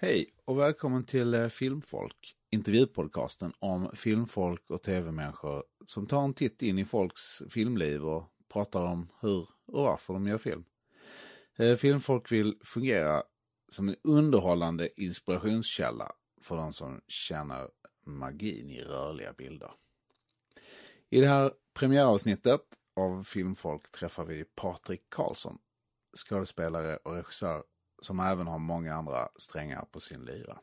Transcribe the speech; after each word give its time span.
Hej 0.00 0.26
och 0.44 0.58
välkommen 0.58 1.04
till 1.04 1.34
eh, 1.34 1.48
Filmfolk, 1.48 2.36
intervjupodcasten 2.50 3.52
om 3.58 3.90
filmfolk 3.94 4.70
och 4.70 4.82
tv-människor 4.82 5.64
som 5.86 6.06
tar 6.06 6.24
en 6.24 6.34
titt 6.34 6.62
in 6.62 6.78
i 6.78 6.84
folks 6.84 7.42
filmliv 7.50 8.04
och 8.04 8.24
pratar 8.52 8.84
om 8.84 9.08
hur 9.20 9.48
och 9.66 9.82
varför 9.82 10.14
de 10.14 10.26
gör 10.26 10.38
film. 10.38 10.64
Eh, 11.56 11.76
filmfolk 11.76 12.32
vill 12.32 12.58
fungera 12.64 13.22
som 13.68 13.88
en 13.88 13.96
underhållande 14.04 15.00
inspirationskälla 15.02 16.12
för 16.42 16.56
de 16.56 16.72
som 16.72 17.00
känner 17.08 17.68
magin 18.06 18.70
i 18.70 18.80
rörliga 18.80 19.32
bilder. 19.32 19.70
I 21.10 21.20
det 21.20 21.28
här 21.28 21.52
premiäravsnittet 21.74 22.60
av 22.96 23.22
Filmfolk 23.22 23.90
träffar 23.90 24.24
vi 24.24 24.44
Patrik 24.44 25.02
Karlsson, 25.08 25.58
skådespelare 26.16 26.96
och 26.96 27.14
regissör 27.14 27.62
som 28.02 28.20
även 28.20 28.46
har 28.46 28.58
många 28.58 28.94
andra 28.94 29.28
strängar 29.36 29.84
på 29.90 30.00
sin 30.00 30.24
lyra. 30.24 30.58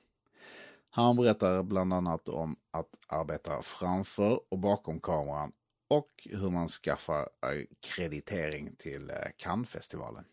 Han 0.90 1.16
berättar 1.16 1.64
bland 1.64 1.94
annat 1.94 2.30
om 2.30 2.56
att 2.72 2.90
arbeta 3.08 3.62
framför 3.62 4.40
och 4.50 4.60
bakom 4.60 5.00
kameran 5.00 5.52
och 5.88 6.28
hur 6.30 6.50
man 6.50 6.68
skaffar 6.68 7.20
eh, 7.22 7.66
kreditering 7.80 8.76
till 8.76 9.10
eh, 9.10 9.16
Cannesfestivalen. 9.38 10.26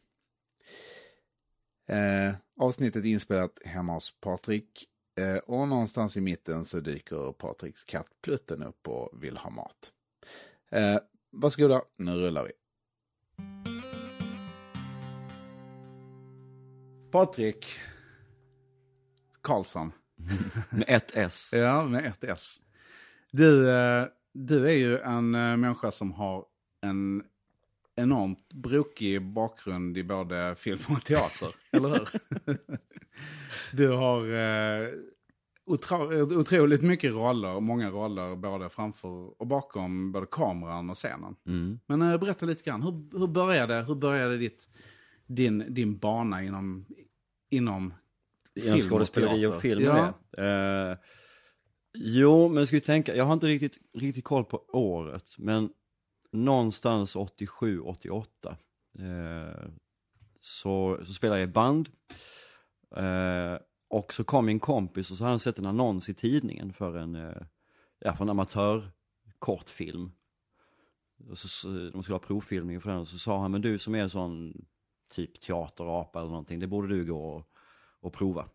Eh, 1.87 2.35
avsnittet 2.57 3.05
är 3.05 3.09
inspelat 3.09 3.59
hemma 3.65 3.95
hos 3.95 4.21
Patrik 4.21 4.89
eh, 5.19 5.37
och 5.37 5.69
någonstans 5.69 6.17
i 6.17 6.21
mitten 6.21 6.65
så 6.65 6.81
dyker 6.81 7.33
Patriks 7.33 7.85
katt 7.85 8.09
Plutten 8.21 8.63
upp 8.63 8.89
och 8.89 9.25
vill 9.25 9.37
ha 9.37 9.51
mat. 9.51 9.93
Eh, 10.71 10.99
varsågoda, 11.31 11.83
nu 11.97 12.15
rullar 12.15 12.45
vi. 12.45 12.53
Patrik 17.13 17.67
Karlsson. 19.43 19.93
med 20.71 20.85
ett 20.89 21.17
S. 21.17 21.51
Ja, 21.53 21.85
med 21.85 22.07
ett 22.07 22.25
S. 22.25 22.57
Du, 23.31 23.71
eh, 23.71 24.07
du 24.33 24.69
är 24.69 24.75
ju 24.75 24.99
en 24.99 25.35
eh, 25.35 25.57
människa 25.57 25.91
som 25.91 26.13
har 26.13 26.45
en 26.81 27.23
enormt 27.97 28.53
brokig 28.53 29.23
bakgrund 29.23 29.99
i 29.99 30.05
både 30.05 30.55
film 30.59 30.79
och 30.89 31.05
teater, 31.05 31.49
eller 31.77 31.89
hur? 31.89 32.09
Du 33.73 33.89
har 33.89 34.21
eh, 34.21 34.89
otro, 35.67 36.39
otroligt 36.39 36.83
mycket 36.83 37.13
roller, 37.13 37.61
många 37.61 37.91
roller 37.91 38.37
både 38.37 38.69
framför 38.69 39.41
och 39.41 39.47
bakom 39.47 40.13
både 40.13 40.27
kameran 40.31 40.91
och 40.91 40.97
scenen. 40.97 41.37
Mm. 41.47 41.79
Men 41.87 42.21
berätta 42.21 42.47
lite 42.47 42.63
grann, 42.63 42.83
hur, 42.83 43.19
hur 43.19 43.27
började, 43.27 43.83
hur 43.83 43.95
började 43.95 44.37
ditt, 44.37 44.69
din, 45.27 45.75
din 45.75 45.99
bana 45.99 46.43
inom, 46.43 46.87
inom 47.53 47.95
film 48.61 48.81
skådespeleri 48.81 49.41
teater? 49.41 49.57
och 49.57 49.63
film 49.63 49.83
Ja. 49.83 50.15
eh, 50.45 50.97
Jo, 51.95 52.49
men 52.49 52.67
ska 52.67 52.77
vi 52.77 52.81
tänka, 52.81 53.17
jag 53.17 53.25
har 53.25 53.33
inte 53.33 53.47
riktigt, 53.47 53.79
riktigt 53.99 54.25
koll 54.25 54.45
på 54.45 54.65
året, 54.73 55.35
men 55.39 55.71
någonstans 56.33 57.17
87, 57.17 57.81
88 57.81 58.57
eh, 58.99 59.69
så, 60.41 61.01
så 61.07 61.13
spelade 61.13 61.41
jag 61.41 61.49
i 61.49 61.53
band. 61.53 61.89
Eh, 62.97 63.59
och 63.89 64.13
så 64.13 64.25
kom 64.25 64.47
min 64.47 64.61
kompis 64.61 65.11
och 65.11 65.17
så 65.17 65.25
hade 65.25 65.33
han 65.33 65.41
sett 65.41 65.59
en 65.59 65.67
annons 65.67 66.09
i 66.09 66.15
tidningen 66.15 66.73
för 66.73 66.97
en, 66.97 67.15
eh, 67.15 67.43
ja, 67.99 68.17
för 68.17 68.25
en 68.25 68.31
amatör 68.31 68.83
kortfilm. 69.39 70.13
Och 71.31 71.39
så, 71.39 71.49
så, 71.49 71.69
de 71.93 72.03
skulle 72.03 72.15
ha 72.15 72.21
provfilmning 72.27 72.81
för 72.81 72.91
den 72.91 72.99
och 72.99 73.09
så 73.09 73.19
sa 73.19 73.41
han, 73.41 73.51
men 73.51 73.61
du 73.61 73.79
som 73.79 73.95
är 73.95 74.09
sån 74.09 74.65
typ 75.13 75.41
teaterapa 75.41 76.19
eller 76.19 76.31
någonting, 76.31 76.61
det 76.61 76.67
borde 76.67 76.89
du 76.89 77.05
gå 77.05 77.25
och, 77.25 77.49
och 78.01 78.13
prova. 78.13 78.49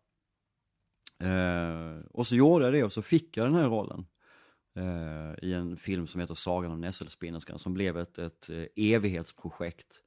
Eh, 1.20 2.06
och 2.12 2.28
så 2.28 2.36
gjorde 2.36 2.66
jag 2.66 2.74
det 2.74 2.84
och 2.84 2.94
så 2.94 3.02
fick 3.02 3.38
jag 3.38 3.46
den 3.46 3.56
här 3.56 3.70
rollen. 3.70 4.06
Eh, 4.76 5.50
I 5.50 5.54
en 5.54 5.78
film 5.78 6.08
som 6.08 6.22
heter 6.22 6.34
Sagan 6.34 6.72
om 6.72 6.82
Nässelspinnerskan 6.82 7.60
som 7.60 7.73
blev 7.73 7.98
ett, 7.98 8.17
ett 8.17 8.50
eh, 8.50 8.66
evighetsprojekt. 8.76 10.02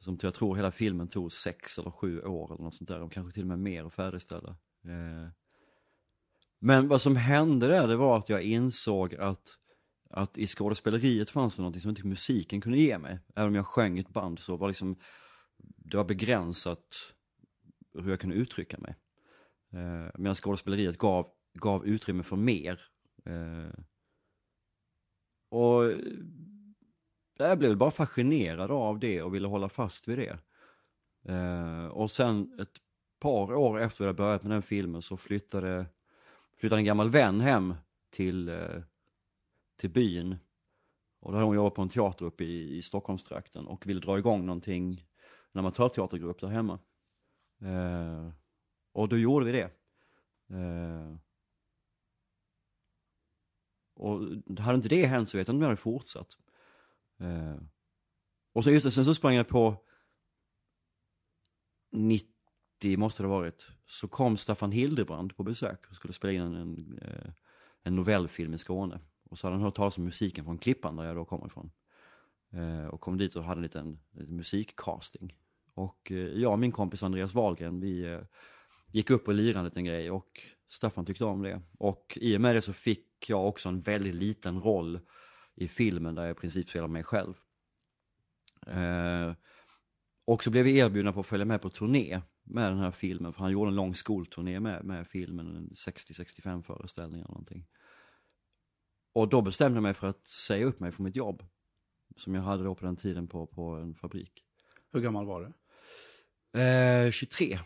Som 0.00 0.18
jag 0.22 0.34
tror 0.34 0.56
hela 0.56 0.70
filmen 0.70 1.08
tog 1.08 1.32
sex 1.32 1.78
eller 1.78 1.90
sju 1.90 2.22
år 2.22 2.54
eller 2.54 2.64
något 2.64 2.74
sånt 2.74 2.88
där. 2.88 3.02
Och 3.02 3.12
kanske 3.12 3.34
till 3.34 3.42
och 3.42 3.48
med 3.48 3.58
mer 3.58 3.84
att 3.84 3.94
färdigställa. 3.94 4.50
Eh, 4.84 5.28
men 6.58 6.88
vad 6.88 7.02
som 7.02 7.16
hände 7.16 7.66
där 7.66 7.88
det 7.88 7.96
var 7.96 8.18
att 8.18 8.28
jag 8.28 8.42
insåg 8.42 9.14
att, 9.14 9.48
att 10.10 10.38
i 10.38 10.46
skådespeleriet 10.46 11.30
fanns 11.30 11.56
det 11.56 11.62
någonting 11.62 11.82
som 11.82 11.88
inte 11.88 12.06
musiken 12.06 12.60
kunde 12.60 12.78
ge 12.78 12.98
mig. 12.98 13.18
Även 13.34 13.48
om 13.48 13.54
jag 13.54 13.66
sjöng 13.66 13.98
i 13.98 14.00
ett 14.00 14.08
band 14.08 14.38
så 14.38 14.56
var 14.56 14.68
liksom, 14.68 14.96
det 15.62 15.96
var 15.96 16.04
begränsat 16.04 17.14
hur 17.94 18.10
jag 18.10 18.20
kunde 18.20 18.36
uttrycka 18.36 18.78
mig. 18.78 18.96
Eh, 19.72 20.10
medan 20.14 20.34
skådespeleriet 20.34 20.98
gav, 20.98 21.26
gav 21.54 21.86
utrymme 21.86 22.22
för 22.22 22.36
mer. 22.36 22.80
Eh, 23.24 23.84
och 25.48 25.84
eh, 25.84 25.98
jag 27.38 27.58
blev 27.58 27.76
bara 27.76 27.90
fascinerad 27.90 28.70
av 28.70 28.98
det 28.98 29.22
och 29.22 29.34
ville 29.34 29.48
hålla 29.48 29.68
fast 29.68 30.08
vid 30.08 30.18
det. 30.18 30.38
Eh, 31.32 31.86
och 31.86 32.10
sen 32.10 32.60
ett 32.60 32.76
par 33.20 33.54
år 33.54 33.80
efter 33.80 34.04
jag 34.04 34.16
börjat 34.16 34.42
med 34.42 34.52
den 34.52 34.62
filmen 34.62 35.02
så 35.02 35.16
flyttade, 35.16 35.86
flyttade 36.58 36.80
en 36.80 36.84
gammal 36.84 37.10
vän 37.10 37.40
hem 37.40 37.74
till, 38.10 38.48
eh, 38.48 38.82
till 39.80 39.90
byn. 39.90 40.36
Och 41.20 41.32
då 41.32 41.36
hade 41.36 41.46
hon 41.46 41.56
jobbat 41.56 41.74
på 41.74 41.82
en 41.82 41.88
teater 41.88 42.24
uppe 42.24 42.44
i, 42.44 42.76
i 42.76 42.82
Stockholmstrakten 42.82 43.66
och 43.66 43.86
ville 43.86 44.00
dra 44.00 44.18
igång 44.18 44.46
någonting, 44.46 45.04
en 45.52 45.58
amatörteatergrupp 45.58 46.40
där 46.40 46.48
hemma. 46.48 46.78
Eh, 47.60 48.30
och 48.92 49.08
då 49.08 49.18
gjorde 49.18 49.46
vi 49.46 49.52
det. 49.52 49.70
Eh, 50.56 51.16
och 53.94 54.20
hade 54.58 54.76
inte 54.76 54.88
det 54.88 55.06
hänt 55.06 55.28
så 55.28 55.38
vet 55.38 55.48
jag 55.48 55.54
inte 55.54 55.58
om 55.58 55.62
jag 55.62 55.68
hade 55.68 55.76
fortsatt. 55.76 56.38
Eh, 57.20 57.56
och 58.52 58.64
så 58.64 58.70
just 58.70 58.84
det, 58.86 58.90
sen 58.90 59.04
så 59.04 59.14
sprang 59.14 59.34
jag 59.34 59.48
på 59.48 59.84
90 61.92 62.26
måste 62.96 63.22
det 63.22 63.28
ha 63.28 63.36
varit. 63.36 63.66
Så 63.86 64.08
kom 64.08 64.36
Staffan 64.36 64.72
Hildebrand 64.72 65.36
på 65.36 65.42
besök 65.42 65.90
och 65.90 65.96
skulle 65.96 66.14
spela 66.14 66.32
in 66.32 66.40
en, 66.40 66.54
en, 66.54 66.98
eh, 66.98 67.32
en 67.82 67.96
novellfilm 67.96 68.54
i 68.54 68.58
Skåne. 68.58 69.00
Och 69.30 69.38
så 69.38 69.46
hade 69.46 69.56
han 69.56 69.64
hört 69.64 69.74
talas 69.74 69.98
om 69.98 70.04
musiken 70.04 70.44
från 70.44 70.58
Klippan 70.58 70.96
där 70.96 71.04
jag 71.04 71.16
då 71.16 71.24
kommer 71.24 71.46
ifrån. 71.46 71.70
Eh, 72.52 72.86
och 72.86 73.00
kom 73.00 73.18
dit 73.18 73.36
och 73.36 73.44
hade 73.44 73.58
en 73.58 73.62
liten, 73.62 74.00
liten 74.12 74.36
musikcasting. 74.36 75.36
Och 75.74 76.12
eh, 76.12 76.16
jag 76.16 76.52
och 76.52 76.58
min 76.58 76.72
kompis 76.72 77.02
Andreas 77.02 77.34
Wahlgren, 77.34 77.80
vi 77.80 78.04
eh, 78.12 78.20
gick 78.92 79.10
upp 79.10 79.28
och 79.28 79.34
lirade 79.34 79.58
en 79.58 79.64
liten 79.64 79.84
grej 79.84 80.10
och 80.10 80.40
Staffan 80.68 81.06
tyckte 81.06 81.24
om 81.24 81.42
det. 81.42 81.60
Och 81.78 82.18
i 82.20 82.36
och 82.36 82.40
med 82.40 82.54
det 82.54 82.62
så 82.62 82.72
fick 82.72 83.28
jag 83.28 83.48
också 83.48 83.68
en 83.68 83.80
väldigt 83.80 84.14
liten 84.14 84.60
roll 84.60 85.00
i 85.54 85.68
filmen 85.68 86.14
där 86.14 86.22
jag 86.22 86.36
i 86.36 86.40
princip 86.40 86.68
spelar 86.68 86.88
mig 86.88 87.04
själv. 87.04 87.34
Eh, 88.66 89.32
och 90.24 90.44
så 90.44 90.50
blev 90.50 90.64
vi 90.64 90.78
erbjudna 90.78 91.12
på 91.12 91.20
att 91.20 91.26
följa 91.26 91.46
med 91.46 91.62
på 91.62 91.70
turné 91.70 92.20
med 92.44 92.70
den 92.70 92.78
här 92.78 92.90
filmen, 92.90 93.32
för 93.32 93.40
han 93.40 93.52
gjorde 93.52 93.70
en 93.70 93.74
lång 93.74 93.94
skolturné 93.94 94.60
med, 94.60 94.84
med 94.84 95.06
filmen, 95.06 95.70
60-65 95.74 96.62
föreställningar 96.62 97.24
eller 97.24 97.32
någonting. 97.32 97.66
Och 99.12 99.28
då 99.28 99.42
bestämde 99.42 99.76
jag 99.76 99.82
mig 99.82 99.94
för 99.94 100.06
att 100.06 100.26
säga 100.26 100.66
upp 100.66 100.80
mig 100.80 100.92
från 100.92 101.04
mitt 101.04 101.16
jobb, 101.16 101.42
som 102.16 102.34
jag 102.34 102.42
hade 102.42 102.64
då 102.64 102.74
på 102.74 102.84
den 102.84 102.96
tiden 102.96 103.28
på, 103.28 103.46
på 103.46 103.76
en 103.76 103.94
fabrik. 103.94 104.44
Hur 104.92 105.00
gammal 105.00 105.26
var 105.26 105.40
du? 105.40 105.52
Eh, 106.52 107.10
23. 107.10 107.58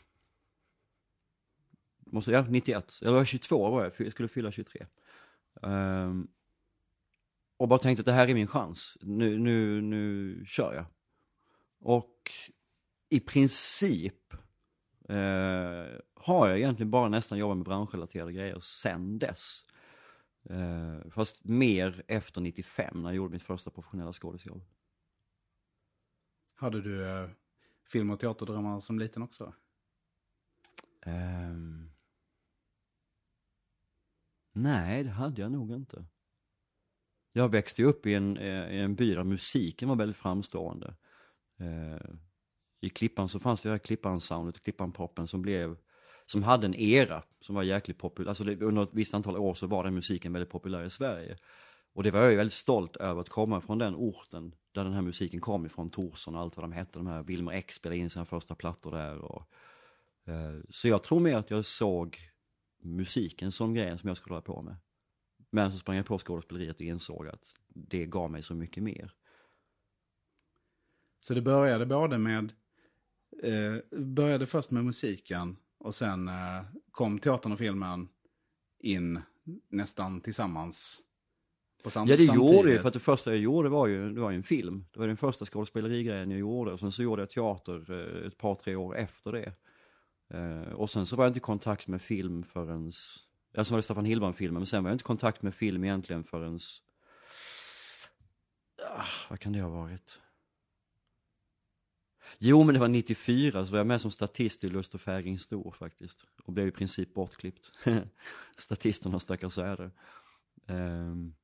Måste 2.07 2.31
jag? 2.31 2.51
91. 2.51 3.03
Eller 3.03 3.25
22 3.25 3.71
var 3.71 3.83
jag, 3.83 3.93
jag 3.99 4.13
skulle 4.13 4.29
fylla 4.29 4.51
23. 4.51 4.87
Ehm, 5.63 6.29
och 7.57 7.69
bara 7.69 7.79
tänkte 7.79 8.01
att 8.01 8.07
det 8.07 8.13
här 8.13 8.29
är 8.29 8.35
min 8.35 8.47
chans. 8.47 8.99
Nu, 9.01 9.39
nu, 9.39 9.81
nu 9.81 10.45
kör 10.47 10.75
jag. 10.75 10.85
Och 11.81 12.31
i 13.09 13.21
princip 13.21 14.33
eh, 15.09 15.87
har 16.15 16.49
jag 16.49 16.59
egentligen 16.59 16.91
bara 16.91 17.09
nästan 17.09 17.39
jobbat 17.39 17.57
med 17.57 17.67
branschrelaterade 17.67 18.33
grejer 18.33 18.61
sen 18.61 19.19
dess. 19.19 19.65
Eh, 20.51 21.11
fast 21.11 21.45
mer 21.45 22.03
efter 22.09 22.41
95 22.41 23.03
när 23.03 23.09
jag 23.09 23.17
gjorde 23.17 23.33
mitt 23.33 23.43
första 23.43 23.71
professionella 23.71 24.13
skådisjobb. 24.13 24.63
Hade 26.55 26.83
du 26.83 27.05
eh, 27.09 27.29
film 27.87 28.11
och 28.11 28.21
teaterdrömmar 28.21 28.81
som 28.81 28.99
liten 28.99 29.23
också? 29.23 29.55
Um, 31.07 31.91
nej, 34.53 35.05
det 35.05 35.11
hade 35.11 35.43
jag 35.43 35.53
nog 35.53 35.73
inte. 35.73 36.05
Jag 37.33 37.49
växte 37.49 37.83
ju 37.83 37.89
upp 37.89 38.07
i 38.07 38.15
en, 38.15 38.37
eh, 38.37 38.71
i 38.71 38.79
en 38.79 38.95
by 38.95 39.15
där 39.15 39.25
musiken 39.25 39.89
var 39.89 39.97
väldigt 39.97 40.17
framstående. 40.17 40.95
Uh, 41.61 42.15
I 42.81 42.89
Klippan 42.89 43.29
så 43.29 43.41
fanns 43.41 43.63
det 43.63 43.71
här 43.71 43.79
Klippan-soundet, 43.79 44.63
Klippan-poppen 44.63 45.27
som 45.27 45.43
blev, 45.43 45.77
som 46.27 46.43
hade 46.43 46.67
en 46.67 46.75
era 46.75 47.23
som 47.41 47.55
var 47.55 47.63
jäkligt 47.63 47.99
populär. 47.99 48.29
Alltså 48.29 48.45
det, 48.45 48.63
under 48.63 48.83
ett 48.83 48.89
visst 48.93 49.15
antal 49.15 49.37
år 49.37 49.55
så 49.55 49.67
var 49.67 49.85
den 49.85 49.95
musiken 49.95 50.33
väldigt 50.33 50.51
populär 50.51 50.85
i 50.85 50.91
Sverige. 50.91 51.39
Och 51.97 52.03
det 52.03 52.11
var 52.11 52.21
jag 52.21 52.31
ju 52.31 52.37
väldigt 52.37 52.55
stolt 52.55 52.97
över 52.97 53.21
att 53.21 53.29
komma 53.29 53.61
från 53.61 53.79
den 53.79 53.95
orten 53.95 54.55
där 54.73 54.85
den 54.85 54.93
här 54.93 55.03
musiken 55.03 55.41
kom 55.41 55.67
ifrån, 55.67 55.91
Torsson 55.91 56.35
och 56.35 56.41
allt 56.41 56.57
vad 56.57 56.65
de 56.65 56.73
hette. 56.73 56.99
De 56.99 57.07
här 57.07 57.23
Wilmer 57.23 57.53
X 57.53 57.75
spelade 57.75 57.99
in 57.99 58.11
sina 58.11 58.25
första 58.25 58.55
plattor 58.55 58.91
där 58.91 59.19
och 59.19 59.51
Eh, 60.27 60.61
Så 60.69 60.89
jag 60.89 61.03
tror 61.03 61.21
mer 61.21 61.37
att 61.37 61.51
jag 61.51 61.65
såg 61.65 62.19
musiken 62.83 63.53
som 63.53 63.75
grejen 63.75 63.99
som 63.99 64.09
jag 64.09 64.17
skulle 64.17 64.35
hålla 64.35 64.43
på 64.43 64.63
med. 64.63 64.77
Men 65.51 65.73
så 65.73 65.79
sprang 65.79 65.97
jag 65.97 66.07
på 66.07 66.19
skådespeleriet 66.19 66.77
och 66.77 66.83
insåg 66.83 67.29
att 67.29 67.55
det 67.69 68.07
gav 68.07 68.31
mig 68.31 68.43
så 68.43 68.55
mycket 68.55 68.83
mer. 68.83 69.13
Så 71.21 71.35
det 71.35 71.43
började 71.43 71.87
både 71.87 72.19
med, 72.19 72.53
eh, 73.43 73.99
började 73.99 74.47
först 74.47 74.71
med 74.71 74.85
musiken 74.85 75.57
och 75.79 75.95
sen 75.95 76.29
eh, 76.29 76.63
kom 76.91 77.19
teatern 77.19 77.53
och 77.53 77.59
filmen 77.59 78.09
in 78.79 79.21
nästan 79.69 80.21
tillsammans. 80.21 81.03
På 81.87 81.91
sam- 81.91 82.09
Ja 82.09 82.17
det 82.17 82.25
samtidigt. 82.25 82.53
gjorde 82.57 82.73
jag, 82.73 82.81
för 82.81 82.89
att 82.89 82.95
det 82.95 83.01
första 83.01 83.31
jag 83.31 83.39
gjorde 83.41 83.69
var 83.69 83.87
ju, 83.87 84.13
det 84.15 84.21
var 84.21 84.31
ju 84.31 84.37
en 84.37 84.43
film. 84.43 84.85
Det 84.93 84.99
var 85.01 85.07
den 85.07 85.17
första 85.17 85.47
skådespelerigrejen 85.47 86.31
jag 86.31 86.41
gjorde. 86.41 86.73
Och 86.73 86.79
sen 86.81 86.93
så 86.93 87.03
gjorde 87.03 87.23
jag 87.23 87.31
teater 87.31 87.91
eh, 88.21 88.27
ett 88.27 88.39
par, 88.39 88.55
tre 88.55 88.77
år 88.77 88.97
efter 88.97 89.33
det. 89.33 89.53
Eh, 90.39 90.73
Och 90.73 90.91
sen 90.91 91.07
så 91.07 91.17
var 91.17 91.25
jag 91.25 91.29
inte 91.31 91.39
i 91.39 91.41
kontakt 91.41 91.89
med 91.89 92.03
film 92.03 92.43
förrän, 92.43 92.93
alltså 93.57 93.73
var 93.75 93.79
det 93.79 93.83
Staffan 93.83 94.05
Hillbrand-filmen, 94.05 94.61
men 94.61 94.67
sen 94.67 94.85
var 94.85 94.91
jag 94.91 94.95
inte 94.95 95.03
i 95.03 95.07
kontakt 95.07 95.43
med 95.43 95.55
film 95.55 95.85
egentligen 95.85 96.25
förrän, 96.25 96.59
ah, 98.97 99.05
vad 99.31 99.41
kan 99.41 99.53
det 99.53 99.61
ha 99.61 99.69
varit? 99.71 100.21
Jo 102.39 102.63
men 102.63 102.75
det 102.75 102.81
var 102.81 102.89
94 102.89 103.67
så 103.67 103.71
var 103.73 103.79
jag 103.79 103.87
med 103.87 104.01
som 104.01 104.11
statist 104.11 104.65
i 104.65 104.69
Lust 104.69 104.95
och 104.95 105.01
Färing 105.01 105.39
Stor 105.39 105.73
faktiskt. 105.79 106.25
Och 106.45 106.53
blev 106.53 106.69
i 106.69 106.71
princip 106.71 107.15
bortklippt. 107.15 107.71
Statisterna 108.57 109.21
stackars 109.21 109.59
öde. 109.59 109.91
Um, 110.69 111.35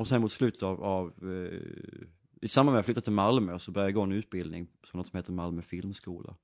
och 0.00 0.08
sen 0.08 0.20
mot 0.20 0.32
slutet 0.32 0.62
av, 0.62 0.84
av 0.84 1.08
eh, 1.22 1.60
i 2.42 2.48
samband 2.48 2.72
med 2.72 2.78
att 2.78 2.78
jag 2.78 2.84
flyttade 2.84 3.04
till 3.04 3.12
Malmö 3.12 3.58
så 3.58 3.72
började 3.72 3.88
jag 3.88 3.94
gå 3.94 4.02
en 4.02 4.12
utbildning 4.12 4.66
på 4.90 4.96
något 4.96 5.06
som 5.06 5.16
heter 5.16 5.32
Malmö 5.32 5.62
filmskola. 5.62 6.36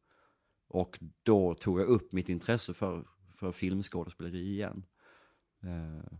Och 0.68 0.98
då 1.22 1.54
tog 1.54 1.80
jag 1.80 1.86
upp 1.86 2.12
mitt 2.12 2.28
intresse 2.28 2.74
för, 2.74 3.08
för 3.34 3.52
filmskådespeleri 3.52 4.52
igen. 4.52 4.84
Eh, 5.62 6.18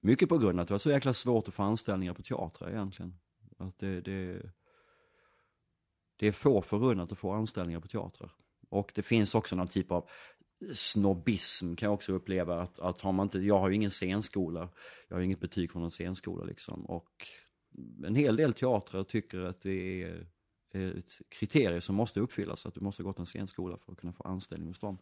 mycket 0.00 0.28
på 0.28 0.38
grund 0.38 0.58
av 0.58 0.62
att 0.62 0.68
det 0.68 0.74
var 0.74 0.78
så 0.78 0.90
jäkla 0.90 1.14
svårt 1.14 1.48
att 1.48 1.54
få 1.54 1.62
anställningar 1.62 2.14
på 2.14 2.22
teatrar 2.22 2.70
egentligen. 2.70 3.14
Att 3.58 3.78
det, 3.78 4.00
det, 4.00 4.52
det 6.16 6.26
är 6.26 6.32
få 6.32 6.62
förunnat 6.62 7.12
att 7.12 7.18
få 7.18 7.32
anställningar 7.32 7.80
på 7.80 7.88
teatrar. 7.88 8.32
Och 8.68 8.92
det 8.94 9.02
finns 9.02 9.34
också 9.34 9.56
någon 9.56 9.66
typ 9.66 9.92
av 9.92 10.08
snobbism 10.74 11.74
kan 11.76 11.86
jag 11.86 11.94
också 11.94 12.12
uppleva 12.12 12.62
att, 12.62 12.78
att 12.78 13.00
har 13.00 13.12
man 13.12 13.26
inte, 13.26 13.38
jag 13.38 13.58
har 13.58 13.68
ju 13.68 13.74
ingen 13.74 13.90
scenskola, 13.90 14.68
jag 15.08 15.16
har 15.16 15.22
inget 15.22 15.40
betyg 15.40 15.72
från 15.72 15.82
någon 15.82 15.90
scenskola 15.90 16.44
liksom 16.44 16.86
och 16.86 17.26
en 18.04 18.14
hel 18.14 18.36
del 18.36 18.52
teatrar 18.52 19.02
tycker 19.02 19.40
att 19.40 19.60
det 19.60 20.02
är 20.02 20.26
ett 20.74 21.18
kriterium 21.28 21.80
som 21.80 21.94
måste 21.94 22.20
uppfyllas, 22.20 22.66
att 22.66 22.74
du 22.74 22.80
måste 22.80 23.02
ha 23.02 23.10
gått 23.10 23.18
en 23.18 23.26
scenskola 23.26 23.76
för 23.76 23.92
att 23.92 23.98
kunna 23.98 24.12
få 24.12 24.22
anställning 24.22 24.68
hos 24.68 24.78
dem. 24.78 24.98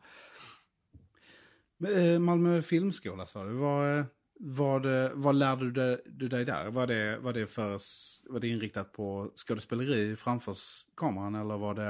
Eh, 1.87 2.19
Malmö 2.19 2.63
filmskola 2.63 3.27
sa 3.27 3.45
du. 3.45 3.53
Vad, 3.53 3.99
eh, 3.99 4.05
vad, 4.41 5.05
eh, 5.05 5.11
vad 5.15 5.35
lärde 5.35 5.65
du 5.65 5.71
dig, 5.71 6.03
du 6.07 6.29
dig 6.29 6.45
där? 6.45 6.71
Var 6.71 6.87
det, 6.87 7.19
var, 7.19 7.33
det 7.33 7.47
för, 7.47 7.81
var 8.33 8.41
det 8.41 8.49
inriktat 8.49 8.93
på 8.93 9.33
skådespeleri 9.35 10.17
framför 10.17 10.55
kameran 10.97 11.35
eller 11.35 11.57
var 11.57 11.75
det 11.75 11.85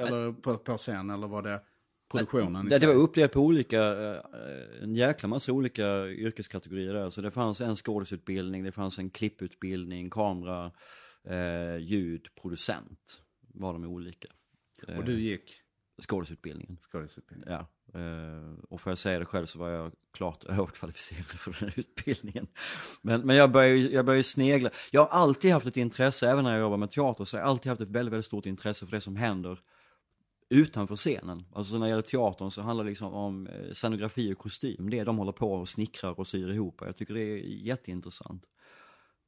eller 0.00 0.32
på, 0.32 0.58
på 0.58 0.76
scen 0.76 1.10
eller 1.10 1.26
var 1.26 1.42
det 1.42 1.60
produktionen? 2.18 2.68
Det, 2.68 2.78
det 2.78 2.86
var 2.86 2.94
uppdelat 2.94 3.32
på 3.32 3.40
olika, 3.40 3.82
eh, 4.14 4.20
en 4.82 4.94
jäkla 4.94 5.28
massa 5.28 5.52
olika 5.52 6.06
yrkeskategorier 6.06 6.94
där. 6.94 7.10
Så 7.10 7.20
det 7.20 7.30
fanns 7.30 7.60
en 7.60 7.76
skådisutbildning, 7.76 8.64
det 8.64 8.72
fanns 8.72 8.98
en 8.98 9.10
klipputbildning, 9.10 10.10
kamera, 10.10 10.70
eh, 11.28 11.76
ljud, 11.76 12.26
producent. 12.42 13.20
Var 13.54 13.72
de 13.72 13.84
olika. 13.84 14.28
Eh, 14.88 14.98
Och 14.98 15.04
du 15.04 15.20
gick 15.20 15.60
Skådisutbildningen. 16.02 16.76
skådisutbildning? 16.80 17.48
Ja, 17.50 17.66
eh, 18.00 18.54
och 18.68 18.80
får 18.80 18.90
jag 18.90 18.98
säga 18.98 19.18
det 19.18 19.24
själv 19.24 19.46
så 19.46 19.58
var 19.58 19.68
jag 19.68 19.92
klart 20.12 20.44
överkvalificerad 20.48 21.24
för 21.26 21.56
den 21.60 21.68
här 21.68 21.78
utbildningen. 21.78 22.46
Men, 23.02 23.20
men 23.20 23.36
jag 23.36 23.52
började 23.52 23.74
ju- 23.76 23.90
jag 23.92 24.04
började 24.06 24.22
snegla. 24.24 24.70
Jag 24.90 25.00
har 25.00 25.08
alltid 25.08 25.52
haft 25.52 25.66
ett 25.66 25.76
intresse, 25.76 26.30
även 26.30 26.44
när 26.44 26.52
jag 26.52 26.60
jobbar 26.60 26.76
med 26.76 26.90
teater, 26.90 27.24
så 27.24 27.36
har 27.36 27.40
jag 27.42 27.48
alltid 27.48 27.70
haft 27.70 27.80
ett 27.80 27.88
väldigt, 27.90 28.12
väldigt 28.12 28.26
stort 28.26 28.46
intresse 28.46 28.86
för 28.86 28.96
det 28.96 29.00
som 29.00 29.16
händer 29.16 29.58
utanför 30.54 30.96
scenen. 30.96 31.44
Alltså 31.52 31.74
när 31.74 31.80
det 31.80 31.88
gäller 31.88 32.02
teatern 32.02 32.50
så 32.50 32.62
handlar 32.62 32.84
det 32.84 32.90
liksom 32.90 33.14
om 33.14 33.46
eh, 33.46 33.72
scenografi 33.72 34.32
och 34.32 34.38
kostym. 34.38 34.90
Det 34.90 35.04
de 35.04 35.18
håller 35.18 35.32
på 35.32 35.54
och 35.54 35.68
snickrar 35.68 36.20
och 36.20 36.26
syr 36.26 36.50
ihop. 36.50 36.82
Jag 36.86 36.96
tycker 36.96 37.14
det 37.14 37.20
är 37.20 37.36
jätteintressant. 37.38 38.44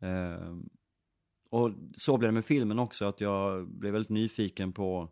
Eh, 0.01 0.57
och 1.51 1.71
så 1.97 2.19
blev 2.19 2.29
det 2.29 2.35
med 2.35 2.45
filmen 2.45 2.79
också, 2.79 3.05
att 3.05 3.21
jag 3.21 3.69
blev 3.69 3.93
väldigt 3.93 4.11
nyfiken 4.11 4.73
på 4.73 5.11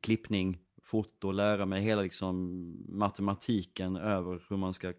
klippning, 0.00 0.58
foto, 0.82 1.30
lära 1.30 1.66
mig 1.66 1.82
hela 1.82 2.02
liksom 2.02 2.62
matematiken 2.88 3.96
över 3.96 4.42
hur 4.48 4.56
man 4.56 4.74
ska 4.74 4.92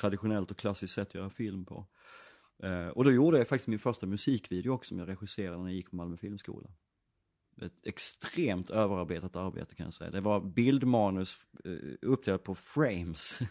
traditionellt 0.00 0.50
och 0.50 0.56
klassiskt 0.56 0.94
sätt 0.94 1.14
göra 1.14 1.30
film 1.30 1.64
på. 1.64 1.86
Eh, 2.62 2.88
och 2.88 3.04
då 3.04 3.12
gjorde 3.12 3.38
jag 3.38 3.48
faktiskt 3.48 3.68
min 3.68 3.78
första 3.78 4.06
musikvideo 4.06 4.72
också 4.72 4.88
som 4.88 4.98
jag 4.98 5.08
regisserade 5.08 5.58
när 5.58 5.64
jag 5.64 5.74
gick 5.74 5.90
på 5.90 5.96
Malmö 5.96 6.16
filmskola. 6.16 6.70
Ett 7.60 7.86
extremt 7.86 8.70
överarbetat 8.70 9.36
arbete 9.36 9.74
kan 9.74 9.84
jag 9.84 9.94
säga. 9.94 10.10
Det 10.10 10.20
var 10.20 10.40
bildmanus 10.40 11.38
eh, 11.64 11.72
uppdelat 12.02 12.44
på 12.44 12.54
frames. 12.54 13.38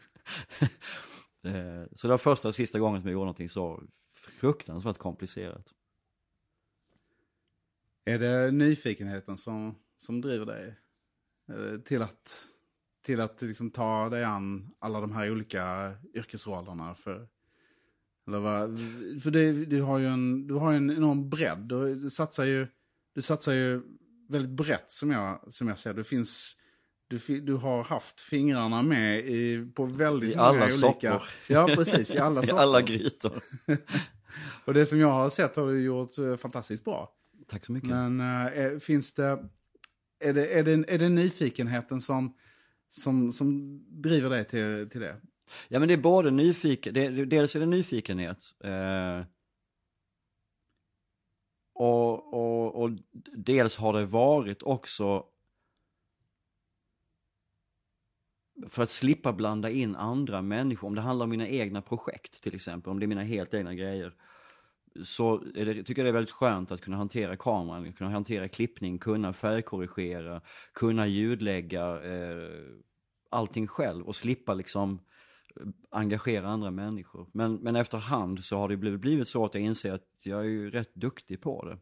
Eh, 1.44 1.83
så 1.95 2.07
det 2.07 2.12
var 2.12 2.18
första 2.18 2.48
och 2.48 2.56
sista 2.56 2.80
gången 2.80 3.01
som 3.01 3.07
jag 3.07 3.13
gjorde 3.13 3.25
någonting 3.25 3.50
så 3.50 3.83
fruktansvärt 4.13 4.98
komplicerat. 4.98 5.74
Är 8.06 8.19
det 8.19 8.51
nyfikenheten 8.51 9.38
som, 9.38 9.75
som 9.98 10.21
driver 10.21 10.45
dig 10.45 10.75
eh, 11.50 11.80
till 11.80 12.01
att, 12.01 12.47
till 13.06 13.21
att 13.21 13.42
liksom 13.42 13.71
ta 13.71 14.09
dig 14.09 14.24
an 14.24 14.74
alla 14.80 15.01
de 15.01 15.12
här 15.12 15.31
olika 15.31 15.94
yrkesrollerna? 16.13 16.95
För, 16.95 17.27
eller 18.27 18.39
vad, 18.39 18.80
för 19.24 19.31
det, 19.31 19.65
du, 19.65 19.81
har 19.81 19.97
ju 19.97 20.07
en, 20.07 20.47
du 20.47 20.54
har 20.54 20.71
ju 20.71 20.77
en 20.77 20.92
enorm 20.92 21.30
bredd. 21.30 21.71
och 21.71 21.97
Du 21.97 22.09
satsar 22.09 22.45
ju, 22.45 22.68
du 23.15 23.21
satsar 23.21 23.53
ju 23.53 23.81
väldigt 24.29 24.51
brett 24.51 24.91
som 24.91 25.11
jag, 25.11 25.53
som 25.53 25.67
jag 25.67 25.77
ser. 25.79 25.93
Det 25.93 26.03
finns, 26.03 26.57
du, 27.07 27.39
du 27.39 27.53
har 27.53 27.83
haft 27.83 28.21
fingrarna 28.21 28.81
med 28.81 29.19
i, 29.19 29.71
på 29.75 29.85
väldigt 29.85 30.33
I 30.33 30.35
många 30.35 30.47
alla 30.47 30.63
olika... 30.65 30.77
soppor. 30.77 31.23
Ja, 31.47 31.67
precis. 31.75 32.15
I 32.15 32.17
alla 32.17 32.43
I 32.43 32.47
soppor. 32.47 32.61
alla 32.61 32.81
grytor. 32.81 33.41
Och 34.65 34.73
det 34.73 34.85
som 34.85 34.99
jag 34.99 35.11
har 35.11 35.29
sett 35.29 35.55
har 35.55 35.67
du 35.67 35.81
gjort 35.83 36.17
eh, 36.17 36.35
fantastiskt 36.37 36.85
bra. 36.85 37.09
Tack 37.47 37.65
så 37.65 37.71
mycket. 37.71 37.89
Men 37.89 38.19
är, 38.19 38.79
finns 38.79 39.13
det 39.13 39.39
är, 40.23 40.33
det, 40.33 40.47
är, 40.59 40.63
det, 40.63 40.71
är 40.93 40.97
det 40.99 41.09
nyfikenheten 41.09 42.01
som, 42.01 42.33
som, 42.89 43.31
som 43.33 43.79
driver 44.01 44.30
dig 44.30 44.45
till, 44.47 44.89
till 44.91 45.01
det? 45.01 45.15
Ja 45.68 45.80
men 45.80 45.87
det 45.87 45.94
är 45.94 45.97
både 45.97 46.31
nyfiken, 46.31 46.94
det- 46.94 47.25
dels 47.25 47.56
är 47.56 47.59
det 47.59 47.65
nyfikenhet. 47.65 48.37
Eh, 48.63 49.25
och, 51.81 52.33
och, 52.33 52.83
och 52.83 52.92
dels 53.33 53.78
har 53.78 53.94
det 53.94 54.06
varit 54.06 54.64
också 54.64 55.26
för 58.68 58.83
att 58.83 58.90
slippa 58.90 59.33
blanda 59.33 59.69
in 59.69 59.95
andra 59.95 60.42
människor, 60.42 60.88
om 60.88 60.95
det 60.95 61.02
handlar 61.02 61.23
om 61.23 61.30
mina 61.30 61.47
egna 61.47 61.81
projekt 61.81 62.44
till 62.44 62.56
exempel, 62.56 62.92
om 62.92 63.00
det 63.00 63.06
är 63.06 63.07
mina 63.07 63.23
helt 63.23 63.54
egna 63.54 63.73
grejer. 63.73 64.14
Så 65.04 65.44
är 65.56 65.66
det, 65.66 65.83
tycker 65.83 66.02
jag 66.02 66.06
det 66.06 66.09
är 66.09 66.14
väldigt 66.14 66.35
skönt 66.35 66.71
att 66.71 66.81
kunna 66.81 66.97
hantera 66.97 67.38
kameran, 67.38 67.94
kunna 67.94 68.09
hantera 68.09 68.47
klippning, 68.47 69.00
kunna 69.00 69.33
färgkorrigera, 69.33 70.42
kunna 70.73 71.07
ljudlägga, 71.07 72.04
eh, 72.04 72.50
allting 73.30 73.68
själv 73.68 74.07
och 74.07 74.16
slippa 74.16 74.54
liksom 74.54 75.00
engagera 75.89 76.47
andra 76.47 76.71
människor. 76.71 77.27
Men, 77.31 77.55
men 77.55 77.75
efterhand 77.75 78.43
så 78.43 78.57
har 78.57 78.69
det 78.69 78.77
blivit, 78.77 78.99
blivit 78.99 79.27
så 79.27 79.45
att 79.45 79.53
jag 79.53 79.63
inser 79.63 79.93
att 79.93 80.07
jag 80.23 80.39
är 80.39 80.49
ju 80.49 80.71
rätt 80.71 80.95
duktig 80.95 81.41
på 81.41 81.65
det. 81.65 81.77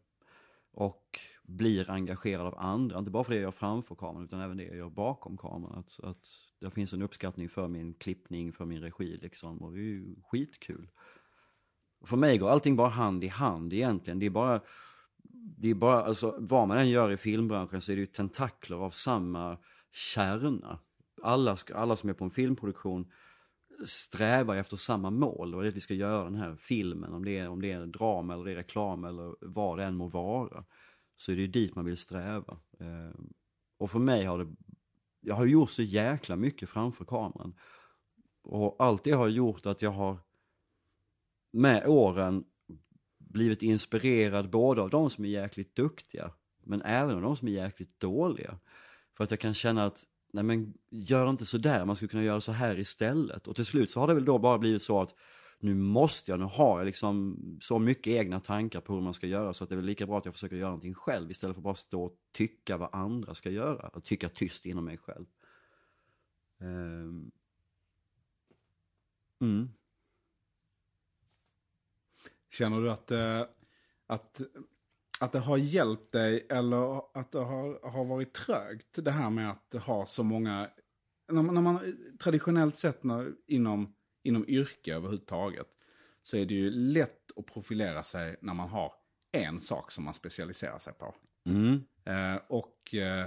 Och 0.71 1.19
blir 1.43 1.89
engagerad 1.89 2.47
av 2.47 2.59
andra, 2.59 2.99
inte 2.99 3.11
bara 3.11 3.23
för 3.23 3.31
det 3.31 3.37
jag 3.37 3.43
gör 3.43 3.51
framför 3.51 3.95
kameran 3.95 4.25
utan 4.25 4.41
även 4.41 4.57
det 4.57 4.63
jag 4.63 4.75
gör 4.75 4.89
bakom 4.89 5.37
kameran. 5.37 5.79
Att, 5.79 5.99
att 6.03 6.27
det 6.59 6.71
finns 6.71 6.93
en 6.93 7.01
uppskattning 7.01 7.49
för 7.49 7.67
min 7.67 7.93
klippning, 7.93 8.53
för 8.53 8.65
min 8.65 8.81
regi 8.81 9.17
liksom 9.21 9.57
och 9.57 9.71
det 9.71 9.79
är 9.79 9.83
ju 9.83 10.15
skitkul. 10.23 10.89
För 12.05 12.17
mig 12.17 12.37
går 12.37 12.49
allting 12.49 12.75
bara 12.75 12.89
hand 12.89 13.23
i 13.23 13.27
hand 13.27 13.73
egentligen. 13.73 14.19
Det 14.19 14.25
är 14.25 14.29
bara, 14.29 14.61
det 15.57 15.69
är 15.69 15.73
bara, 15.73 16.03
alltså 16.03 16.35
vad 16.39 16.67
man 16.67 16.77
än 16.77 16.89
gör 16.89 17.11
i 17.11 17.17
filmbranschen 17.17 17.81
så 17.81 17.91
är 17.91 17.95
det 17.95 17.99
ju 17.99 18.05
tentakler 18.05 18.77
av 18.77 18.89
samma 18.89 19.57
kärna. 19.91 20.79
Alla, 21.23 21.57
alla 21.75 21.95
som 21.95 22.09
är 22.09 22.13
på 22.13 22.25
en 22.25 22.31
filmproduktion 22.31 23.11
strävar 23.85 24.55
efter 24.55 24.77
samma 24.77 25.09
mål 25.09 25.55
och 25.55 25.61
det 25.61 25.67
är 25.67 25.69
att 25.69 25.75
vi 25.75 25.81
ska 25.81 25.93
göra 25.93 26.23
den 26.23 26.35
här 26.35 26.55
filmen, 26.55 27.13
om 27.13 27.25
det 27.25 27.37
är, 27.37 27.49
om 27.49 27.61
det 27.61 27.71
är 27.71 27.85
drama 27.85 28.33
eller 28.33 28.45
det 28.45 28.51
är 28.51 28.55
reklam 28.55 29.03
eller 29.03 29.35
vad 29.41 29.77
det 29.77 29.83
än 29.85 29.95
må 29.95 30.07
vara. 30.07 30.65
Så 31.15 31.31
är 31.31 31.35
det 31.35 31.41
ju 31.41 31.47
dit 31.47 31.75
man 31.75 31.85
vill 31.85 31.97
sträva. 31.97 32.57
Eh, 32.79 33.19
och 33.77 33.91
för 33.91 33.99
mig 33.99 34.25
har 34.25 34.37
det, 34.37 34.55
jag 35.21 35.35
har 35.35 35.45
gjort 35.45 35.71
så 35.71 35.83
jäkla 35.83 36.35
mycket 36.35 36.69
framför 36.69 37.05
kameran. 37.05 37.55
Och 38.43 38.75
allt 38.79 39.03
det 39.03 39.11
har 39.11 39.27
gjort 39.27 39.65
att 39.65 39.81
jag 39.81 39.91
har 39.91 40.17
med 41.51 41.87
åren 41.87 42.43
blivit 43.17 43.63
inspirerad 43.63 44.49
både 44.49 44.81
av 44.81 44.89
de 44.89 45.09
som 45.09 45.25
är 45.25 45.29
jäkligt 45.29 45.75
duktiga 45.75 46.31
men 46.63 46.81
även 46.81 47.15
av 47.15 47.21
de 47.21 47.35
som 47.35 47.47
är 47.47 47.51
jäkligt 47.51 47.99
dåliga. 47.99 48.59
För 49.17 49.23
att 49.23 49.31
jag 49.31 49.39
kan 49.39 49.53
känna 49.53 49.85
att, 49.85 50.05
nej 50.31 50.43
men 50.43 50.73
gör 50.89 51.29
inte 51.29 51.45
så 51.45 51.57
där, 51.57 51.85
man 51.85 51.95
skulle 51.95 52.09
kunna 52.09 52.23
göra 52.23 52.41
så 52.41 52.51
här 52.51 52.79
istället. 52.79 53.47
Och 53.47 53.55
till 53.55 53.65
slut 53.65 53.89
så 53.89 53.99
har 53.99 54.07
det 54.07 54.13
väl 54.13 54.25
då 54.25 54.37
bara 54.37 54.57
blivit 54.57 54.83
så 54.83 55.01
att 55.01 55.15
nu 55.59 55.75
måste 55.75 56.31
jag, 56.31 56.39
nu 56.39 56.45
har 56.45 56.79
jag 56.79 56.85
liksom 56.85 57.37
så 57.61 57.79
mycket 57.79 58.07
egna 58.07 58.39
tankar 58.39 58.81
på 58.81 58.93
hur 58.93 59.01
man 59.01 59.13
ska 59.13 59.27
göra 59.27 59.53
så 59.53 59.63
att 59.63 59.69
det 59.69 59.73
är 59.73 59.77
väl 59.77 59.85
lika 59.85 60.05
bra 60.05 60.17
att 60.17 60.25
jag 60.25 60.33
försöker 60.33 60.55
göra 60.55 60.69
någonting 60.69 60.93
själv 60.93 61.31
istället 61.31 61.55
för 61.55 61.59
att 61.59 61.63
bara 61.63 61.75
stå 61.75 62.03
och 62.03 62.15
tycka 62.31 62.77
vad 62.77 62.89
andra 62.91 63.35
ska 63.35 63.49
göra. 63.49 63.87
Och 63.87 64.03
tycka 64.03 64.29
tyst 64.29 64.65
inom 64.65 64.85
mig 64.85 64.97
själv. 64.97 65.25
Um. 66.59 67.31
Mm. 69.41 69.69
Känner 72.49 72.81
du 72.81 72.91
att, 72.91 73.11
eh, 73.11 73.45
att, 74.07 74.41
att 75.19 75.31
det 75.31 75.39
har 75.39 75.57
hjälpt 75.57 76.11
dig 76.11 76.47
eller 76.49 77.01
att 77.19 77.31
det 77.31 77.39
har, 77.39 77.89
har 77.89 78.05
varit 78.05 78.33
trögt 78.33 79.03
det 79.05 79.11
här 79.11 79.29
med 79.29 79.51
att 79.51 79.83
ha 79.83 80.05
så 80.05 80.23
många, 80.23 80.69
när 81.31 81.41
man, 81.41 81.55
när 81.55 81.61
man 81.61 81.97
traditionellt 82.19 82.77
sett 82.77 83.03
när, 83.03 83.31
inom, 83.47 83.95
inom 84.23 84.49
yrke 84.49 84.95
överhuvudtaget 84.95 85.67
så 86.23 86.37
är 86.37 86.45
det 86.45 86.53
ju 86.53 86.71
lätt 86.71 87.31
att 87.35 87.45
profilera 87.45 88.03
sig 88.03 88.35
när 88.41 88.53
man 88.53 88.69
har 88.69 88.93
en 89.31 89.59
sak 89.59 89.91
som 89.91 90.03
man 90.03 90.13
specialiserar 90.13 90.79
sig 90.79 90.93
på. 90.93 91.15
Mm. 91.45 91.83
Eh, 92.05 92.41
och 92.47 92.95
eh, 92.95 93.25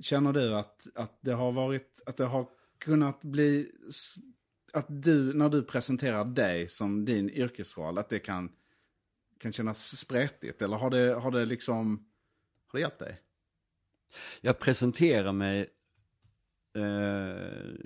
känner 0.00 0.32
du 0.32 0.54
att, 0.54 0.86
att 0.94 1.18
det 1.20 1.32
har 1.32 1.52
varit, 1.52 2.02
att 2.06 2.16
det 2.16 2.24
har 2.24 2.48
kunnat 2.78 3.22
bli 3.22 3.72
att 4.72 4.86
du, 4.88 5.32
när 5.34 5.48
du 5.48 5.62
presenterar 5.62 6.24
dig 6.24 6.68
som 6.68 7.04
din 7.04 7.30
yrkesroll, 7.30 7.98
att 7.98 8.08
det 8.08 8.18
kan, 8.18 8.52
kan 9.38 9.52
kännas 9.52 9.96
spretigt? 9.96 10.62
Eller 10.62 10.76
har 10.76 10.90
det, 10.90 11.14
har 11.14 11.30
det 11.30 11.44
liksom, 11.44 12.08
har 12.66 12.78
det 12.78 12.80
hjälpt 12.80 12.98
dig? 12.98 13.20
Jag 14.40 14.58
presenterar 14.58 15.32
mig, 15.32 15.70
eh, 16.76 16.82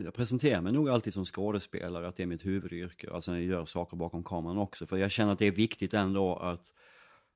jag 0.04 0.14
presenterar 0.14 0.60
mig 0.60 0.72
nog 0.72 0.88
alltid 0.88 1.14
som 1.14 1.24
skådespelare, 1.24 2.08
att 2.08 2.16
det 2.16 2.22
är 2.22 2.26
mitt 2.26 2.46
huvudyrke. 2.46 3.10
Alltså 3.12 3.30
när 3.30 3.38
jag 3.38 3.46
gör 3.46 3.64
saker 3.64 3.96
bakom 3.96 4.24
kameran 4.24 4.58
också. 4.58 4.86
För 4.86 4.96
jag 4.96 5.10
känner 5.10 5.32
att 5.32 5.38
det 5.38 5.46
är 5.46 5.52
viktigt 5.52 5.94
ändå 5.94 6.36
att 6.36 6.72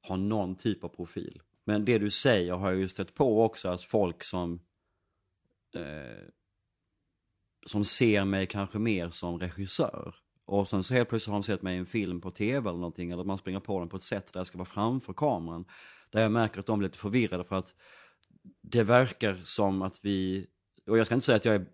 ha 0.09 0.16
någon 0.16 0.56
typ 0.56 0.85
av 0.85 0.88
profil. 0.88 1.42
Men 1.64 1.85
det 1.85 1.99
du 1.99 2.11
säger 2.11 2.52
har 2.52 2.71
jag 2.71 2.80
ju 2.80 2.88
stött 2.88 3.14
på 3.14 3.44
också, 3.44 3.68
att 3.68 3.83
folk 3.83 4.25
som 4.25 4.61
eh, 5.75 6.28
som 7.66 7.85
ser 7.85 8.25
mig 8.25 8.47
kanske 8.47 8.78
mer 8.78 9.11
som 9.11 9.38
regissör. 9.38 10.14
Och 10.46 10.68
sen 10.68 10.84
så 10.84 10.94
helt 10.94 11.08
plötsligt 11.08 11.32
har 11.32 11.40
de 11.40 11.42
sett 11.42 11.62
mig 11.62 11.76
i 11.76 11.78
en 11.78 11.86
film 11.86 12.20
på 12.20 12.30
tv 12.30 12.68
eller 12.68 12.78
någonting, 12.78 13.10
eller 13.10 13.24
man 13.24 13.38
springer 13.38 13.60
på 13.60 13.78
den 13.78 13.88
på 13.88 13.96
ett 13.96 14.02
sätt 14.02 14.32
där 14.32 14.40
jag 14.40 14.46
ska 14.46 14.58
vara 14.58 14.68
framför 14.68 15.12
kameran. 15.12 15.64
Där 16.10 16.22
jag 16.22 16.32
märker 16.32 16.60
att 16.60 16.66
de 16.66 16.78
blir 16.78 16.88
lite 16.88 16.98
förvirrade 16.98 17.44
för 17.44 17.56
att 17.56 17.74
det 18.62 18.82
verkar 18.82 19.34
som 19.34 19.82
att 19.82 19.98
vi, 20.02 20.46
och 20.86 20.98
jag 20.98 21.06
ska 21.06 21.14
inte 21.14 21.26
säga 21.26 21.36
att 21.36 21.44
jag 21.44 21.54
är, 21.54 21.66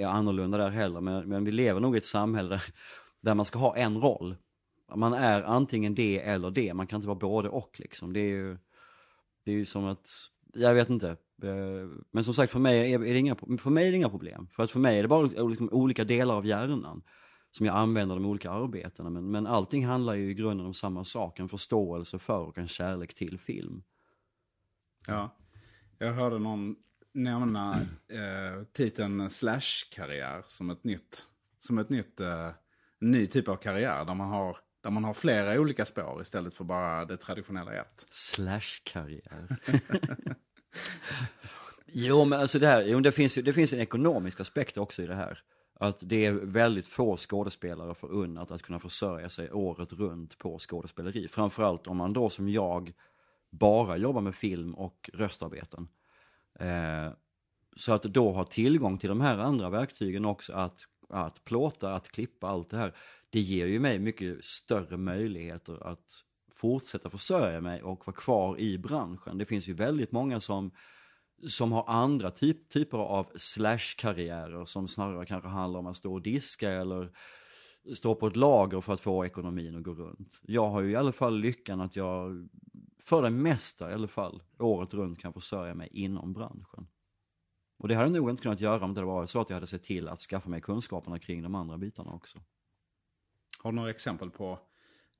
är 0.00 0.06
annorlunda 0.06 0.58
där 0.58 0.70
heller, 0.70 1.00
men, 1.00 1.28
men 1.28 1.44
vi 1.44 1.50
lever 1.50 1.80
nog 1.80 1.94
i 1.94 1.98
ett 1.98 2.04
samhälle 2.04 2.48
där, 2.48 2.62
där 3.20 3.34
man 3.34 3.46
ska 3.46 3.58
ha 3.58 3.76
en 3.76 4.00
roll. 4.00 4.36
Man 4.94 5.12
är 5.12 5.42
antingen 5.42 5.94
det 5.94 6.20
eller 6.20 6.50
det, 6.50 6.74
man 6.74 6.86
kan 6.86 6.96
inte 6.96 7.08
vara 7.08 7.18
både 7.18 7.48
och 7.48 7.80
liksom. 7.80 8.12
Det 8.12 8.20
är 8.20 8.28
ju, 8.28 8.58
det 9.44 9.52
är 9.52 9.56
ju 9.56 9.64
som 9.64 9.84
att, 9.84 10.10
jag 10.54 10.74
vet 10.74 10.90
inte, 10.90 11.08
eh, 11.42 11.88
men 12.10 12.24
som 12.24 12.34
sagt, 12.34 12.52
för 12.52 12.58
mig 12.58 12.92
är 12.92 12.98
det 12.98 13.18
inga, 13.18 13.36
för 13.36 13.70
mig 13.70 13.86
är 13.86 13.90
det 13.90 13.96
inga 13.96 14.08
problem. 14.08 14.48
För 14.52 14.62
att 14.62 14.70
för 14.70 14.80
mig 14.80 14.98
är 14.98 15.02
det 15.02 15.08
bara 15.08 15.22
liksom 15.48 15.68
olika 15.72 16.04
delar 16.04 16.34
av 16.34 16.46
hjärnan 16.46 17.02
som 17.52 17.66
jag 17.66 17.76
använder 17.76 18.14
de 18.14 18.24
olika 18.24 18.50
arbetena. 18.50 19.10
Men, 19.10 19.30
men 19.30 19.46
allting 19.46 19.86
handlar 19.86 20.14
ju 20.14 20.30
i 20.30 20.34
grunden 20.34 20.66
om 20.66 20.74
samma 20.74 21.04
sak, 21.04 21.38
en 21.38 21.48
förståelse 21.48 22.18
för 22.18 22.38
och 22.38 22.58
en 22.58 22.68
kärlek 22.68 23.14
till 23.14 23.38
film. 23.38 23.82
Ja, 25.06 25.36
jag 25.98 26.12
hörde 26.12 26.38
någon 26.38 26.76
nämna 27.14 27.80
eh, 28.08 28.64
titeln 28.72 29.30
Slash-karriär 29.30 30.44
som 30.46 30.70
ett 30.70 30.84
nytt, 30.84 31.26
som 31.60 31.78
ett 31.78 31.88
nytt, 31.88 32.20
eh, 32.20 32.50
ny 33.00 33.26
typ 33.26 33.48
av 33.48 33.56
karriär 33.56 34.04
där 34.04 34.14
man 34.14 34.28
har 34.28 34.56
där 34.82 34.90
man 34.90 35.04
har 35.04 35.14
flera 35.14 35.60
olika 35.60 35.84
spår 35.84 36.22
istället 36.22 36.54
för 36.54 36.64
bara 36.64 37.04
det 37.04 37.16
traditionella 37.16 37.74
ett. 37.74 38.06
Slash-karriär. 38.10 39.56
jo, 41.86 42.24
men 42.24 42.40
alltså 42.40 42.58
det 42.58 42.66
här, 42.66 42.82
jo, 42.82 43.00
det, 43.00 43.12
finns, 43.12 43.34
det 43.34 43.52
finns 43.52 43.72
en 43.72 43.80
ekonomisk 43.80 44.40
aspekt 44.40 44.76
också 44.76 45.02
i 45.02 45.06
det 45.06 45.14
här. 45.14 45.42
Att 45.82 45.98
det 46.00 46.26
är 46.26 46.32
väldigt 46.32 46.88
få 46.88 47.16
skådespelare 47.16 47.94
förunnat 47.94 48.50
att 48.50 48.62
kunna 48.62 48.78
försörja 48.78 49.28
sig 49.28 49.52
året 49.52 49.92
runt 49.92 50.38
på 50.38 50.58
skådespeleri. 50.58 51.28
Framförallt 51.28 51.86
om 51.86 51.96
man 51.96 52.12
då 52.12 52.30
som 52.30 52.48
jag 52.48 52.92
bara 53.50 53.96
jobbar 53.96 54.20
med 54.20 54.34
film 54.34 54.74
och 54.74 55.10
röstarbeten. 55.12 55.88
Eh, 56.58 57.12
så 57.76 57.92
att 57.92 58.02
då 58.02 58.32
ha 58.32 58.44
tillgång 58.44 58.98
till 58.98 59.08
de 59.08 59.20
här 59.20 59.38
andra 59.38 59.70
verktygen 59.70 60.24
också, 60.24 60.52
att, 60.52 60.86
att 61.08 61.44
plåta, 61.44 61.94
att 61.94 62.08
klippa, 62.08 62.48
allt 62.48 62.70
det 62.70 62.76
här. 62.76 62.96
Det 63.30 63.40
ger 63.40 63.66
ju 63.66 63.80
mig 63.80 63.98
mycket 63.98 64.44
större 64.44 64.96
möjligheter 64.96 65.86
att 65.86 66.24
fortsätta 66.54 67.10
försörja 67.10 67.60
mig 67.60 67.82
och 67.82 68.06
vara 68.06 68.16
kvar 68.16 68.58
i 68.58 68.78
branschen. 68.78 69.38
Det 69.38 69.46
finns 69.46 69.68
ju 69.68 69.72
väldigt 69.72 70.12
många 70.12 70.40
som, 70.40 70.70
som 71.48 71.72
har 71.72 71.84
andra 71.88 72.30
typ, 72.30 72.68
typer 72.68 72.98
av 72.98 73.26
slash-karriärer 73.36 74.64
som 74.64 74.88
snarare 74.88 75.26
kanske 75.26 75.48
handlar 75.48 75.80
om 75.80 75.86
att 75.86 75.96
stå 75.96 76.12
och 76.12 76.22
diska 76.22 76.70
eller 76.70 77.16
stå 77.94 78.14
på 78.14 78.26
ett 78.26 78.36
lager 78.36 78.80
för 78.80 78.92
att 78.92 79.00
få 79.00 79.26
ekonomin 79.26 79.76
att 79.76 79.82
gå 79.82 79.94
runt. 79.94 80.40
Jag 80.42 80.66
har 80.66 80.80
ju 80.80 80.90
i 80.90 80.96
alla 80.96 81.12
fall 81.12 81.38
lyckan 81.38 81.80
att 81.80 81.96
jag, 81.96 82.48
för 83.02 83.22
det 83.22 83.30
mesta 83.30 83.90
i 83.90 83.94
alla 83.94 84.08
fall, 84.08 84.42
året 84.58 84.94
runt 84.94 85.18
kan 85.18 85.32
försörja 85.32 85.74
mig 85.74 85.88
inom 85.92 86.32
branschen. 86.32 86.86
Och 87.78 87.88
det 87.88 87.94
hade 87.94 88.06
jag 88.06 88.12
nog 88.12 88.30
inte 88.30 88.42
kunnat 88.42 88.60
göra 88.60 88.84
om 88.84 88.94
det 88.94 89.02
var 89.02 89.26
så 89.26 89.40
att 89.40 89.50
jag 89.50 89.56
hade 89.56 89.66
sett 89.66 89.82
till 89.82 90.08
att 90.08 90.20
skaffa 90.20 90.50
mig 90.50 90.60
kunskaperna 90.60 91.18
kring 91.18 91.42
de 91.42 91.54
andra 91.54 91.78
bitarna 91.78 92.12
också. 92.12 92.38
Har 93.58 93.72
du 93.72 93.76
några 93.76 93.90
exempel 93.90 94.30
på 94.30 94.58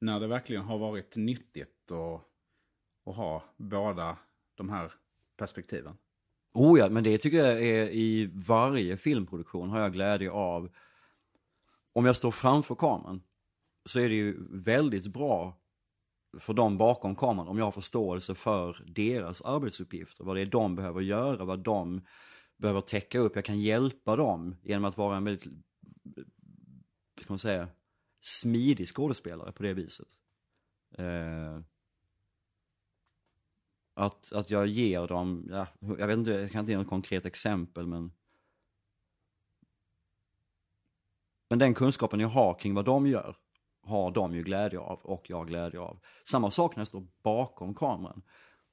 när 0.01 0.21
det 0.21 0.27
verkligen 0.27 0.63
har 0.63 0.79
varit 0.79 1.17
nyttigt 1.17 1.93
att, 1.93 2.21
att 3.07 3.17
ha 3.17 3.43
båda 3.57 4.19
de 4.55 4.69
här 4.69 4.93
perspektiven. 5.37 5.97
Oh 6.55 6.79
ja, 6.79 6.89
men 6.89 7.05
det 7.05 7.19
tycker 7.19 7.39
jag 7.39 7.63
är 7.63 7.89
i 7.91 8.31
varje 8.35 8.97
filmproduktion 8.97 9.71
har 9.71 9.81
jag 9.81 9.93
glädje 9.93 10.31
av. 10.31 10.71
Om 11.93 12.07
jag 12.07 12.17
står 12.17 12.31
framför 12.31 12.75
kameran 12.75 13.23
så 13.85 14.01
är 14.01 14.09
det 14.09 14.15
ju 14.15 14.47
väldigt 14.51 15.07
bra 15.07 15.59
för 16.39 16.55
dem 16.55 16.79
bakom 16.79 17.17
kameran 17.17 17.49
om 17.49 17.59
jag 17.59 17.65
har 17.65 17.73
förståelse 17.73 18.35
för 18.35 18.85
deras 18.87 19.43
arbetsuppgifter, 19.43 20.25
vad 20.25 20.37
det 20.37 20.43
är 20.43 20.47
de 20.47 20.77
behöver 20.77 21.01
göra, 21.01 21.45
vad 21.45 21.59
de 21.59 22.07
behöver 22.57 22.81
täcka 22.81 23.19
upp. 23.19 23.37
Jag 23.37 23.45
kan 23.45 23.61
hjälpa 23.61 24.17
dem 24.17 24.57
genom 24.63 24.85
att 24.85 24.97
vara 24.97 25.17
en 25.17 25.25
väldigt, 25.25 25.47
vad 27.17 27.27
kan 27.27 27.27
man 27.29 27.39
säga, 27.39 27.69
smidig 28.21 28.89
skådespelare 28.89 29.53
på 29.53 29.63
det 29.63 29.75
viset. 29.75 30.09
Eh, 30.99 31.61
att, 33.95 34.33
att 34.33 34.51
jag 34.51 34.67
ger 34.67 35.07
dem, 35.07 35.47
ja, 35.51 35.67
jag 35.99 36.07
vet 36.07 36.19
inte, 36.19 36.31
jag 36.31 36.51
kan 36.51 36.61
inte 36.61 36.73
ge 36.73 36.79
något 36.79 36.89
konkret 36.89 37.27
exempel 37.27 37.87
men 37.87 38.13
Men 41.53 41.59
den 41.59 41.75
kunskapen 41.75 42.21
jag 42.21 42.29
har 42.29 42.55
kring 42.55 42.75
vad 42.75 42.85
de 42.85 43.07
gör 43.07 43.37
har 43.83 44.11
de 44.11 44.35
ju 44.35 44.43
glädje 44.43 44.79
av 44.79 44.99
och 44.99 45.31
jag 45.31 45.37
har 45.37 45.45
glädje 45.45 45.81
av. 45.81 45.99
Samma 46.25 46.51
sak 46.51 46.77
när 46.77 46.81
jag 46.81 46.89
står 46.89 47.07
bakom 47.23 47.75
kameran. 47.75 48.23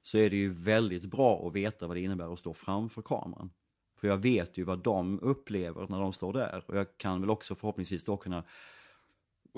Så 0.02 0.18
är 0.18 0.30
det 0.30 0.36
ju 0.36 0.52
väldigt 0.52 1.04
bra 1.04 1.46
att 1.46 1.54
veta 1.54 1.86
vad 1.86 1.96
det 1.96 2.00
innebär 2.00 2.32
att 2.32 2.38
stå 2.38 2.54
framför 2.54 3.02
kameran. 3.02 3.50
För 3.96 4.08
jag 4.08 4.16
vet 4.16 4.58
ju 4.58 4.64
vad 4.64 4.78
de 4.78 5.20
upplever 5.20 5.86
när 5.88 6.00
de 6.00 6.12
står 6.12 6.32
där. 6.32 6.64
Och 6.66 6.76
jag 6.76 6.86
kan 6.96 7.20
väl 7.20 7.30
också 7.30 7.54
förhoppningsvis 7.54 8.04
då 8.04 8.16
kunna 8.16 8.44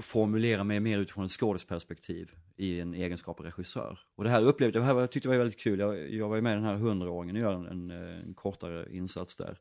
formulera 0.00 0.64
mig 0.64 0.80
mer 0.80 0.99
utifrån 0.99 1.25
ett 1.25 1.30
skådesperspektiv 1.30 2.30
i 2.56 2.80
en 2.80 2.94
egenskap 2.94 3.40
av 3.40 3.46
regissör. 3.46 3.99
Och 4.14 4.25
det 4.25 4.30
här 4.30 4.42
upplevde 4.42 4.78
det 4.78 4.84
här 4.84 5.00
jag 5.00 5.11
tyckte 5.11 5.28
var 5.28 5.37
väldigt 5.37 5.61
kul. 5.61 5.78
Jag, 5.78 6.11
jag 6.12 6.28
var 6.28 6.37
ju 6.37 6.42
med 6.42 6.56
den 6.56 6.64
här 6.64 6.76
hundraåringen 6.76 7.37
och 7.37 7.42
gör 7.42 7.52
en, 7.52 7.66
en, 7.66 7.90
en 7.90 8.34
kortare 8.34 8.96
insats 8.96 9.37
där. 9.37 9.58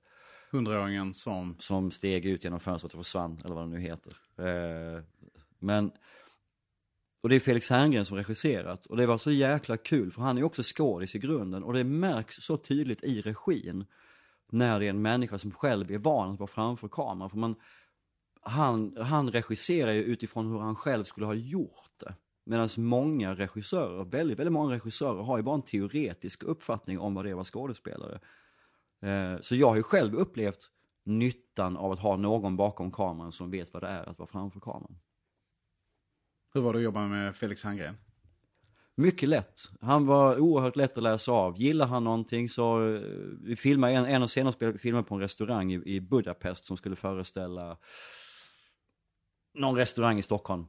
Hundraåringen 0.52 1.14
som? 1.14 1.56
Som 1.60 1.92
steg 1.92 2.26
ut 2.26 2.44
genom 2.44 2.60
fönstret 2.60 2.94
och 2.94 3.06
försvann, 3.06 3.42
eller 3.46 3.56
vad 3.56 3.64
det 3.64 3.70
nu 3.70 3.80
heter. 3.80 4.14
Eh, 4.38 5.04
men, 5.60 5.92
och 7.24 7.30
det 7.30 7.36
är 7.36 7.40
Felix 7.40 7.70
Herngren 7.70 8.06
som 8.06 8.18
regisserat. 8.18 8.86
Och 8.86 8.98
det 8.98 9.06
var 9.06 9.18
så 9.18 9.32
jäkla 9.32 9.78
kul, 9.78 10.12
för 10.12 10.22
han 10.22 10.38
är 10.38 10.42
ju 10.42 10.46
också 10.46 10.62
skådis 10.66 11.16
i 11.16 11.20
grunden. 11.20 11.64
Och 11.64 11.74
det 11.74 11.84
märks 11.84 12.36
så 12.36 12.58
tydligt 12.58 13.04
i 13.04 13.22
regin. 13.22 13.86
När 14.52 14.80
det 14.80 14.86
är 14.86 14.90
en 14.90 15.02
människa 15.02 15.38
som 15.38 15.52
själv 15.52 15.92
är 15.92 15.98
van 15.98 16.32
att 16.32 16.40
vara 16.40 16.48
framför 16.48 16.88
kameran. 16.88 17.30
För 17.30 17.38
man, 17.38 17.56
han, 18.42 18.98
han 18.98 19.32
regisserar 19.32 19.92
ju 19.92 20.04
utifrån 20.04 20.52
hur 20.52 20.60
han 20.60 20.76
själv 20.76 21.04
skulle 21.04 21.26
ha 21.26 21.34
gjort 21.34 22.00
det. 22.00 22.16
Medan 22.46 22.70
många 22.78 23.36
regissörer, 23.36 24.04
väldigt, 24.04 24.40
väldigt 24.40 24.54
många 24.54 24.76
regissörer 24.76 25.24
har 25.24 25.38
ju 25.38 25.44
bara 25.44 25.56
en 25.56 25.62
teoretisk 25.62 26.44
uppfattning 26.44 27.00
om 27.00 27.14
vad 27.14 27.26
det 27.26 27.30
är 27.30 27.32
att 27.32 27.36
vara 27.36 27.46
skådespelare. 27.46 28.20
Eh, 29.02 29.42
så 29.42 29.56
jag 29.56 29.68
har 29.68 29.76
ju 29.76 29.84
själv 29.84 30.16
upplevt 30.16 30.72
nyttan 31.04 31.78
av 31.78 31.92
att 31.92 32.00
ha 32.00 32.18
någon 32.18 32.58
bakom 32.58 32.92
kameran 32.92 33.32
som 33.32 33.52
vet 33.52 33.74
vad 33.74 33.84
det 33.84 33.88
är 33.88 34.10
att 34.10 34.20
vara 34.20 34.30
framför 34.30 34.60
kameran. 34.60 35.00
Hur 36.54 36.62
var 36.62 36.74
det 36.74 36.80
att 36.80 36.84
jobba 36.84 37.08
med 37.08 37.36
Felix 37.36 37.64
Herngren? 37.64 37.98
Mycket 38.96 39.30
lätt. 39.30 39.62
Han 39.82 40.06
var 40.06 40.40
oerhört 40.40 40.76
lätt 40.76 40.98
att 40.98 41.04
läsa 41.04 41.32
av. 41.32 41.58
Gillar 41.58 41.88
han 41.88 42.04
någonting 42.04 42.50
så, 42.50 42.94
eh, 42.96 43.02
vi 43.42 43.56
filmade 43.56 43.94
en, 43.94 44.06
en 44.06 44.48
av 44.48 44.56
vi 44.60 44.78
filmade 44.78 45.04
på 45.04 45.16
en 45.16 45.22
restaurang 45.22 45.74
i, 45.74 45.82
i 45.86 46.02
Budapest 46.02 46.66
som 46.66 46.78
skulle 46.78 46.96
föreställa 46.96 47.78
någon 49.54 49.76
restaurang 49.76 50.20
i 50.20 50.22
Stockholm. 50.22 50.66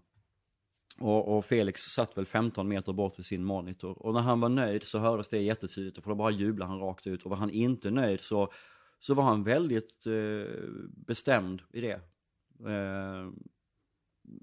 Och, 0.98 1.36
och, 1.36 1.44
Felix 1.44 1.82
satt 1.82 2.18
väl 2.18 2.26
15 2.26 2.68
meter 2.68 2.92
bort 2.92 3.18
vid 3.18 3.26
sin 3.26 3.44
monitor. 3.44 4.06
Och 4.06 4.14
när 4.14 4.20
han 4.20 4.40
var 4.40 4.48
nöjd 4.48 4.82
så 4.82 4.98
hördes 4.98 5.28
det 5.28 5.38
jättetydligt 5.38 6.02
för 6.02 6.10
då 6.10 6.14
bara 6.14 6.30
jublade 6.30 6.70
han 6.70 6.80
rakt 6.80 7.06
ut. 7.06 7.22
Och 7.22 7.30
var 7.30 7.36
han 7.36 7.50
inte 7.50 7.90
nöjd 7.90 8.20
så, 8.20 8.52
så 8.98 9.14
var 9.14 9.24
han 9.24 9.44
väldigt 9.44 10.06
eh, 10.06 10.54
bestämd 11.06 11.62
i 11.72 11.80
det. 11.80 12.00
Eh, 12.68 13.30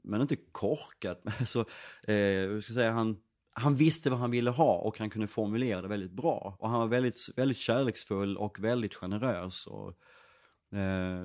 men 0.03 0.22
inte 0.22 0.36
korkad. 0.36 1.17
så, 1.24 1.29
alltså, 1.39 1.60
eh, 2.12 2.60
ska 2.60 2.74
säga, 2.74 2.91
han, 2.91 3.17
han 3.51 3.75
visste 3.75 4.10
vad 4.10 4.19
han 4.19 4.31
ville 4.31 4.50
ha 4.50 4.77
och 4.77 5.00
han 5.00 5.10
kunde 5.10 5.27
formulera 5.27 5.81
det 5.81 5.88
väldigt 5.88 6.12
bra. 6.12 6.58
Och 6.60 6.69
han 6.69 6.79
var 6.79 6.88
väldigt, 6.88 7.29
väldigt 7.36 7.58
kärleksfull 7.58 8.38
och 8.38 8.60
väldigt 8.60 8.96
generös. 8.96 9.67
Och, 9.67 9.88
eh, 9.88 9.93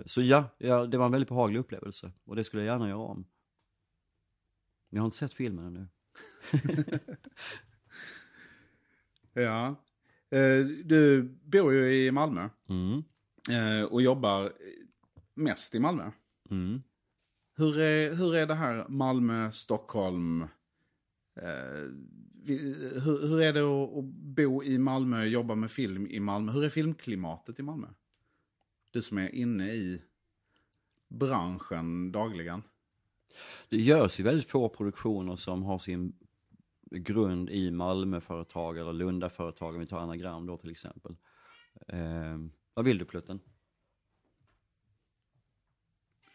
så 0.06 0.22
ja, 0.22 0.44
ja, 0.58 0.86
det 0.86 0.98
var 0.98 1.06
en 1.06 1.12
väldigt 1.12 1.28
behaglig 1.28 1.60
upplevelse. 1.60 2.12
Och 2.24 2.36
det 2.36 2.44
skulle 2.44 2.62
jag 2.62 2.72
gärna 2.72 2.88
göra 2.88 2.98
om. 2.98 3.26
Men 4.94 4.96
jag 4.96 5.02
har 5.02 5.06
inte 5.06 5.16
sett 5.16 5.34
filmen 5.34 5.66
ännu. 5.66 5.88
ja. 9.42 9.76
Eh, 10.30 10.66
du 10.84 11.22
bor 11.42 11.72
ju 11.72 12.06
i 12.06 12.10
Malmö. 12.10 12.48
Mm. 12.68 13.02
Eh, 13.50 13.84
och 13.84 14.02
jobbar 14.02 14.52
mest 15.34 15.74
i 15.74 15.78
Malmö. 15.78 16.10
Mm. 16.50 16.82
Hur 17.56 17.78
är, 17.78 18.14
hur 18.14 18.34
är 18.34 18.46
det 18.46 18.54
här 18.54 18.88
Malmö-Stockholm? 18.88 20.42
Eh, 21.36 21.90
hur, 22.44 23.00
hur 23.00 23.40
är 23.40 23.52
det 23.52 23.60
att, 23.60 23.98
att 23.98 24.04
bo 24.04 24.62
i 24.62 24.78
Malmö, 24.78 25.20
och 25.20 25.28
jobba 25.28 25.54
med 25.54 25.70
film 25.70 26.06
i 26.06 26.20
Malmö? 26.20 26.52
Hur 26.52 26.64
är 26.64 26.68
filmklimatet 26.68 27.58
i 27.58 27.62
Malmö? 27.62 27.88
Du 28.94 29.02
som 29.02 29.18
är 29.18 29.34
inne 29.34 29.72
i 29.72 30.02
branschen 31.08 32.12
dagligen. 32.12 32.62
Det 33.68 33.76
görs 33.76 34.20
ju 34.20 34.24
väldigt 34.24 34.48
få 34.48 34.68
produktioner 34.68 35.36
som 35.36 35.62
har 35.62 35.78
sin 35.78 36.18
grund 36.90 37.50
i 37.50 37.70
Malmöföretag 37.70 38.78
eller 38.78 38.92
Lundaföretag, 38.92 39.74
om 39.74 39.80
vi 39.80 39.86
tar 39.86 39.98
anagram 39.98 40.46
då 40.46 40.56
till 40.56 40.70
exempel. 40.70 41.16
Eh, 41.88 42.38
vad 42.74 42.84
vill 42.84 42.98
du 42.98 43.04
Plutten? 43.04 43.40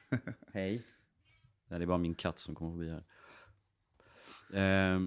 Hej. 0.53 0.87
Nej, 1.67 1.79
det 1.79 1.85
är 1.85 1.87
bara 1.87 1.97
min 1.97 2.15
katt 2.15 2.39
som 2.39 2.55
kommer 2.55 2.71
förbi 2.71 2.89
här. 2.89 3.03
Eh, 4.53 5.01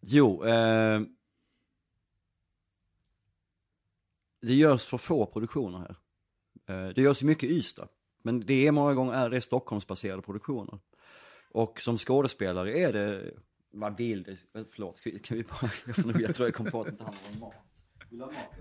jo, 0.00 0.44
eh, 0.44 1.00
det 4.42 4.54
görs 4.54 4.86
för 4.86 4.98
få 4.98 5.26
produktioner 5.26 5.78
här. 5.78 5.96
Eh, 6.66 6.94
det 6.94 7.02
görs 7.02 7.22
ju 7.22 7.26
mycket 7.26 7.50
i 7.50 7.52
Ystad. 7.52 7.88
Men 8.22 8.40
det 8.40 8.66
är 8.66 8.72
många 8.72 8.94
gånger 8.94 9.12
är 9.12 9.30
det 9.30 9.40
Stockholmsbaserade 9.40 10.22
produktioner. 10.22 10.78
Och 11.50 11.80
som 11.80 11.98
skådespelare 11.98 12.78
är 12.78 12.92
det, 12.92 13.34
vad 13.70 13.96
vill 13.96 14.22
du? 14.22 14.32
Eh, 14.32 14.64
förlåt, 14.70 15.00
kan 15.22 15.36
vi 15.36 15.42
bara, 15.42 16.20
jag 16.20 16.34
tror 16.34 16.48
jag 16.48 16.54
kom 16.54 16.70
på 16.70 16.80
att 16.80 16.86
det 16.86 16.90
inte 16.92 17.04
handlar 17.04 17.32
om 17.32 17.40
mat. 17.40 17.54
Vill 18.10 18.18
du 18.18 18.24
ha 18.24 18.32
mat? 18.32 18.58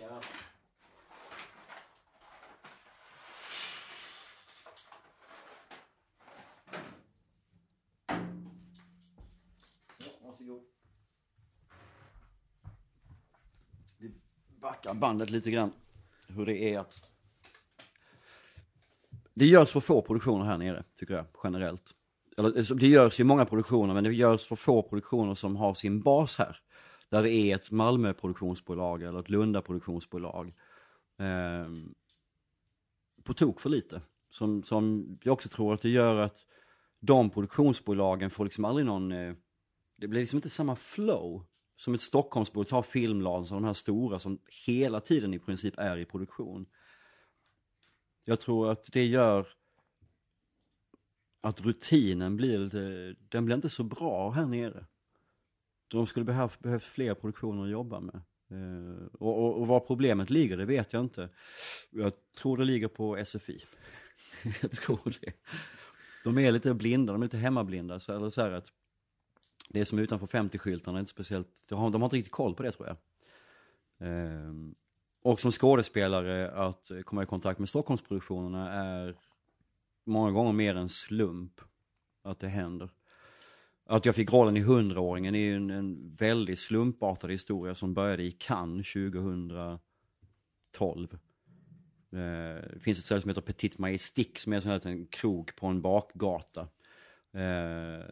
Ja. 0.00 0.20
Varsågod. 10.46 10.64
Vi 13.98 14.12
backar 14.60 14.94
bandet 14.94 15.30
lite 15.30 15.50
grann. 15.50 15.72
Hur 16.28 16.46
det 16.46 16.74
är 16.74 16.78
att... 16.78 17.10
Det 19.34 19.46
görs 19.46 19.72
för 19.72 19.80
få 19.80 20.02
produktioner 20.02 20.44
här 20.44 20.58
nere, 20.58 20.84
tycker 20.94 21.14
jag, 21.14 21.26
generellt. 21.44 21.94
Eller, 22.36 22.74
det 22.74 22.86
görs 22.86 23.20
ju 23.20 23.24
många 23.24 23.44
produktioner, 23.44 23.94
men 23.94 24.04
det 24.04 24.12
görs 24.12 24.46
för 24.46 24.56
få 24.56 24.82
produktioner 24.82 25.34
som 25.34 25.56
har 25.56 25.74
sin 25.74 26.00
bas 26.00 26.36
här. 26.36 26.60
Där 27.08 27.22
det 27.22 27.30
är 27.30 27.54
ett 27.54 27.70
Malmö 27.70 28.12
produktionsbolag 28.12 29.02
eller 29.02 29.20
ett 29.20 29.30
Lunda 29.30 29.62
produktionsbolag. 29.62 30.54
Eh, 31.18 31.68
på 33.22 33.34
tok 33.34 33.60
för 33.60 33.70
lite. 33.70 34.00
Som, 34.28 34.62
som 34.62 35.06
jag 35.22 35.32
också 35.32 35.48
tror 35.48 35.74
att 35.74 35.82
det 35.82 35.90
gör 35.90 36.16
att 36.16 36.46
de 37.00 37.30
produktionsbolagen 37.30 38.30
får 38.30 38.44
liksom 38.44 38.64
aldrig 38.64 38.86
någon, 38.86 39.12
eh, 39.12 39.34
det 39.96 40.08
blir 40.08 40.20
liksom 40.20 40.36
inte 40.36 40.50
samma 40.50 40.76
flow 40.76 41.46
som 41.76 41.94
ett 41.94 42.00
Stockholmsbolag, 42.00 42.66
ta 42.66 42.82
Filmlans 42.82 43.50
och 43.50 43.56
de 43.56 43.64
här 43.64 43.72
stora 43.72 44.18
som 44.18 44.38
hela 44.66 45.00
tiden 45.00 45.34
i 45.34 45.38
princip 45.38 45.78
är 45.78 45.96
i 45.96 46.04
produktion. 46.04 46.66
Jag 48.24 48.40
tror 48.40 48.70
att 48.70 48.92
det 48.92 49.04
gör 49.04 49.46
att 51.40 51.60
rutinen 51.60 52.36
blir 52.36 52.58
lite, 52.58 53.14
den 53.28 53.44
blir 53.44 53.56
inte 53.56 53.68
så 53.68 53.84
bra 53.84 54.30
här 54.30 54.46
nere. 54.46 54.86
De 55.88 56.06
skulle 56.06 56.24
behövt, 56.24 56.60
behövt 56.60 56.84
fler 56.84 57.14
produktioner 57.14 57.64
att 57.64 57.70
jobba 57.70 58.00
med. 58.00 58.22
Eh, 58.50 59.06
och, 59.12 59.44
och, 59.44 59.60
och 59.60 59.66
var 59.66 59.80
problemet 59.80 60.30
ligger, 60.30 60.56
det 60.56 60.64
vet 60.64 60.92
jag 60.92 61.04
inte. 61.04 61.28
Jag 61.90 62.12
tror 62.40 62.56
det 62.56 62.64
ligger 62.64 62.88
på 62.88 63.24
SFI. 63.24 63.64
jag 64.62 64.72
tror 64.72 65.18
det. 65.20 65.32
De 66.24 66.38
är 66.38 66.52
lite 66.52 66.74
blinda, 66.74 67.12
de 67.12 67.22
är 67.22 67.26
lite 67.26 67.36
hemmablinda. 67.36 68.00
Så, 68.00 68.12
eller 68.12 68.30
så 68.30 68.40
här 68.40 68.50
att 68.50 68.72
det 69.68 69.80
är 69.80 69.84
som 69.84 69.98
utanför 69.98 70.26
50-skyltarna, 70.26 70.98
inte 70.98 71.10
speciellt, 71.10 71.68
de 71.68 71.78
har, 71.78 71.90
de 71.90 72.02
har 72.02 72.06
inte 72.06 72.16
riktigt 72.16 72.32
koll 72.32 72.54
på 72.54 72.62
det 72.62 72.72
tror 72.72 72.88
jag. 72.88 72.96
Ehm, 73.98 74.74
och 75.22 75.40
som 75.40 75.52
skådespelare 75.52 76.50
att 76.50 76.90
komma 77.04 77.22
i 77.22 77.26
kontakt 77.26 77.58
med 77.58 77.68
Stockholmsproduktionerna 77.68 78.72
är 78.72 79.16
många 80.04 80.30
gånger 80.30 80.52
mer 80.52 80.74
en 80.74 80.88
slump 80.88 81.60
att 82.22 82.40
det 82.40 82.48
händer. 82.48 82.90
Att 83.84 84.04
jag 84.04 84.14
fick 84.14 84.32
rollen 84.32 84.56
i 84.56 84.60
Hundraåringen 84.60 85.34
är 85.34 85.38
ju 85.38 85.56
en, 85.56 85.70
en 85.70 86.14
väldigt 86.14 86.58
slumpartad 86.58 87.30
historia 87.30 87.74
som 87.74 87.94
började 87.94 88.22
i 88.22 88.32
Cannes 88.32 88.92
2012. 88.92 89.78
Ehm, 92.12 92.62
det 92.72 92.80
finns 92.80 92.98
ett 92.98 93.04
ställe 93.04 93.20
som 93.20 93.28
heter 93.28 93.40
Petit 93.40 93.78
Majestic 93.78 94.28
som 94.34 94.52
är 94.52 94.56
en 94.56 94.62
sån 94.62 94.70
här 94.70 94.86
en 94.86 95.06
krog 95.06 95.56
på 95.56 95.66
en 95.66 95.82
bakgata. 95.82 96.68
Ehm, 97.32 98.02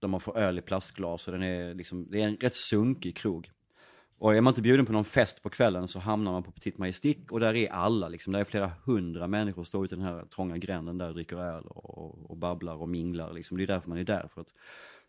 där 0.00 0.08
man 0.08 0.20
får 0.20 0.38
öl 0.38 0.58
i 0.58 0.62
plastglas 0.62 1.28
och 1.28 1.32
den 1.32 1.42
är 1.42 1.74
liksom, 1.74 2.06
det 2.10 2.22
är 2.22 2.28
en 2.28 2.36
rätt 2.36 2.54
sunkig 2.54 3.16
krog. 3.16 3.50
Och 4.18 4.36
är 4.36 4.40
man 4.40 4.50
inte 4.50 4.62
bjuden 4.62 4.86
på 4.86 4.92
någon 4.92 5.04
fest 5.04 5.42
på 5.42 5.50
kvällen 5.50 5.88
så 5.88 5.98
hamnar 5.98 6.32
man 6.32 6.42
på 6.42 6.52
Petit 6.52 6.78
Majestic 6.78 7.16
och 7.30 7.40
där 7.40 7.54
är 7.54 7.72
alla 7.72 8.08
liksom, 8.08 8.32
där 8.32 8.40
är 8.40 8.44
flera 8.44 8.72
hundra 8.84 9.26
människor 9.26 9.62
som 9.62 9.64
står 9.64 9.84
ute 9.84 9.94
i 9.94 9.98
den 9.98 10.06
här 10.06 10.24
trånga 10.24 10.56
gränden 10.56 10.98
där 10.98 11.08
och 11.08 11.14
dricker 11.14 11.36
öl 11.36 11.64
och, 11.66 12.30
och 12.30 12.36
babblar 12.36 12.74
och 12.74 12.88
minglar 12.88 13.32
liksom. 13.32 13.56
Det 13.56 13.64
är 13.64 13.66
därför 13.66 13.88
man 13.88 13.98
är 13.98 14.04
där, 14.04 14.28
för 14.34 14.40
att 14.40 14.54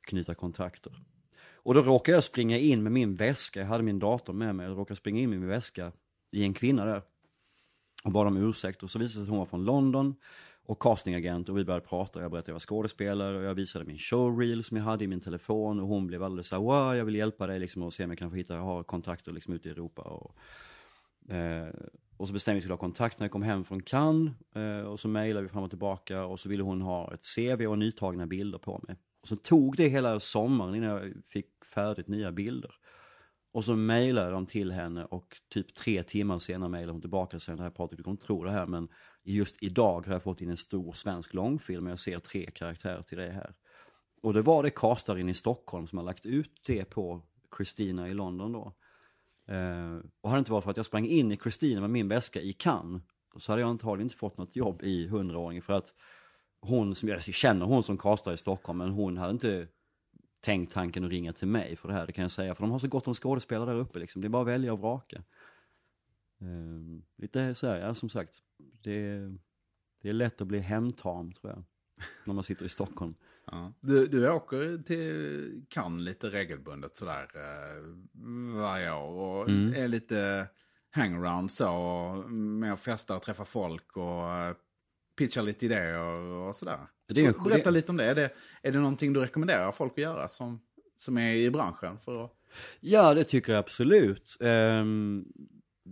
knyta 0.01 0.35
kontakter. 0.35 1.03
Och 1.63 1.73
då 1.73 1.81
råkar 1.81 2.13
jag 2.13 2.23
springa 2.23 2.57
in 2.57 2.83
med 2.83 2.91
min 2.91 3.15
väska, 3.15 3.59
jag 3.59 3.67
hade 3.67 3.83
min 3.83 3.99
dator 3.99 4.33
med 4.33 4.55
mig, 4.55 4.65
jag 4.67 4.77
råkade 4.77 4.97
springa 4.97 5.19
in 5.19 5.29
med 5.29 5.39
min 5.39 5.49
väska 5.49 5.91
i 6.31 6.43
en 6.43 6.53
kvinna 6.53 6.85
där. 6.85 7.01
Och 8.03 8.11
bad 8.11 8.27
om 8.27 8.37
ursäkt 8.37 8.83
och 8.83 8.91
så 8.91 8.99
visade 8.99 9.11
det 9.11 9.13
sig 9.13 9.23
att 9.23 9.29
hon 9.29 9.39
var 9.39 9.45
från 9.45 9.65
London 9.65 10.15
och 10.65 10.81
castingagent 10.81 11.49
och 11.49 11.57
vi 11.57 11.65
började 11.65 11.85
prata. 11.85 12.21
Jag 12.21 12.31
berättade 12.31 12.39
att 12.39 12.47
jag 12.47 12.53
var 12.53 12.59
skådespelare 12.59 13.37
och 13.37 13.43
jag 13.43 13.55
visade 13.55 13.85
min 13.85 13.97
showreel 13.97 14.63
som 14.63 14.77
jag 14.77 14.83
hade 14.83 15.03
i 15.03 15.07
min 15.07 15.19
telefon 15.19 15.79
och 15.79 15.87
hon 15.87 16.07
blev 16.07 16.23
alldeles 16.23 16.47
såhär, 16.47 16.61
wow, 16.61 16.95
jag 16.95 17.05
vill 17.05 17.15
hjälpa 17.15 17.47
dig 17.47 17.59
liksom 17.59 17.83
och 17.83 17.93
se 17.93 18.03
om 18.03 18.09
jag 18.09 18.19
kan 18.19 18.29
få 18.29 18.35
hitta, 18.35 18.55
har 18.55 18.83
kontakter 18.83 19.31
liksom 19.31 19.53
ute 19.53 19.69
i 19.69 19.71
Europa. 19.71 20.01
Och, 20.01 20.35
eh, 21.33 21.69
och 22.17 22.27
så 22.27 22.33
bestämde 22.33 22.55
vi 22.55 22.57
att 22.57 22.61
vi 22.61 22.61
skulle 22.61 22.73
ha 22.73 22.77
kontakt 22.77 23.19
när 23.19 23.25
jag 23.25 23.31
kom 23.31 23.41
hem 23.41 23.63
från 23.63 23.81
Cannes 23.81 24.33
eh, 24.55 24.87
och 24.87 24.99
så 24.99 25.07
mejlade 25.07 25.43
vi 25.43 25.49
fram 25.49 25.63
och 25.63 25.69
tillbaka 25.69 26.25
och 26.25 26.39
så 26.39 26.49
ville 26.49 26.63
hon 26.63 26.81
ha 26.81 27.13
ett 27.13 27.35
CV 27.35 27.67
och 27.67 27.77
nytagna 27.77 28.27
bilder 28.27 28.57
på 28.57 28.83
mig. 28.87 28.97
Och 29.21 29.27
så 29.27 29.35
tog 29.35 29.77
det 29.77 29.87
hela 29.87 30.19
sommaren 30.19 30.75
innan 30.75 30.89
jag 30.89 31.13
fick 31.27 31.65
färdigt 31.73 32.07
nya 32.07 32.31
bilder. 32.31 32.71
Och 33.53 33.65
så 33.65 33.75
mejlade 33.75 34.31
de 34.31 34.45
till 34.45 34.71
henne 34.71 35.05
och 35.05 35.37
typ 35.49 35.73
tre 35.73 36.03
timmar 36.03 36.39
senare 36.39 36.69
mejlade 36.69 36.91
hon 36.91 37.01
tillbaka 37.01 37.37
och 37.37 37.41
sa, 37.41 37.69
Patrik 37.69 37.97
du 37.97 38.03
kommer 38.03 38.13
inte 38.13 38.25
tro 38.25 38.43
det 38.43 38.51
här 38.51 38.67
men 38.67 38.87
just 39.23 39.63
idag 39.63 40.05
har 40.05 40.13
jag 40.13 40.23
fått 40.23 40.41
in 40.41 40.49
en 40.49 40.57
stor 40.57 40.93
svensk 40.93 41.33
långfilm 41.33 41.85
och 41.85 41.91
jag 41.91 41.99
ser 41.99 42.19
tre 42.19 42.51
karaktärer 42.51 43.01
till 43.01 43.17
det 43.17 43.31
här. 43.31 43.53
Och 44.21 44.33
det 44.33 44.41
var 44.41 44.63
det 44.63 44.69
castaren 44.69 45.29
i 45.29 45.33
Stockholm 45.33 45.87
som 45.87 45.97
har 45.97 46.05
lagt 46.05 46.25
ut 46.25 46.61
det 46.65 46.85
på 46.85 47.21
Christina 47.57 48.09
i 48.09 48.13
London 48.13 48.51
då. 48.51 48.73
Eh, 49.53 49.97
och 50.21 50.29
hade 50.29 50.37
det 50.37 50.39
inte 50.39 50.51
varit 50.51 50.63
för 50.63 50.71
att 50.71 50.77
jag 50.77 50.85
sprang 50.85 51.05
in 51.05 51.31
i 51.31 51.37
Christina 51.37 51.81
med 51.81 51.89
min 51.89 52.07
väska 52.07 52.41
i 52.41 52.53
Cannes 52.53 53.01
så 53.37 53.51
hade 53.51 53.61
jag 53.61 53.69
antagligen 53.69 54.05
inte 54.05 54.15
fått 54.15 54.37
något 54.37 54.55
jobb 54.55 54.83
i 54.83 55.07
hundraåringen 55.07 55.61
för 55.61 55.73
att 55.73 55.93
hon 56.61 56.95
som 56.95 57.09
jag 57.09 57.23
känner 57.23 57.65
hon 57.65 57.83
som 57.83 57.97
castar 57.97 58.33
i 58.33 58.37
Stockholm 58.37 58.77
men 58.77 58.89
hon 58.89 59.17
hade 59.17 59.31
inte 59.31 59.67
tänkt 60.41 60.73
tanken 60.73 61.03
att 61.03 61.09
ringa 61.09 61.33
till 61.33 61.47
mig 61.47 61.75
för 61.75 61.87
det 61.87 61.93
här, 61.93 62.05
det 62.05 62.11
kan 62.11 62.21
jag 62.21 62.31
säga. 62.31 62.55
För 62.55 62.61
de 62.61 62.71
har 62.71 62.79
så 62.79 62.87
gott 62.87 63.07
om 63.07 63.13
skådespelare 63.13 63.69
där 63.69 63.79
uppe 63.79 63.99
liksom. 63.99 64.21
Det 64.21 64.27
är 64.27 64.29
bara 64.29 64.41
att 64.41 64.47
välja 64.47 64.73
och 64.73 64.79
vraka. 64.79 65.23
Um, 66.41 67.03
lite 67.17 67.55
så 67.55 67.67
här, 67.67 67.77
ja 67.79 67.95
som 67.95 68.09
sagt. 68.09 68.33
Det, 68.83 69.19
Det 70.01 70.09
är 70.09 70.13
lätt 70.13 70.41
att 70.41 70.47
bli 70.47 70.59
hemtam 70.59 71.33
tror 71.33 71.53
jag. 71.53 71.63
När 72.25 72.33
man 72.33 72.43
sitter 72.43 72.65
i 72.65 72.69
Stockholm. 72.69 73.13
Ja. 73.51 73.73
Du, 73.81 74.07
du 74.07 74.29
åker 74.29 74.83
till 74.83 75.65
Cannes 75.69 76.01
lite 76.01 76.29
regelbundet 76.29 76.97
sådär 76.97 77.27
eh, 77.35 77.83
varje 78.61 78.91
år 78.93 79.43
och 79.43 79.49
Mm. 79.49 79.73
är 79.83 79.87
lite 79.87 80.47
hangaround 80.91 81.51
så. 81.51 81.71
Och 81.73 82.31
med 82.31 82.73
att 82.73 82.79
festa 82.79 83.15
och 83.15 83.21
träffa 83.23 83.45
folk 83.45 83.97
och 83.97 84.31
eh, 84.31 84.55
pitcha 85.17 85.41
lite 85.41 85.65
idéer 85.65 85.97
och 85.99 86.55
sådär. 86.55 86.79
Det 87.07 87.21
är 87.25 87.27
en 87.37 87.43
Berätta 87.43 87.63
det- 87.63 87.71
lite 87.71 87.91
om 87.91 87.97
det. 87.97 88.05
Är, 88.05 88.15
det. 88.15 88.29
är 88.61 88.71
det 88.71 88.79
någonting 88.79 89.13
du 89.13 89.19
rekommenderar 89.19 89.71
folk 89.71 89.91
att 89.91 89.97
göra 89.97 90.27
som, 90.27 90.61
som 90.97 91.17
är 91.17 91.33
i 91.33 91.51
branschen? 91.51 91.97
För 91.99 92.25
att... 92.25 92.31
Ja, 92.79 93.13
det 93.13 93.23
tycker 93.23 93.51
jag 93.53 93.59
absolut. 93.59 94.37
Ehm, 94.39 95.25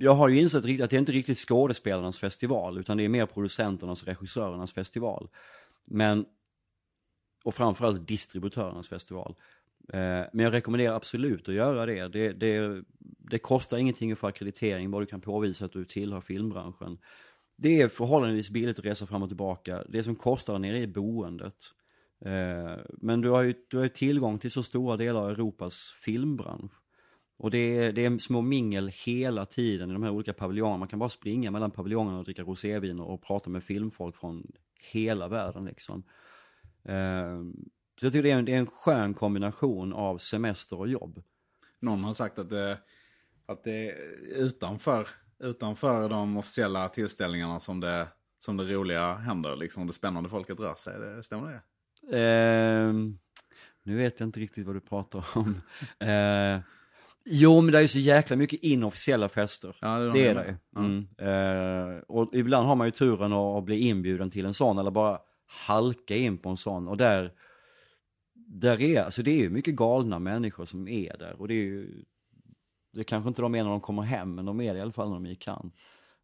jag 0.01 0.13
har 0.13 0.29
ju 0.29 0.41
insett 0.41 0.65
riktigt 0.65 0.83
att 0.83 0.89
det 0.89 0.95
är 0.95 0.99
inte 0.99 1.11
riktigt 1.11 1.37
skådespelarnas 1.37 2.19
festival, 2.19 2.77
utan 2.77 2.97
det 2.97 3.03
är 3.03 3.09
mer 3.09 3.25
producenternas 3.25 4.01
och 4.01 4.07
regissörernas 4.07 4.73
festival. 4.73 5.29
Men, 5.85 6.25
och 7.43 7.55
framförallt 7.55 8.07
distributörernas 8.07 8.89
festival. 8.89 9.35
Eh, 9.93 10.23
men 10.33 10.39
jag 10.39 10.53
rekommenderar 10.53 10.95
absolut 10.95 11.49
att 11.49 11.55
göra 11.55 11.85
det. 11.85 12.07
Det, 12.07 12.33
det. 12.33 12.83
det 12.99 13.39
kostar 13.39 13.77
ingenting 13.77 14.11
att 14.11 14.19
få 14.19 14.27
akkreditering, 14.27 14.91
bara 14.91 15.01
du 15.01 15.05
kan 15.05 15.21
påvisa 15.21 15.65
att 15.65 15.73
du 15.73 15.85
tillhör 15.85 16.21
filmbranschen. 16.21 16.97
Det 17.55 17.81
är 17.81 17.87
förhållandevis 17.87 18.49
billigt 18.49 18.79
att 18.79 18.85
resa 18.85 19.05
fram 19.05 19.23
och 19.23 19.29
tillbaka. 19.29 19.83
Det 19.89 20.03
som 20.03 20.15
kostar 20.15 20.53
där 20.53 20.59
nere 20.59 20.77
är 20.83 20.87
boendet. 20.87 21.55
Eh, 22.25 22.77
men 22.97 23.21
du 23.21 23.29
har, 23.29 23.41
ju, 23.41 23.53
du 23.67 23.77
har 23.77 23.83
ju 23.83 23.89
tillgång 23.89 24.39
till 24.39 24.51
så 24.51 24.63
stora 24.63 24.97
delar 24.97 25.21
av 25.21 25.29
Europas 25.29 25.95
filmbransch. 25.97 26.73
Och 27.39 27.51
det 27.51 27.57
är, 27.57 27.91
det 27.93 28.05
är 28.05 28.17
små 28.17 28.41
mingel 28.41 28.87
hela 28.87 29.45
tiden 29.45 29.89
i 29.89 29.93
de 29.93 30.03
här 30.03 30.11
olika 30.11 30.33
paviljongerna. 30.33 30.77
Man 30.77 30.87
kan 30.87 30.99
bara 30.99 31.09
springa 31.09 31.51
mellan 31.51 31.71
paviljongerna 31.71 32.17
och 32.17 32.23
dricka 32.23 32.41
rosévin 32.43 32.99
och 32.99 33.21
prata 33.21 33.49
med 33.49 33.63
filmfolk 33.63 34.15
från 34.15 34.51
hela 34.91 35.27
världen 35.27 35.65
liksom. 35.65 36.03
Eh, 36.83 37.39
Så 37.99 38.05
jag 38.05 38.13
tycker 38.13 38.23
det 38.23 38.31
är, 38.31 38.37
en, 38.39 38.45
det 38.45 38.53
är 38.53 38.57
en 38.59 38.67
skön 38.67 39.13
kombination 39.13 39.93
av 39.93 40.17
semester 40.17 40.79
och 40.79 40.87
jobb. 40.87 41.23
Någon 41.79 42.03
har 42.03 42.13
sagt 42.13 42.39
att 42.39 42.49
det, 42.49 42.79
att 43.45 43.63
det 43.63 43.89
är 43.89 43.95
utanför, 44.35 45.07
utanför 45.39 46.09
de 46.09 46.37
officiella 46.37 46.89
tillställningarna 46.89 47.59
som 47.59 47.79
det, 47.79 48.07
som 48.39 48.57
det 48.57 48.63
roliga 48.63 49.13
händer. 49.13 49.55
Liksom 49.55 49.87
det 49.87 49.93
spännande 49.93 50.29
folket 50.29 50.59
rör 50.59 50.75
sig. 50.75 50.99
Det, 50.99 51.23
stämmer 51.23 51.51
det? 51.51 51.61
Ehm, 52.17 53.19
nu 53.83 53.97
vet 53.97 54.19
jag 54.19 54.27
inte 54.27 54.39
riktigt 54.39 54.65
vad 54.65 54.75
du 54.75 54.81
pratar 54.81 55.25
om. 55.35 55.61
Eh, 56.07 56.59
jo, 57.25 57.61
men 57.61 57.71
det 57.71 57.77
är 57.77 57.81
ju 57.81 57.87
så 57.87 57.99
jäkla 57.99 58.35
mycket 58.35 58.63
inofficiella 58.63 59.29
fester. 59.29 59.75
Ja, 59.81 59.99
det 59.99 60.03
är 60.03 60.07
de 60.07 60.19
det 60.19 60.27
är 60.27 60.35
det. 60.35 60.57
menar. 60.71 61.07
Mm. 61.17 61.97
Eh, 61.97 62.01
och 62.07 62.29
ibland 62.33 62.67
har 62.67 62.75
man 62.75 62.87
ju 62.87 62.91
turen 62.91 63.33
att, 63.33 63.57
att 63.57 63.63
bli 63.63 63.87
inbjuden 63.87 64.29
till 64.29 64.45
en 64.45 64.53
sån 64.53 64.77
eller 64.77 64.91
bara 64.91 65.19
halka 65.45 66.15
in 66.15 66.37
på 66.37 66.49
en 66.49 66.57
sån. 66.57 66.87
Och 66.87 66.97
där, 66.97 67.33
där 68.33 68.81
är, 68.81 69.01
alltså 69.01 69.23
det 69.23 69.31
är 69.31 69.37
ju 69.37 69.49
mycket 69.49 69.75
galna 69.75 70.19
människor 70.19 70.65
som 70.65 70.87
är 70.87 71.17
där. 71.17 71.41
Och 71.41 71.47
det 71.47 71.53
är 71.53 71.63
ju, 71.63 72.03
det 72.93 73.03
kanske 73.03 73.27
inte 73.27 73.41
de 73.41 73.55
är 73.55 73.63
när 73.63 73.71
de 73.71 73.81
kommer 73.81 74.03
hem, 74.03 74.35
men 74.35 74.45
de 74.45 74.61
är 74.61 74.73
det 74.73 74.79
i 74.79 74.81
alla 74.81 74.91
fall 74.91 75.07
när 75.07 75.15
de 75.15 75.25
är 75.25 75.31
i 75.31 75.35
Cannes. 75.35 75.73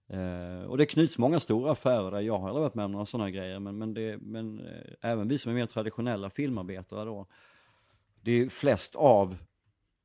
Eh, 0.09 0.69
och 0.69 0.77
det 0.77 0.85
knyts 0.85 1.17
många 1.17 1.39
stora 1.39 1.71
affärer 1.71 2.11
där, 2.11 2.19
jag 2.19 2.39
har 2.39 2.47
aldrig 2.47 2.61
varit 2.61 2.75
med 2.75 2.85
om 2.85 2.91
några 2.91 3.05
sådana 3.05 3.29
grejer, 3.29 3.59
men, 3.59 3.77
men, 3.77 3.93
det, 3.93 4.17
men 4.17 4.59
eh, 4.59 5.11
även 5.11 5.27
vi 5.27 5.37
som 5.37 5.51
är 5.51 5.55
mer 5.55 5.65
traditionella 5.65 6.29
filmarbetare 6.29 7.05
då, 7.05 7.27
det 8.21 8.31
är 8.31 8.35
ju 8.35 8.49
flest 8.49 8.95
av 8.95 9.37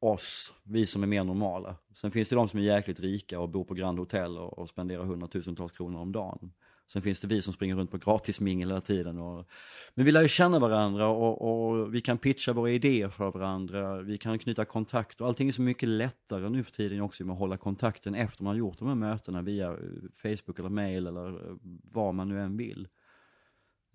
oss, 0.01 0.55
vi 0.63 0.87
som 0.87 1.03
är 1.03 1.07
mer 1.07 1.25
normala. 1.25 1.77
Sen 1.95 2.11
finns 2.11 2.29
det 2.29 2.37
de 2.37 2.49
som 2.49 2.61
är 2.61 2.65
jäkligt 2.65 3.01
rika 3.01 3.41
och 3.41 3.49
bor 3.49 3.65
på 3.65 3.75
Grand 3.75 3.99
Hotel 3.99 4.39
och, 4.39 4.59
och 4.59 4.69
spenderar 4.69 5.05
hundratusentals 5.05 5.73
kronor 5.73 6.01
om 6.01 6.13
dagen. 6.13 6.53
Sen 6.93 7.03
finns 7.03 7.21
det 7.21 7.27
vi 7.27 7.43
som 7.43 7.53
springer 7.53 7.75
runt 7.75 7.91
på 7.91 7.99
gratismingel 7.99 8.69
hela 8.69 8.81
tiden. 8.81 9.19
Och, 9.19 9.49
men 9.95 10.05
vi 10.05 10.13
lär 10.13 10.23
ju 10.23 10.29
känna 10.29 10.59
varandra 10.59 11.09
och, 11.09 11.43
och 11.43 11.95
vi 11.95 12.01
kan 12.01 12.19
pitcha 12.19 12.53
våra 12.53 12.71
idéer 12.71 13.09
för 13.09 13.31
varandra. 13.31 14.03
Vi 14.03 14.19
kan 14.19 14.39
knyta 14.39 14.65
kontakter. 14.65 15.25
Allting 15.25 15.49
är 15.49 15.53
så 15.53 15.63
mycket 15.63 15.89
lättare 15.89 16.49
nu 16.49 16.65
för 16.65 16.73
tiden 16.73 17.01
också 17.01 17.25
med 17.25 17.33
att 17.33 17.39
hålla 17.39 17.57
kontakten 17.57 18.15
efter 18.15 18.45
man 18.45 18.51
har 18.51 18.59
gjort 18.59 18.79
de 18.79 18.89
här 18.89 18.95
mötena 18.95 19.43
via 19.43 19.71
eh, 19.71 19.77
Facebook 20.23 20.59
eller 20.59 20.69
mail 20.69 21.07
eller 21.07 21.29
eh, 21.29 21.57
vad 21.93 22.15
man 22.15 22.29
nu 22.29 22.41
än 22.41 22.57
vill. 22.57 22.89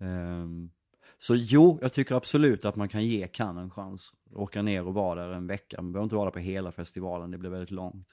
Um, 0.00 0.70
så 1.18 1.34
jo, 1.36 1.78
jag 1.82 1.92
tycker 1.92 2.14
absolut 2.14 2.64
att 2.64 2.76
man 2.76 2.88
kan 2.88 3.04
ge 3.04 3.28
Cannes 3.28 3.62
en 3.62 3.70
chans. 3.70 4.12
Åka 4.34 4.62
ner 4.62 4.86
och 4.86 4.94
vara 4.94 5.26
där 5.26 5.34
en 5.34 5.46
vecka. 5.46 5.82
Man 5.82 5.92
behöver 5.92 6.04
inte 6.04 6.16
vara 6.16 6.24
där 6.24 6.32
på 6.32 6.38
hela 6.38 6.72
festivalen, 6.72 7.30
det 7.30 7.38
blir 7.38 7.50
väldigt 7.50 7.70
långt. 7.70 8.08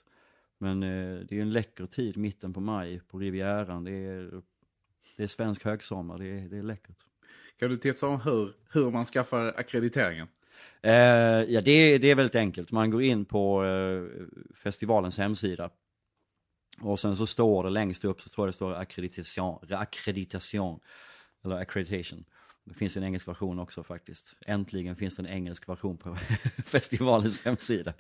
Men 0.58 0.84
eh, 0.84 1.20
det 1.30 1.38
är 1.38 1.42
en 1.42 1.54
läcker 1.54 1.86
tid, 1.86 2.18
mitten 2.18 2.54
på 2.54 2.60
maj, 2.60 3.00
på 3.00 3.20
Rivieran. 3.20 3.84
Det 3.84 3.92
är, 3.92 4.42
det 5.18 5.24
är 5.24 5.28
svensk 5.28 5.66
högsommar, 5.66 6.18
det 6.18 6.26
är, 6.28 6.50
det 6.50 6.58
är 6.58 6.64
läckert. 6.64 6.98
Kan 7.60 7.70
du 7.70 7.78
tipsa 7.78 8.08
om 8.08 8.22
hur, 8.22 8.54
hur 8.74 8.92
man 8.92 9.06
skaffar 9.06 9.54
akkrediteringen? 9.58 10.28
Eh, 10.82 10.92
ja, 11.54 11.62
det, 11.62 11.72
är- 11.72 12.00
det 12.00 12.08
är 12.12 12.16
väldigt 12.16 12.36
enkelt. 12.36 12.72
Man 12.72 12.90
går 12.90 13.04
in 13.04 13.26
på 13.26 13.66
eh, 13.66 14.04
festivalens 14.56 15.18
hemsida. 15.18 15.70
Och 16.82 17.00
sen 17.00 17.16
så 17.16 17.28
står 17.28 17.64
det 17.64 17.70
längst 17.70 18.06
upp 18.06 18.22
så 18.22 18.30
tror 18.30 18.48
jag 18.48 18.50
det 18.50 18.54
står 18.56 18.74
ackreditation, 18.74 19.60
ackreditation 19.70 20.80
eller 21.44 21.56
accreditation. 21.56 22.26
Det 22.66 22.74
finns 22.74 22.98
en 22.98 23.04
engelsk 23.04 23.28
version 23.28 23.60
också 23.60 23.84
faktiskt. 23.84 24.36
Äntligen 24.46 24.96
finns 24.96 25.16
det 25.16 25.22
en 25.22 25.28
engelsk 25.28 25.70
version 25.70 25.98
på 25.98 26.18
festivalens 26.66 27.46
hemsida. 27.46 27.94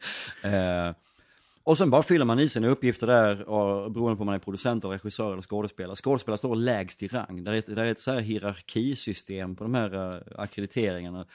Eh, 0.43 0.95
och 1.63 1.77
sen 1.77 1.89
bara 1.89 2.03
fyller 2.03 2.25
man 2.25 2.39
i 2.39 2.49
sina 2.49 2.67
uppgifter 2.67 3.07
där 3.07 3.41
och 3.49 3.91
beroende 3.91 4.15
på 4.17 4.21
om 4.21 4.25
man 4.25 4.35
är 4.35 4.39
producent, 4.39 4.83
eller 4.83 4.93
regissör 4.93 5.31
eller 5.33 5.41
skådespelare. 5.41 5.95
Skådespelare 5.95 6.37
står 6.37 6.55
lägst 6.55 7.03
i 7.03 7.07
rang. 7.07 7.43
Där 7.43 7.53
är 7.53 7.57
ett, 7.57 7.75
där 7.75 7.85
är 7.85 7.91
ett 7.91 7.99
så 7.99 8.11
här 8.11 8.19
hierarkisystem 8.21 9.55
på 9.55 9.63
de 9.63 9.73
här 9.73 9.95
uh, 10.15 10.21
akkrediteringarna. 10.35 11.25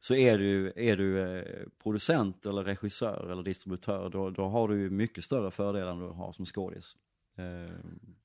Så 0.00 0.14
är 0.14 0.38
du, 0.38 0.72
är 0.76 0.96
du 0.96 1.20
eh, 1.38 1.44
producent 1.82 2.46
eller 2.46 2.64
regissör 2.64 3.30
eller 3.32 3.42
distributör, 3.42 4.08
då, 4.08 4.30
då 4.30 4.48
har 4.48 4.68
du 4.68 4.90
mycket 4.90 5.24
större 5.24 5.50
fördelar 5.50 5.90
än 5.92 5.98
du 5.98 6.06
har 6.06 6.32
som 6.32 6.46
skådis. 6.46 6.96
Eh, 7.38 7.74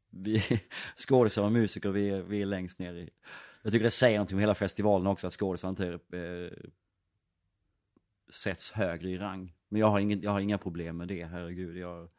vi, 0.10 0.44
skådisar 0.98 1.44
och 1.44 1.52
musiker, 1.52 1.90
vi, 1.90 2.10
är- 2.10 2.22
vi 2.22 2.42
är 2.42 2.46
längst 2.46 2.80
ner 2.80 2.94
i... 2.94 3.10
Jag 3.62 3.72
tycker 3.72 3.84
det 3.84 3.92
säger 3.92 4.18
någonting 4.18 4.36
om 4.36 4.40
hela 4.40 4.56
festivalen 4.56 5.08
också, 5.08 5.28
att 5.28 5.34
skådisar 5.34 5.70
inte 5.70 6.00
eh, 6.14 6.70
sätts 8.30 8.72
högre 8.72 9.10
i 9.10 9.18
rang. 9.18 9.54
Men 9.70 9.82
jag 9.82 9.88
har, 9.88 10.00
ingen, 10.00 10.22
jag 10.22 10.32
har 10.32 10.40
inga 10.40 10.58
problem 10.58 10.98
med 10.98 11.08
det, 11.08 11.26
herregud. 11.26 11.78
Jag, 11.78 12.10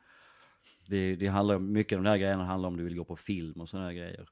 det, 0.86 1.16
det 1.16 1.26
handlar 1.26 1.58
mycket 1.58 1.96
av 1.96 2.02
de 2.02 2.10
där 2.10 2.16
grejerna 2.16 2.44
handlar 2.44 2.68
om 2.68 2.76
du 2.76 2.84
vill 2.84 2.96
gå 2.96 3.04
på 3.04 3.16
film 3.16 3.60
och 3.60 3.68
sådana 3.68 3.92
grejer. 3.92 4.28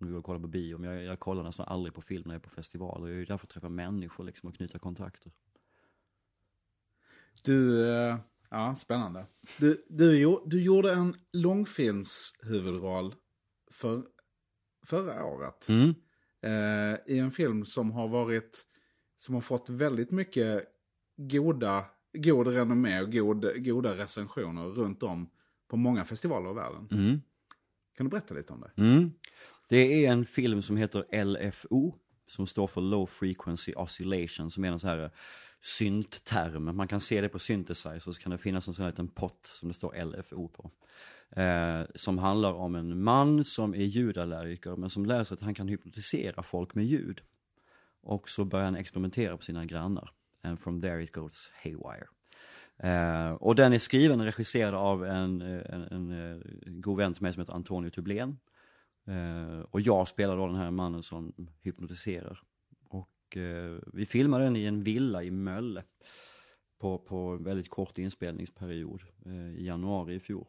Om 0.00 0.06
du 0.06 0.12
vill 0.12 0.22
kolla 0.22 0.40
på 0.40 0.46
bio. 0.46 0.78
Men 0.78 0.90
jag, 0.90 1.04
jag 1.04 1.20
kollar 1.20 1.42
nästan 1.42 1.68
aldrig 1.68 1.94
på 1.94 2.02
film 2.02 2.22
när 2.26 2.34
jag 2.34 2.40
är 2.40 2.48
på 2.48 2.50
festivaler. 2.50 3.06
Jag 3.06 3.14
är 3.14 3.18
ju 3.18 3.24
där 3.24 3.36
för 3.36 3.46
att 3.46 3.50
träffa 3.50 3.68
människor 3.68 4.24
liksom 4.24 4.48
och 4.48 4.56
knyta 4.56 4.78
kontakter. 4.78 5.32
Du, 7.42 7.90
eh, 7.90 8.18
ja, 8.50 8.74
spännande. 8.74 9.26
Du, 9.58 9.84
du, 9.88 10.40
du 10.46 10.62
gjorde 10.62 10.92
en 10.92 11.16
långfilmshuvudroll 11.32 13.14
för, 13.70 14.02
förra 14.86 15.24
året. 15.24 15.68
Mm. 15.68 15.94
Eh, 16.44 16.96
I 17.06 17.18
en 17.18 17.30
film 17.30 17.64
som 17.64 17.90
har 17.90 18.08
varit, 18.08 18.66
som 19.18 19.34
har 19.34 19.42
fått 19.42 19.68
väldigt 19.68 20.10
mycket 20.10 20.64
goda, 21.16 21.84
god 22.12 22.46
renommé 22.46 23.00
och 23.00 23.12
god, 23.12 23.64
goda 23.64 23.96
recensioner 23.96 24.62
runt 24.64 25.02
om 25.02 25.30
på 25.68 25.76
många 25.76 26.04
festivaler 26.04 26.50
i 26.50 26.54
världen. 26.54 26.88
Mm. 26.90 27.20
Kan 27.96 28.06
du 28.06 28.10
berätta 28.10 28.34
lite 28.34 28.52
om 28.52 28.60
det? 28.60 28.82
Mm. 28.82 29.12
Det 29.68 30.06
är 30.06 30.12
en 30.12 30.26
film 30.26 30.62
som 30.62 30.76
heter 30.76 31.24
LFO, 31.24 31.94
som 32.26 32.46
står 32.46 32.66
för 32.66 32.80
Low 32.80 33.06
Frequency 33.06 33.72
Oscillation, 33.72 34.50
som 34.50 34.64
är 34.64 34.68
en 34.68 34.80
sån 34.80 34.90
här 34.90 35.10
syntterm. 35.62 36.76
Man 36.76 36.88
kan 36.88 37.00
se 37.00 37.20
det 37.20 37.28
på 37.28 37.38
synthesizer, 37.38 38.12
så 38.12 38.12
kan 38.12 38.32
det 38.32 38.38
finnas 38.38 38.68
en 38.68 38.74
sån 38.74 38.82
här 38.82 38.90
liten 38.90 39.08
pott 39.08 39.46
som 39.46 39.68
det 39.68 39.74
står 39.74 40.04
LFO 40.04 40.48
på. 40.48 40.70
Eh, 41.36 41.82
som 41.94 42.18
handlar 42.18 42.52
om 42.52 42.74
en 42.74 43.02
man 43.02 43.44
som 43.44 43.74
är 43.74 43.84
ljudallergiker, 43.84 44.76
men 44.76 44.90
som 44.90 45.06
lär 45.06 45.24
sig 45.24 45.34
att 45.34 45.42
han 45.42 45.54
kan 45.54 45.68
hypnotisera 45.68 46.42
folk 46.42 46.74
med 46.74 46.84
ljud. 46.84 47.20
Och 48.02 48.28
så 48.28 48.44
börjar 48.44 48.64
han 48.64 48.76
experimentera 48.76 49.36
på 49.36 49.42
sina 49.42 49.64
grannar. 49.64 50.10
And 50.42 50.60
from 50.60 50.82
there 50.82 51.02
it 51.02 51.12
goes 51.12 51.50
haywire. 51.62 52.06
Eh, 52.78 53.32
och 53.32 53.54
den 53.54 53.72
är 53.72 53.78
skriven 53.78 54.20
och 54.20 54.26
regisserad 54.26 54.74
av 54.74 55.04
en, 55.04 55.40
en, 55.40 55.82
en, 55.82 56.10
en, 56.10 56.80
god 56.80 56.96
vän 56.96 57.12
till 57.12 57.22
mig 57.22 57.32
som 57.32 57.40
heter 57.40 57.52
Antonio 57.52 57.90
Tublén. 57.90 58.38
Eh, 59.06 59.60
och 59.70 59.80
jag 59.80 60.08
spelar 60.08 60.36
då 60.36 60.46
den 60.46 60.56
här 60.56 60.70
mannen 60.70 61.02
som 61.02 61.32
hypnotiserar. 61.62 62.42
Och 62.88 63.36
eh, 63.36 63.78
vi 63.92 64.06
filmade 64.06 64.44
den 64.44 64.56
i 64.56 64.64
en 64.64 64.82
villa 64.82 65.22
i 65.22 65.30
Mölle. 65.30 65.82
På, 66.78 66.98
på 66.98 67.36
väldigt 67.36 67.70
kort 67.70 67.98
inspelningsperiod 67.98 69.02
eh, 69.26 69.54
i 69.54 69.66
januari 69.66 70.14
i 70.14 70.20
fjol. 70.20 70.46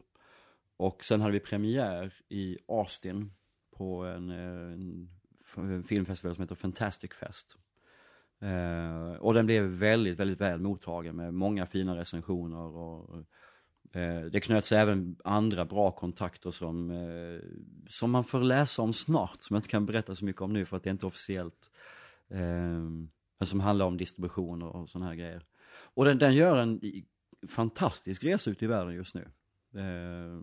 Och 0.76 1.04
sen 1.04 1.20
hade 1.20 1.32
vi 1.32 1.40
premiär 1.40 2.14
i 2.28 2.58
Austin 2.68 3.32
på 3.76 4.04
en, 4.04 4.30
en, 4.30 5.10
en 5.56 5.84
filmfestival 5.84 6.36
som 6.36 6.42
heter 6.42 6.54
Fantastic 6.54 7.12
Fest. 7.12 7.56
Eh, 8.40 9.12
och 9.12 9.34
den 9.34 9.46
blev 9.46 9.62
väldigt, 9.62 10.18
väldigt 10.18 10.40
väl 10.40 10.60
mottagen 10.60 11.16
med 11.16 11.34
många 11.34 11.66
fina 11.66 11.96
recensioner 11.96 12.76
och 12.76 13.24
Eh, 13.96 14.24
det 14.24 14.40
knöts 14.40 14.72
även 14.72 15.16
andra 15.24 15.64
bra 15.64 15.90
kontakter 15.90 16.50
som, 16.50 16.90
eh, 16.90 17.40
som 17.88 18.10
man 18.10 18.24
får 18.24 18.40
läsa 18.40 18.82
om 18.82 18.92
snart, 18.92 19.40
som 19.40 19.54
jag 19.54 19.58
inte 19.58 19.68
kan 19.68 19.86
berätta 19.86 20.14
så 20.14 20.24
mycket 20.24 20.42
om 20.42 20.52
nu 20.52 20.64
för 20.64 20.76
att 20.76 20.82
det 20.82 20.90
är 20.90 20.92
inte 20.92 21.06
officiellt. 21.06 21.70
Eh, 22.28 22.80
men 23.38 23.46
som 23.46 23.60
handlar 23.60 23.86
om 23.86 23.96
distribution 23.96 24.62
och 24.62 24.90
sådana 24.90 25.06
här 25.06 25.16
grejer. 25.16 25.44
Och 25.68 26.04
den, 26.04 26.18
den 26.18 26.34
gör 26.34 26.56
en 26.56 26.80
fantastisk 27.48 28.24
resa 28.24 28.50
ut 28.50 28.62
i 28.62 28.66
världen 28.66 28.94
just 28.94 29.14
nu. 29.14 29.28
Eh, 29.80 30.40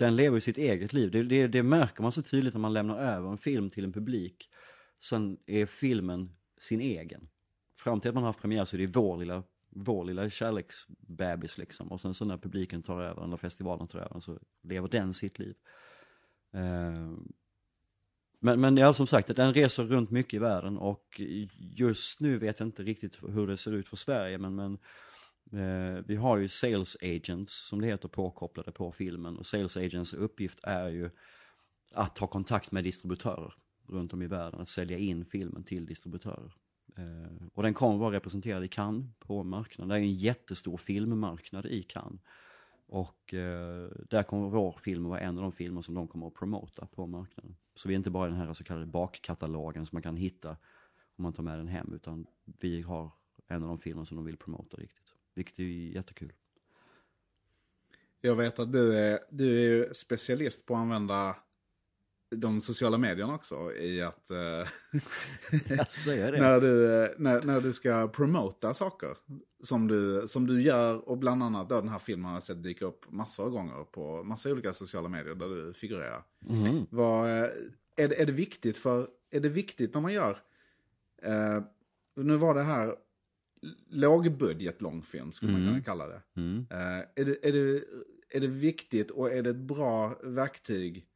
den 0.00 0.16
lever 0.16 0.36
ju 0.36 0.40
sitt 0.40 0.58
eget 0.58 0.92
liv. 0.92 1.10
Det, 1.10 1.22
det, 1.22 1.46
det 1.46 1.62
märker 1.62 2.02
man 2.02 2.12
så 2.12 2.22
tydligt 2.22 2.54
när 2.54 2.60
man 2.60 2.72
lämnar 2.72 2.98
över 2.98 3.30
en 3.30 3.38
film 3.38 3.70
till 3.70 3.84
en 3.84 3.92
publik. 3.92 4.50
Sen 5.00 5.38
är 5.46 5.66
filmen 5.66 6.30
sin 6.58 6.80
egen. 6.80 7.28
Fram 7.76 8.00
till 8.00 8.08
att 8.08 8.14
man 8.14 8.22
har 8.22 8.28
haft 8.28 8.40
premiär 8.40 8.64
så 8.64 8.76
är 8.76 8.78
det 8.78 8.86
vår 8.86 9.18
lilla 9.18 9.42
vår 9.70 10.04
lilla 10.04 10.30
kärleksbebis 10.30 11.58
liksom. 11.58 11.92
Och 11.92 12.00
sen 12.00 12.14
så 12.14 12.24
när 12.24 12.38
publiken 12.38 12.82
tar 12.82 13.02
över, 13.02 13.24
eller 13.24 13.36
festivalen 13.36 13.88
tar 13.88 13.98
över, 13.98 14.20
så 14.20 14.38
lever 14.62 14.88
den 14.88 15.14
sitt 15.14 15.38
liv. 15.38 15.54
Uh, 16.54 17.18
men, 18.40 18.60
men 18.60 18.76
ja, 18.76 18.94
som 18.94 19.06
sagt, 19.06 19.36
den 19.36 19.54
reser 19.54 19.84
runt 19.84 20.10
mycket 20.10 20.34
i 20.34 20.38
världen 20.38 20.78
och 20.78 21.20
just 21.56 22.20
nu 22.20 22.38
vet 22.38 22.60
jag 22.60 22.68
inte 22.68 22.82
riktigt 22.82 23.18
hur 23.22 23.46
det 23.46 23.56
ser 23.56 23.72
ut 23.72 23.88
för 23.88 23.96
Sverige, 23.96 24.38
men, 24.38 24.54
men 24.54 24.78
Eh, 25.52 26.04
vi 26.06 26.16
har 26.16 26.36
ju 26.36 26.48
sales 26.48 26.96
agents, 27.02 27.68
som 27.68 27.80
det 27.80 27.86
heter, 27.86 28.08
påkopplade 28.08 28.72
på 28.72 28.92
filmen. 28.92 29.36
Och 29.36 29.46
sales 29.46 29.76
agents 29.76 30.14
uppgift 30.14 30.60
är 30.62 30.88
ju 30.88 31.10
att 31.92 32.18
ha 32.18 32.26
kontakt 32.26 32.72
med 32.72 32.84
distributörer 32.84 33.54
runt 33.86 34.12
om 34.12 34.22
i 34.22 34.26
världen, 34.26 34.60
att 34.60 34.68
sälja 34.68 34.98
in 34.98 35.24
filmen 35.24 35.64
till 35.64 35.86
distributörer. 35.86 36.52
Eh, 36.96 37.46
och 37.54 37.62
den 37.62 37.74
kommer 37.74 37.98
vara 37.98 38.14
representerad 38.14 38.64
i 38.64 38.68
Cannes 38.68 39.06
på 39.18 39.44
marknaden. 39.44 39.88
Det 39.88 39.94
är 39.94 39.98
en 39.98 40.14
jättestor 40.14 40.76
filmmarknad 40.76 41.66
i 41.66 41.82
Cannes. 41.82 42.20
Och 42.86 43.34
eh, 43.34 43.90
där 44.10 44.22
kommer 44.22 44.48
vår 44.48 44.72
film 44.72 45.04
vara 45.04 45.20
en 45.20 45.36
av 45.36 45.42
de 45.42 45.52
filmer 45.52 45.82
som 45.82 45.94
de 45.94 46.08
kommer 46.08 46.26
att 46.26 46.34
promota 46.34 46.86
på 46.86 47.06
marknaden. 47.06 47.56
Så 47.74 47.88
vi 47.88 47.94
är 47.94 47.96
inte 47.96 48.10
bara 48.10 48.28
den 48.28 48.36
här 48.36 48.52
så 48.52 48.64
kallade 48.64 48.86
bakkatalogen 48.86 49.86
som 49.86 49.96
man 49.96 50.02
kan 50.02 50.16
hitta 50.16 50.50
om 51.16 51.22
man 51.22 51.32
tar 51.32 51.42
med 51.42 51.58
den 51.58 51.68
hem, 51.68 51.92
utan 51.94 52.26
vi 52.44 52.82
har 52.82 53.10
en 53.48 53.62
av 53.62 53.68
de 53.68 53.78
filmer 53.78 54.04
som 54.04 54.16
de 54.16 54.24
vill 54.24 54.36
promota 54.36 54.76
riktigt. 54.76 55.09
Vilket 55.34 55.58
är 55.58 55.62
jättekul. 55.64 56.32
Jag 58.20 58.36
vet 58.36 58.58
att 58.58 58.72
du 58.72 58.98
är, 58.98 59.18
du 59.30 59.80
är 59.82 59.92
specialist 59.92 60.66
på 60.66 60.74
att 60.74 60.80
använda 60.80 61.36
de 62.36 62.60
sociala 62.60 62.98
medierna 62.98 63.34
också 63.34 63.72
i 63.74 64.02
att... 64.02 64.30
jag 65.68 65.90
säger 65.90 66.32
det. 66.32 66.40
när, 66.40 66.60
du, 66.60 67.14
när, 67.18 67.42
när 67.42 67.60
du 67.60 67.72
ska 67.72 68.08
promota 68.08 68.74
saker 68.74 69.16
som 69.62 69.88
du, 69.88 70.28
som 70.28 70.46
du 70.46 70.62
gör 70.62 71.08
och 71.08 71.18
bland 71.18 71.42
annat 71.42 71.68
då 71.68 71.80
den 71.80 71.88
här 71.88 71.98
filmen 71.98 72.26
har 72.26 72.32
jag 72.32 72.42
sett 72.42 72.62
dyka 72.62 72.84
upp 72.84 73.10
massor 73.10 73.44
av 73.44 73.50
gånger 73.50 73.84
på 73.84 74.22
massa 74.22 74.50
olika 74.50 74.72
sociala 74.72 75.08
medier 75.08 75.34
där 75.34 75.48
du 75.48 75.72
figurerar. 75.72 76.22
Mm. 76.48 76.86
Vad, 76.90 77.30
är, 77.30 78.08
det, 78.08 78.20
är 78.22 78.26
det 78.26 78.32
viktigt 78.32 78.78
för, 78.78 79.08
är 79.30 79.40
det 79.40 79.48
viktigt 79.48 79.94
när 79.94 80.00
man 80.00 80.12
gör, 80.12 80.38
eh, 81.22 81.62
nu 82.14 82.36
var 82.36 82.54
det 82.54 82.62
här 82.62 82.94
lågbudget 83.90 84.82
långfilm 84.82 85.32
skulle 85.32 85.52
mm. 85.52 85.64
man 85.64 85.72
kunna 85.72 85.84
kalla 85.84 86.06
det. 86.06 86.22
Mm. 86.36 86.66
Eh, 86.70 86.78
är 87.16 87.24
det, 87.24 87.48
är, 87.48 87.52
det. 87.52 87.84
är 88.30 88.40
det 88.40 88.46
viktigt 88.46 89.10
och 89.10 89.32
är 89.32 89.42
det 89.42 89.50
ett 89.50 89.56
bra 89.56 90.18
verktyg 90.22 91.06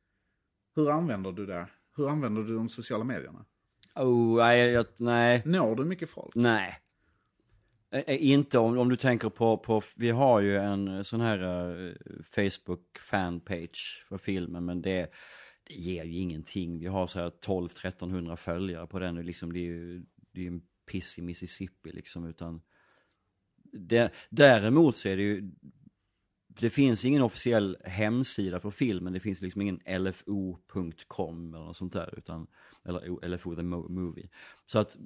hur 0.76 0.90
använder 0.90 1.32
du 1.32 1.46
det? 1.46 1.66
Hur 1.96 2.08
använder 2.08 2.42
du 2.42 2.56
de 2.56 2.68
sociala 2.68 3.04
medierna? 3.04 3.44
Oh, 3.94 4.36
nej, 4.36 4.60
jag, 4.60 4.86
nej. 4.96 5.42
Når 5.44 5.76
du 5.76 5.84
mycket 5.84 6.10
folk? 6.10 6.34
Nej. 6.34 6.80
Inte 8.06 8.58
om, 8.58 8.78
om 8.78 8.88
du 8.88 8.96
tänker 8.96 9.28
på, 9.28 9.58
på, 9.58 9.82
vi 9.96 10.10
har 10.10 10.40
ju 10.40 10.56
en 10.56 11.04
sån 11.04 11.20
här 11.20 11.42
uh, 11.42 11.94
Facebook 12.24 12.98
fanpage 12.98 14.04
för 14.08 14.18
filmen, 14.18 14.64
men 14.64 14.82
det, 14.82 15.10
det 15.64 15.74
ger 15.74 16.04
ju 16.04 16.18
ingenting. 16.18 16.78
Vi 16.78 16.86
har 16.86 17.06
så 17.06 17.20
här 17.20 17.30
12-1300 17.30 18.36
följare 18.36 18.86
på 18.86 18.98
den 18.98 19.18
och 19.18 19.24
liksom 19.24 19.52
det 19.52 19.58
är 19.58 19.64
ju, 19.64 20.02
det 20.32 20.42
är 20.42 20.46
en 20.46 20.62
piss 20.86 21.18
i 21.18 21.22
Mississippi 21.22 21.92
liksom, 21.92 22.26
utan 22.26 22.62
det, 23.72 24.12
däremot 24.30 24.96
så 24.96 25.08
är 25.08 25.16
det 25.16 25.22
ju 25.22 25.50
det 26.60 26.70
finns 26.70 27.04
ingen 27.04 27.22
officiell 27.22 27.76
hemsida 27.84 28.60
för 28.60 28.70
filmen, 28.70 29.12
det 29.12 29.20
finns 29.20 29.42
liksom 29.42 29.62
ingen 29.62 29.80
lfo.com 29.86 31.54
eller 31.54 31.64
något 31.64 31.76
sånt 31.76 31.92
där, 31.92 32.14
utan, 32.18 32.46
eller 32.84 33.28
LFO 33.28 33.56
the 33.56 33.62
movie. 33.62 34.28
Så 34.66 34.78
att 34.78 34.96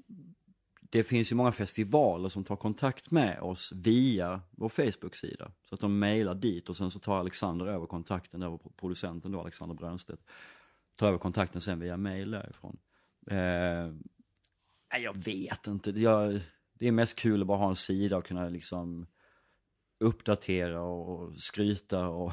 det 0.90 1.04
finns 1.04 1.32
ju 1.32 1.36
många 1.36 1.52
festivaler 1.52 2.28
som 2.28 2.44
tar 2.44 2.56
kontakt 2.56 3.10
med 3.10 3.40
oss 3.40 3.72
via 3.74 4.42
vår 4.50 4.68
Facebook-sida. 4.68 5.52
Så 5.68 5.74
att 5.74 5.80
de 5.80 5.98
mejlar 5.98 6.34
dit 6.34 6.68
och 6.68 6.76
sen 6.76 6.90
så 6.90 6.98
tar 6.98 7.18
Alexander 7.18 7.66
över 7.66 7.86
kontakten, 7.86 8.40
där 8.40 8.58
producenten 8.76 9.32
då, 9.32 9.40
Alexander 9.40 9.74
Brönstedt, 9.74 10.22
tar 10.98 11.08
över 11.08 11.18
kontakten 11.18 11.60
sen 11.60 11.80
via 11.80 11.96
mejl 11.96 12.30
därifrån. 12.30 12.78
Eh, 13.30 13.92
jag 14.96 15.24
vet 15.24 15.66
inte, 15.66 15.90
jag, 15.90 16.40
det 16.78 16.88
är 16.88 16.92
mest 16.92 17.16
kul 17.16 17.40
att 17.40 17.46
bara 17.46 17.58
ha 17.58 17.68
en 17.68 17.76
sida 17.76 18.16
och 18.16 18.26
kunna 18.26 18.48
liksom 18.48 19.06
uppdatera 20.00 20.82
och 20.82 21.38
skryta 21.38 22.06
och 22.08 22.32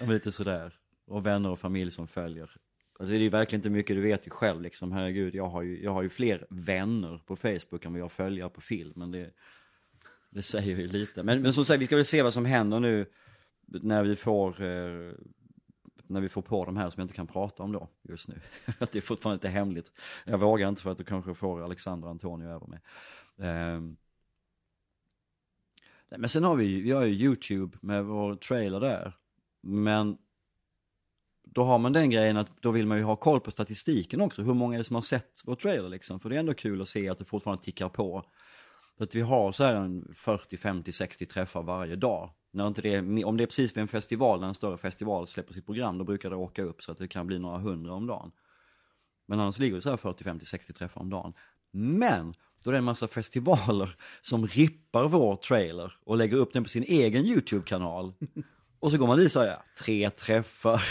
lite 0.08 0.32
sådär. 0.32 0.74
Och 1.06 1.26
vänner 1.26 1.50
och 1.50 1.58
familj 1.58 1.90
som 1.90 2.08
följer. 2.08 2.50
Alltså 2.98 3.10
det 3.10 3.18
är 3.18 3.22
ju 3.22 3.28
verkligen 3.28 3.58
inte 3.58 3.70
mycket, 3.70 3.96
du 3.96 4.02
vet 4.02 4.26
ju 4.26 4.30
själv 4.30 4.60
liksom, 4.60 4.92
herregud, 4.92 5.34
jag 5.34 5.48
har 5.48 5.62
ju, 5.62 5.82
jag 5.82 5.92
har 5.92 6.02
ju 6.02 6.08
fler 6.08 6.46
vänner 6.50 7.18
på 7.26 7.36
Facebook 7.36 7.84
än 7.84 7.92
vad 7.92 8.00
jag 8.00 8.12
följer 8.12 8.48
på 8.48 8.60
film, 8.60 8.92
men 8.96 9.10
det, 9.10 9.30
det 10.30 10.42
säger 10.42 10.76
ju 10.76 10.86
lite. 10.86 11.22
Men, 11.22 11.42
men 11.42 11.52
som 11.52 11.64
sagt, 11.64 11.80
vi 11.80 11.86
ska 11.86 11.96
väl 11.96 12.04
se 12.04 12.22
vad 12.22 12.32
som 12.32 12.44
händer 12.44 12.80
nu 12.80 13.06
när 13.66 14.02
vi 14.02 14.16
får, 14.16 14.62
eh, 14.62 15.12
när 16.10 16.20
vi 16.20 16.28
får 16.28 16.42
på 16.42 16.64
de 16.64 16.76
här 16.76 16.90
som 16.90 17.00
jag 17.00 17.04
inte 17.04 17.14
kan 17.14 17.26
prata 17.26 17.62
om 17.62 17.72
då, 17.72 17.88
just 18.02 18.28
nu. 18.28 18.40
Att 18.78 18.92
det 18.92 18.98
är 18.98 19.02
fortfarande 19.02 19.36
lite 19.36 19.48
hemligt. 19.48 19.92
Jag 20.24 20.38
vågar 20.38 20.68
inte 20.68 20.82
för 20.82 20.90
att 20.90 20.98
du 20.98 21.04
kanske 21.04 21.34
får 21.34 21.62
Alexander 21.62 22.08
Antonio 22.08 22.48
över 22.48 22.66
mig. 22.66 22.80
Eh, 23.38 23.80
men 26.18 26.28
sen 26.28 26.44
har 26.44 26.56
vi, 26.56 26.80
vi 26.80 26.90
har 26.90 27.04
ju 27.04 27.12
YouTube 27.12 27.78
med 27.80 28.04
vår 28.04 28.34
trailer 28.34 28.80
där. 28.80 29.16
Men 29.62 30.18
då 31.42 31.64
har 31.64 31.78
man 31.78 31.92
den 31.92 32.10
grejen 32.10 32.36
att 32.36 32.62
då 32.62 32.70
vill 32.70 32.86
man 32.86 32.98
ju 32.98 33.04
ha 33.04 33.16
koll 33.16 33.40
på 33.40 33.50
statistiken 33.50 34.20
också. 34.20 34.42
Hur 34.42 34.54
många 34.54 34.74
är 34.74 34.78
det 34.78 34.84
som 34.84 34.94
har 34.94 35.02
sett 35.02 35.40
vår 35.44 35.54
trailer 35.54 35.88
liksom? 35.88 36.20
För 36.20 36.28
det 36.28 36.36
är 36.36 36.40
ändå 36.40 36.54
kul 36.54 36.82
att 36.82 36.88
se 36.88 37.08
att 37.08 37.18
det 37.18 37.24
fortfarande 37.24 37.62
tickar 37.62 37.88
på. 37.88 38.24
För 38.96 39.04
att 39.04 39.14
vi 39.14 39.20
har 39.20 39.52
så 39.52 39.64
här 39.64 39.74
en 39.74 40.14
40, 40.14 40.56
50, 40.56 40.92
60 40.92 41.26
träffar 41.26 41.62
varje 41.62 41.96
dag. 41.96 42.30
När 42.52 42.66
inte 42.66 42.82
det 42.82 43.24
om 43.24 43.36
det 43.36 43.44
är 43.44 43.46
precis 43.46 43.76
vid 43.76 43.82
en 43.82 43.88
festival, 43.88 44.40
när 44.40 44.48
en 44.48 44.54
större 44.54 44.78
festival 44.78 45.26
släpper 45.26 45.54
sitt 45.54 45.66
program, 45.66 45.98
då 45.98 46.04
brukar 46.04 46.30
det 46.30 46.36
åka 46.36 46.62
upp 46.62 46.82
så 46.82 46.92
att 46.92 46.98
det 46.98 47.08
kan 47.08 47.26
bli 47.26 47.38
några 47.38 47.58
hundra 47.58 47.92
om 47.92 48.06
dagen. 48.06 48.32
Men 49.28 49.40
annars 49.40 49.58
ligger 49.58 49.76
det 49.76 49.82
så 49.82 49.90
här 49.90 49.96
40, 49.96 50.24
50, 50.24 50.46
60 50.46 50.72
träffar 50.72 51.00
om 51.00 51.10
dagen. 51.10 51.32
Men 51.72 52.34
då 52.64 52.70
är 52.70 52.72
det 52.72 52.78
en 52.78 52.84
massa 52.84 53.08
festivaler 53.08 53.96
som 54.20 54.46
rippar 54.46 55.08
vår 55.08 55.36
trailer 55.36 55.92
och 56.04 56.16
lägger 56.16 56.36
upp 56.36 56.52
den 56.52 56.62
på 56.62 56.68
sin 56.68 56.82
egen 56.82 57.24
YouTube-kanal. 57.24 58.12
Och 58.80 58.90
så 58.90 58.98
går 58.98 59.06
man 59.06 59.18
dit 59.18 59.36
och 59.36 59.44
ja, 59.44 59.62
tre 59.84 60.10
träffar. 60.10 60.82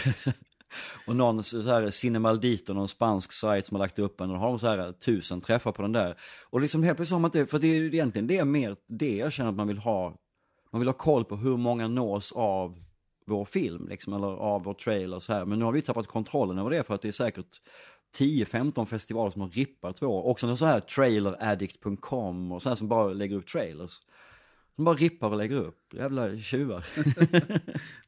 och 1.07 1.15
någon 1.15 1.43
så 1.43 1.61
här 1.61 1.89
Cinemaldito, 1.89 2.73
någon 2.73 2.87
spansk 2.87 3.31
sajt 3.31 3.65
som 3.65 3.75
har 3.75 3.79
lagt 3.79 3.99
upp 3.99 4.21
en, 4.21 4.29
och 4.29 4.35
då 4.35 4.39
har 4.39 4.49
de 4.49 4.59
så 4.59 4.67
här 4.67 4.91
tusen 4.91 5.41
träffar 5.41 5.71
på 5.71 5.81
den 5.81 5.91
där. 5.91 6.17
Och 6.49 6.61
liksom 6.61 6.83
helt 6.83 6.97
plötsligt 6.97 7.13
har 7.13 7.19
man 7.19 7.27
inte, 7.27 7.45
för 7.45 7.59
det 7.59 7.67
är 7.67 7.75
ju 7.75 7.87
egentligen 7.87 8.27
det 8.27 8.37
är 8.37 8.45
mer 8.45 8.75
det 8.87 9.15
jag 9.15 9.33
känner 9.33 9.49
att 9.49 9.55
man 9.55 9.67
vill 9.67 9.77
ha. 9.77 10.15
Man 10.71 10.79
vill 10.79 10.87
ha 10.87 10.93
koll 10.93 11.25
på 11.25 11.35
hur 11.35 11.57
många 11.57 11.87
nås 11.87 12.31
av 12.31 12.83
vår 13.25 13.45
film 13.45 13.87
liksom, 13.89 14.13
eller 14.13 14.27
av 14.27 14.63
vår 14.63 14.73
trailer 14.73 15.19
så 15.19 15.33
här. 15.33 15.45
Men 15.45 15.59
nu 15.59 15.65
har 15.65 15.71
vi 15.71 15.81
tappat 15.81 16.07
kontrollen 16.07 16.57
över 16.57 16.69
det 16.69 16.83
för 16.83 16.95
att 16.95 17.01
det 17.01 17.07
är 17.07 17.11
säkert 17.11 17.61
10-15 18.17 18.85
festivaler 18.85 19.31
som 19.31 19.41
har 19.41 19.49
rippat 19.49 20.01
vår. 20.01 20.25
Också 20.25 20.57
så 20.57 20.65
här 20.65 20.79
traileraddict.com 20.79 22.51
och 22.51 22.61
så 22.61 22.69
här 22.69 22.75
som 22.75 22.87
bara 22.87 23.13
lägger 23.13 23.35
upp 23.35 23.47
trailers. 23.47 24.01
De 24.75 24.85
bara 24.85 24.95
rippar 24.95 25.29
och 25.29 25.37
lägger 25.37 25.55
upp. 25.55 25.93
Jävla 25.93 26.37
tjuvar. 26.37 26.85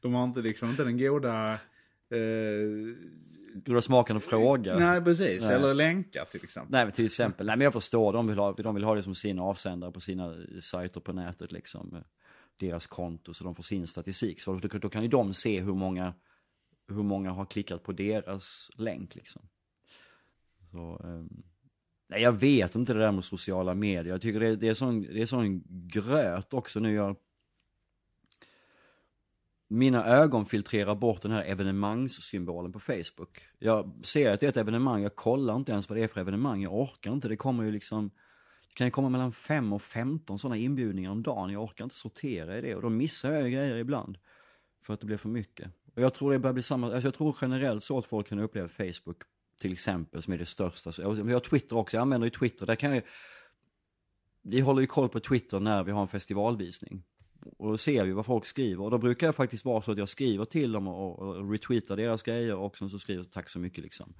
de 0.00 0.14
har 0.14 0.24
inte 0.24 0.40
liksom 0.40 0.70
inte 0.70 0.84
den 0.84 0.98
goda... 0.98 1.52
Eh... 1.52 1.58
Goda 3.54 3.80
smaken 3.80 4.16
att 4.16 4.22
fråga. 4.22 4.78
Nej, 4.78 5.02
precis. 5.02 5.44
Nej. 5.44 5.54
Eller 5.54 5.74
länka 5.74 6.24
till 6.24 6.44
exempel. 6.44 6.72
Nej, 6.72 6.84
men 6.84 6.92
till 6.92 7.06
exempel. 7.06 7.46
Nej, 7.46 7.56
men 7.56 7.64
jag 7.64 7.72
förstår. 7.72 8.12
De 8.12 8.26
vill 8.26 8.38
ha, 8.38 8.52
de 8.52 8.74
vill 8.74 8.84
ha 8.84 8.94
det 8.94 9.02
som 9.02 9.14
sin 9.14 9.38
avsändare 9.38 9.92
på 9.92 10.00
sina 10.00 10.34
sajter 10.60 11.00
på 11.00 11.12
nätet 11.12 11.52
liksom. 11.52 12.04
Deras 12.56 12.86
konto, 12.86 13.34
så 13.34 13.44
de 13.44 13.54
får 13.54 13.62
sin 13.62 13.86
statistik. 13.86 14.40
Så 14.40 14.54
då, 14.54 14.78
då 14.78 14.88
kan 14.88 15.02
ju 15.02 15.08
de 15.08 15.34
se 15.34 15.60
hur 15.60 15.74
många, 15.74 16.14
hur 16.88 17.02
många 17.02 17.30
har 17.30 17.46
klickat 17.46 17.82
på 17.82 17.92
deras 17.92 18.70
länk 18.74 19.14
liksom. 19.14 19.42
Så, 20.70 20.96
um, 21.04 21.42
nej, 22.10 22.22
jag 22.22 22.32
vet 22.32 22.74
inte 22.74 22.92
det 22.92 23.00
där 23.00 23.12
med 23.12 23.24
sociala 23.24 23.74
medier. 23.74 24.04
Jag 24.04 24.20
tycker 24.20 24.40
det, 24.40 24.56
det 24.56 24.68
är 24.68 24.74
sån, 24.74 25.02
det 25.02 25.22
är 25.22 25.26
sån 25.26 25.62
gröt 25.88 26.54
också 26.54 26.80
nu. 26.80 26.94
Jag, 26.94 27.16
mina 29.68 30.06
ögon 30.06 30.46
filtrerar 30.46 30.94
bort 30.94 31.22
den 31.22 31.32
här 31.32 31.44
evenemangssymbolen 31.44 32.72
på 32.72 32.80
Facebook. 32.80 33.42
Jag 33.58 33.92
ser 34.02 34.32
att 34.32 34.40
det 34.40 34.46
är 34.46 34.48
ett 34.48 34.56
evenemang, 34.56 35.02
jag 35.02 35.16
kollar 35.16 35.56
inte 35.56 35.72
ens 35.72 35.88
vad 35.88 35.98
det 35.98 36.04
är 36.04 36.08
för 36.08 36.20
evenemang, 36.20 36.62
jag 36.62 36.74
orkar 36.74 37.12
inte. 37.12 37.28
Det 37.28 37.36
kommer 37.36 37.64
ju 37.64 37.70
liksom, 37.70 38.10
det 38.72 38.76
kan 38.76 38.86
ju 38.86 38.90
komma 38.90 39.08
mellan 39.08 39.32
5 39.32 39.72
och 39.72 39.82
15 39.82 40.38
sådana 40.38 40.56
inbjudningar 40.56 41.10
om 41.10 41.22
dagen. 41.22 41.50
Jag 41.50 41.62
orkar 41.62 41.84
inte 41.84 41.96
sortera 41.96 42.58
i 42.58 42.60
det 42.60 42.74
och 42.74 42.82
då 42.82 42.88
missar 42.88 43.32
jag 43.32 43.52
grejer 43.52 43.76
ibland. 43.76 44.18
För 44.82 44.94
att 44.94 45.00
det 45.00 45.06
blir 45.06 45.16
för 45.16 45.28
mycket. 45.28 45.70
Och 45.94 46.02
jag 46.02 46.14
tror 46.14 46.32
det 46.32 46.38
börjar 46.38 46.54
bli 46.54 46.62
samma, 46.62 46.86
alltså 46.86 47.06
jag 47.06 47.14
tror 47.14 47.36
generellt 47.40 47.84
så 47.84 47.98
att 47.98 48.06
folk 48.06 48.28
kan 48.28 48.38
uppleva 48.38 48.68
Facebook 48.68 49.22
till 49.60 49.72
exempel 49.72 50.22
som 50.22 50.32
är 50.32 50.38
det 50.38 50.46
största. 50.46 50.92
Jag 50.98 51.12
Vi 51.12 51.32
har 51.32 51.40
Twitter 51.40 51.76
också, 51.76 51.96
jag 51.96 52.02
använder 52.02 52.26
ju 52.26 52.30
Twitter. 52.30 52.66
Där 52.66 52.74
kan 52.74 52.94
jag, 52.94 53.02
vi 54.42 54.60
håller 54.60 54.80
ju 54.80 54.86
koll 54.86 55.08
på 55.08 55.20
Twitter 55.20 55.60
när 55.60 55.84
vi 55.84 55.92
har 55.92 56.02
en 56.02 56.08
festivalvisning. 56.08 57.02
Och 57.58 57.70
då 57.70 57.78
ser 57.78 58.04
vi 58.04 58.12
vad 58.12 58.26
folk 58.26 58.46
skriver. 58.46 58.84
Och 58.84 58.90
då 58.90 58.98
brukar 58.98 59.26
jag 59.26 59.34
faktiskt 59.34 59.64
vara 59.64 59.82
så 59.82 59.92
att 59.92 59.98
jag 59.98 60.08
skriver 60.08 60.44
till 60.44 60.72
dem 60.72 60.88
och, 60.88 61.18
och 61.18 61.50
retweetar 61.50 61.96
deras 61.96 62.22
grejer 62.22 62.56
och 62.56 62.78
sen 62.78 62.90
så 62.90 62.98
skriver 62.98 63.22
jag 63.22 63.32
tack 63.32 63.48
så 63.48 63.58
mycket 63.58 63.84
liksom. 63.84 64.14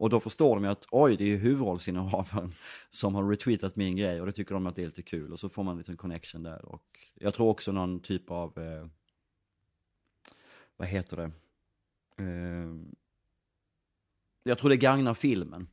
Och 0.00 0.10
då 0.10 0.20
förstår 0.20 0.54
de 0.54 0.64
ju 0.64 0.70
att 0.70 0.86
oj, 0.90 1.16
det 1.16 1.24
är 1.24 1.28
ju 1.28 1.36
huvudrollsinnehavaren 1.36 2.52
som 2.90 3.14
har 3.14 3.28
retweetat 3.28 3.76
min 3.76 3.96
grej 3.96 4.20
och 4.20 4.26
det 4.26 4.32
tycker 4.32 4.54
de 4.54 4.66
att 4.66 4.76
det 4.76 4.82
är 4.82 4.86
lite 4.86 5.02
kul 5.02 5.32
och 5.32 5.40
så 5.40 5.48
får 5.48 5.62
man 5.62 5.72
en 5.72 5.78
liten 5.78 5.96
connection 5.96 6.42
där. 6.42 6.64
Och 6.64 6.84
jag 7.14 7.34
tror 7.34 7.48
också 7.48 7.72
någon 7.72 8.00
typ 8.00 8.30
av, 8.30 8.58
eh, 8.58 8.86
vad 10.76 10.88
heter 10.88 11.16
det? 11.16 11.30
Eh, 12.24 12.74
jag 14.42 14.58
tror 14.58 14.70
det 14.70 14.76
gagnar 14.76 15.14
filmen. 15.14 15.68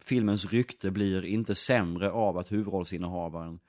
Filmens 0.00 0.46
rykte 0.46 0.90
blir 0.90 1.24
inte 1.24 1.54
sämre 1.54 2.10
av 2.10 2.38
att 2.38 2.52
huvudrollsinnehavaren 2.52 3.60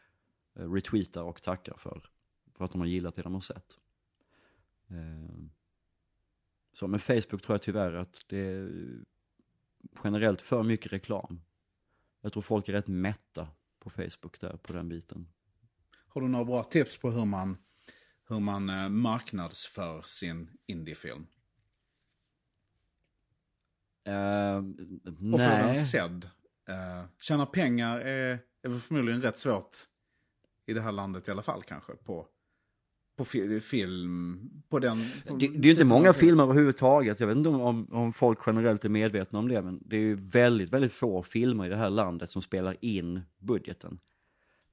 eh, 0.56 0.72
retweetar 0.72 1.24
och 1.24 1.42
tackar 1.42 1.78
för, 1.78 2.10
för 2.54 2.66
att 2.66 2.72
de 2.72 2.82
har 2.82 2.88
gillat 2.88 3.16
det 3.16 3.22
de 3.22 3.34
har 3.34 3.42
sett. 3.42 3.78
Eh, 4.88 5.40
Så 6.74 6.88
med 6.88 7.02
Facebook 7.02 7.42
tror 7.42 7.54
jag 7.54 7.62
tyvärr 7.62 7.94
att 7.94 8.26
det 8.28 8.40
är 8.40 8.70
generellt 10.04 10.42
för 10.42 10.64
mycket 10.64 10.94
reklam. 10.94 11.42
Jag 12.22 12.34
tror 12.34 12.44
folk 12.44 12.70
är 12.70 12.74
rätt 12.74 12.88
mätta 12.88 13.48
på 13.80 13.90
Facebook 13.90 14.40
där, 14.40 14.58
på 14.58 14.74
den 14.74 14.90
biten. 14.90 15.28
Har 16.08 16.22
du 16.22 16.28
några 16.28 16.46
bra 16.46 16.64
tips 16.64 16.98
på 16.98 17.12
hur 17.12 17.26
man, 17.26 17.58
hur 18.28 18.40
man 18.40 18.70
eh, 18.70 18.90
marknadsför 18.90 20.02
sin 20.02 20.58
indiefilm? 20.66 21.28
Eh, 24.04 24.58
Och 25.34 25.40
få 25.40 25.48
den 25.48 25.76
sedd. 25.76 26.30
Uh, 26.70 27.06
tjäna 27.20 27.46
pengar 27.46 28.00
är, 28.00 28.40
är 28.62 28.80
förmodligen 28.80 29.22
rätt 29.22 29.38
svårt 29.38 29.78
i 30.66 30.74
det 30.74 30.82
här 30.82 30.92
landet 30.92 31.28
i 31.28 31.32
alla 31.32 31.42
fall 31.42 31.64
kanske. 31.64 31.96
På, 31.96 32.28
på 33.20 33.26
fi, 33.26 33.60
film, 33.60 34.40
på 34.70 34.80
den... 34.80 35.06
På 35.28 35.36
det, 35.36 35.48
det 35.48 35.58
är 35.58 35.64
ju 35.64 35.72
inte 35.72 35.86
många 35.86 36.14
filmer 36.14 36.44
överhuvudtaget. 36.44 37.20
Jag 37.20 37.28
vet 37.28 37.38
inte 37.38 37.50
om, 37.50 37.88
om, 37.92 38.14
folk 38.14 38.40
generellt 38.46 38.86
är 38.86 38.90
medvetna 38.90 39.40
om 39.40 39.48
det, 39.48 39.62
men 39.62 39.84
det 39.86 39.96
är 39.96 40.02
ju 40.02 40.16
väldigt, 40.16 40.74
väldigt 40.74 40.94
få 40.94 41.24
filmer 41.24 41.66
i 41.66 41.70
det 41.70 41.76
här 41.76 41.90
landet 41.90 42.32
som 42.32 42.42
spelar 42.42 42.76
in 42.82 43.22
budgeten. 43.40 44.00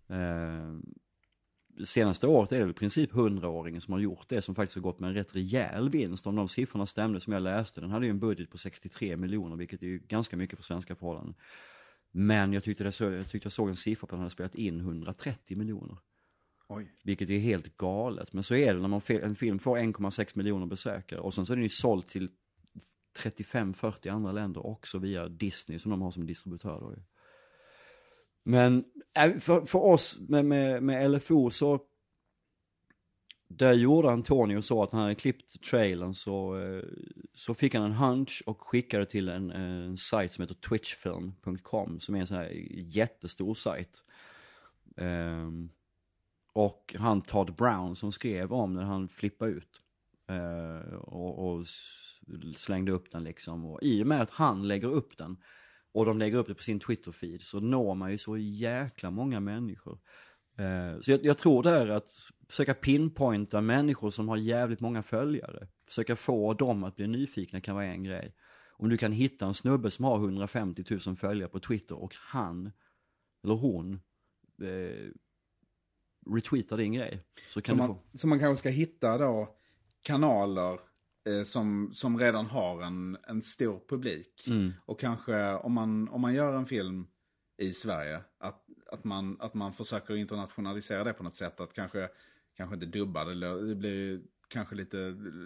Eh, 0.09 1.85
senaste 1.85 2.27
året 2.27 2.53
är 2.53 2.57
det 2.57 2.63
väl 2.63 2.71
i 2.71 2.75
princip 2.75 3.13
100-åringen 3.13 3.81
som 3.81 3.93
har 3.93 4.01
gjort 4.01 4.29
det, 4.29 4.43
som 4.43 4.55
faktiskt 4.55 4.77
har 4.77 4.83
gått 4.83 5.01
med 5.01 5.09
en 5.09 5.15
rätt 5.15 5.37
rejäl 5.37 5.91
vinst. 5.91 6.27
Om 6.27 6.37
de 6.37 6.49
siffrorna 6.49 6.87
stämde 6.87 7.21
som 7.21 7.33
jag 7.33 7.43
läste, 7.43 7.81
den 7.81 7.91
hade 7.91 8.07
ju 8.07 8.11
en 8.11 8.21
budget 8.21 8.51
på 8.51 8.59
63 8.59 9.17
miljoner, 9.17 9.57
vilket 9.57 9.83
är 9.83 9.87
ju 9.87 9.99
ganska 9.99 10.37
mycket 10.37 10.59
för 10.59 10.65
svenska 10.65 10.95
förhållanden. 10.95 11.35
Men 12.11 12.53
jag 12.53 12.63
tyckte, 12.65 12.85
det 12.85 13.01
jag 13.01 13.29
tyckte 13.29 13.47
jag 13.47 13.53
såg 13.53 13.69
en 13.69 13.77
siffra 13.77 14.07
på 14.07 14.07
att 14.07 14.11
den 14.11 14.21
hade 14.21 14.31
spelat 14.31 14.55
in 14.55 14.81
130 14.81 15.57
miljoner. 15.57 15.97
Oj. 16.69 16.93
Vilket 17.05 17.31
är 17.31 17.39
helt 17.39 17.77
galet. 17.77 18.33
Men 18.33 18.43
så 18.43 18.55
är 18.55 18.75
det 18.75 18.81
när 18.81 18.89
man, 18.89 19.01
en 19.09 19.35
film 19.35 19.59
får 19.59 19.79
1,6 19.79 20.33
miljoner 20.35 20.67
besökare 20.67 21.21
och 21.21 21.35
sen 21.35 21.47
så 21.47 21.53
är 21.53 21.57
den 21.57 21.63
ju 21.63 21.69
såld 21.69 22.07
till 22.07 22.31
35-40 23.19 24.13
andra 24.13 24.33
länder 24.33 24.67
också 24.67 24.99
via 24.99 25.29
Disney 25.29 25.79
som 25.79 25.91
de 25.91 26.03
har 26.03 26.11
som 26.11 26.27
distributör 26.27 26.81
då. 26.81 26.95
Men 28.43 28.85
äh, 29.19 29.39
för, 29.39 29.61
för 29.67 29.79
oss 29.79 30.19
med, 30.29 30.45
med, 30.45 30.83
med 30.83 31.11
LFO 31.11 31.51
så 31.51 31.81
där 33.49 33.73
gjorde 33.73 34.11
Antonio 34.11 34.63
så 34.63 34.83
att 34.83 34.93
när 34.93 34.99
han 34.99 35.05
hade 35.05 35.15
klippt 35.15 35.63
trailern 35.63 36.15
så, 36.15 36.59
eh, 36.59 36.85
så 37.35 37.55
fick 37.55 37.75
han 37.75 37.85
en 37.85 37.93
hunch 37.93 38.43
och 38.47 38.63
skickade 38.63 39.07
till 39.07 39.29
en, 39.29 39.51
en 39.51 39.97
sajt 39.97 40.33
som 40.33 40.43
heter 40.43 40.55
twitchfilm.com 40.55 42.01
som 42.01 42.15
är 42.15 42.21
en 42.21 42.27
sån 42.27 42.37
här 42.37 42.51
jättestor 42.75 43.55
sajt. 43.55 44.03
Ehm, 44.97 45.71
och 46.57 46.95
han 46.99 47.23
Todd 47.23 47.55
Brown 47.55 47.97
som 47.97 48.12
skrev 48.12 48.53
om 48.53 48.75
när 48.75 48.83
han 48.83 49.09
flippade 49.09 49.51
ut. 49.51 49.83
Eh, 50.29 50.95
och, 50.95 51.49
och 51.49 51.66
slängde 52.57 52.92
upp 52.92 53.11
den 53.11 53.25
liksom. 53.25 53.64
Och 53.64 53.83
i 53.83 54.03
och 54.03 54.07
med 54.07 54.23
att 54.23 54.31
han 54.31 54.69
lägger 54.69 54.88
upp 54.88 55.16
den 55.16 55.37
och 55.92 56.07
de 56.07 56.19
lägger 56.19 56.38
upp 56.38 56.47
det 56.47 56.55
på 56.55 56.62
sin 56.62 56.81
Twitter-feed 56.81 57.38
så 57.42 57.61
når 57.61 57.95
man 57.95 58.11
ju 58.11 58.19
så 58.19 58.37
jäkla 58.37 59.11
många 59.11 59.40
människor. 59.40 59.99
Eh, 60.59 61.01
så 61.01 61.11
jag, 61.11 61.25
jag 61.25 61.38
tror 61.38 61.62
det 61.62 61.71
är 61.71 61.88
att 61.88 62.09
försöka 62.49 62.75
pinpointa 62.75 63.61
människor 63.61 64.11
som 64.11 64.29
har 64.29 64.37
jävligt 64.37 64.81
många 64.81 65.03
följare. 65.03 65.69
Försöka 65.88 66.16
få 66.16 66.55
dem 66.55 66.85
att 66.85 66.97
bli 66.97 67.07
nyfikna 67.07 67.61
kan 67.61 67.75
vara 67.75 67.87
en 67.87 68.05
grej. 68.05 68.35
Om 68.71 68.88
du 68.88 68.97
kan 68.97 69.12
hitta 69.12 69.47
en 69.47 69.55
snubbe 69.55 69.90
som 69.90 70.05
har 70.05 70.16
150 70.16 70.85
000 71.07 71.16
följare 71.16 71.49
på 71.49 71.61
Twitter 71.61 72.03
och 72.03 72.14
han, 72.19 72.73
eller 73.45 73.55
hon, 73.55 74.01
eh, 74.62 75.11
retweetar 76.35 76.77
din 76.77 76.93
grej. 76.93 77.23
Så 77.49 77.62
kan 77.62 77.73
Så 77.73 77.77
man, 77.79 77.89
få... 77.89 78.19
så 78.19 78.27
man 78.27 78.39
kanske 78.39 78.61
ska 78.61 78.69
hitta 78.69 79.19
då 79.19 79.57
kanaler 80.03 80.81
eh, 81.29 81.43
som, 81.45 81.91
som 81.95 82.19
redan 82.19 82.47
har 82.47 82.83
en, 82.83 83.17
en 83.29 83.43
stor 83.43 83.81
publik. 83.89 84.45
Mm. 84.47 84.73
Och 84.85 85.01
kanske 85.01 85.55
om 85.55 85.73
man, 85.73 86.09
om 86.09 86.21
man 86.21 86.35
gör 86.35 86.53
en 86.53 86.67
film 86.67 87.07
i 87.59 87.73
Sverige, 87.73 88.21
att, 88.39 88.65
att, 88.93 89.05
man, 89.05 89.37
att 89.41 89.55
man 89.55 89.73
försöker 89.73 90.17
internationalisera 90.17 91.05
det 91.05 91.12
på 91.12 91.23
något 91.23 91.35
sätt. 91.35 91.61
Att 91.61 91.73
kanske, 91.73 92.09
kanske 92.57 92.75
inte 92.75 92.87
dubba 92.87 93.25
det, 93.25 93.67
det 93.69 93.75
blir 93.75 94.23
kanske 94.49 94.75
lite 94.75 94.97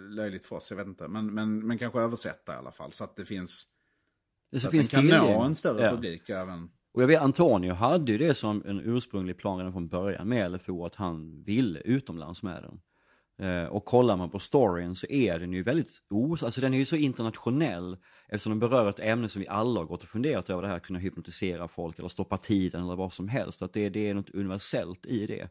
löjligt 0.09 0.45
för 0.45 0.55
oss, 0.55 0.71
jag 0.71 0.77
vet 0.77 0.87
inte. 0.87 1.07
Men, 1.07 1.33
men, 1.33 1.67
men 1.67 1.77
kanske 1.77 1.99
översätta 1.99 2.53
i 2.53 2.55
alla 2.57 2.71
fall, 2.71 2.93
så 2.93 3.03
att 3.03 3.15
det 3.15 3.25
finns, 3.25 3.67
Det 4.51 4.59
så 4.59 4.61
så 4.61 4.67
att 4.67 4.71
den 4.71 4.79
finns 4.79 4.91
kan 4.91 5.05
nå 5.07 5.41
en 5.41 5.55
större 5.55 5.83
Ja. 5.83 5.91
publik 5.91 6.29
även. 6.29 6.69
Och 6.93 7.01
jag 7.01 7.07
vet, 7.07 7.21
Antonio 7.21 7.73
hade 7.73 8.11
ju 8.11 8.17
det 8.17 8.35
som 8.35 8.63
en 8.65 8.81
ursprunglig 8.85 9.37
plan 9.37 9.57
redan 9.57 9.73
från 9.73 9.87
början 9.87 10.27
med 10.27 10.51
LFO, 10.51 10.85
att 10.85 10.95
han 10.95 11.43
ville 11.43 11.79
utomlands 11.79 12.43
med 12.43 12.63
den. 12.63 12.81
Eh, 13.41 13.65
och 13.65 13.85
kollar 13.85 14.17
man 14.17 14.29
på 14.29 14.39
storyn 14.39 14.95
så 14.95 15.07
är 15.07 15.39
den 15.39 15.53
ju 15.53 15.63
väldigt, 15.63 16.01
os 16.09 16.43
alltså 16.43 16.61
den 16.61 16.73
är 16.73 16.77
ju 16.77 16.85
så 16.85 16.95
internationell 16.95 17.97
eftersom 18.27 18.49
den 18.49 18.59
berör 18.59 18.89
ett 18.89 18.99
ämne 18.99 19.29
som 19.29 19.41
vi 19.41 19.47
alla 19.47 19.79
har 19.79 19.87
gått 19.87 20.03
och 20.03 20.09
funderat 20.09 20.49
över 20.49 20.61
det 20.61 20.67
här, 20.67 20.79
kunna 20.79 20.99
hypnotisera 20.99 21.67
folk 21.67 21.99
eller 21.99 22.09
stoppa 22.09 22.37
tiden 22.37 22.83
eller 22.83 22.95
vad 22.95 23.13
som 23.13 23.27
helst. 23.27 23.61
Att 23.61 23.73
det, 23.73 23.89
det 23.89 24.09
är 24.09 24.13
något 24.13 24.29
universellt 24.29 25.05
i 25.05 25.27
det. 25.27 25.49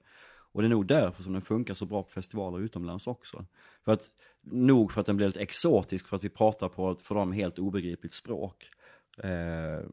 Och 0.53 0.63
det 0.63 0.67
är 0.67 0.71
nog 0.71 0.87
därför 0.87 1.23
som 1.23 1.33
den 1.33 1.43
funkar 1.43 1.75
så 1.75 1.87
bra 1.87 2.03
på 2.03 2.11
festivaler 2.11 2.59
utomlands 2.59 3.07
också. 3.07 3.45
För 3.85 3.93
att, 3.93 4.03
nog 4.43 4.93
för 4.93 5.01
att 5.01 5.07
den 5.07 5.17
blir 5.17 5.27
lite 5.27 5.41
exotisk 5.41 6.07
för 6.07 6.17
att 6.17 6.25
vi 6.25 6.29
pratar 6.29 6.69
på 6.69 6.91
ett 6.91 7.03
för 7.03 7.15
dem 7.15 7.33
helt 7.33 7.59
obegripligt 7.59 8.15
språk. 8.15 8.71
Eh, 9.19 9.87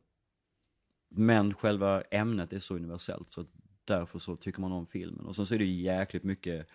men 1.09 1.53
själva 1.53 2.01
ämnet 2.01 2.53
är 2.53 2.59
så 2.59 2.75
universellt 2.75 3.33
så 3.33 3.45
därför 3.85 4.19
så 4.19 4.35
tycker 4.35 4.61
man 4.61 4.71
om 4.71 4.87
filmen. 4.87 5.25
Och 5.25 5.35
sen 5.35 5.45
så 5.45 5.53
är 5.53 5.59
det 5.59 5.65
ju 5.65 5.81
jäkligt 5.81 6.23
mycket 6.23 6.67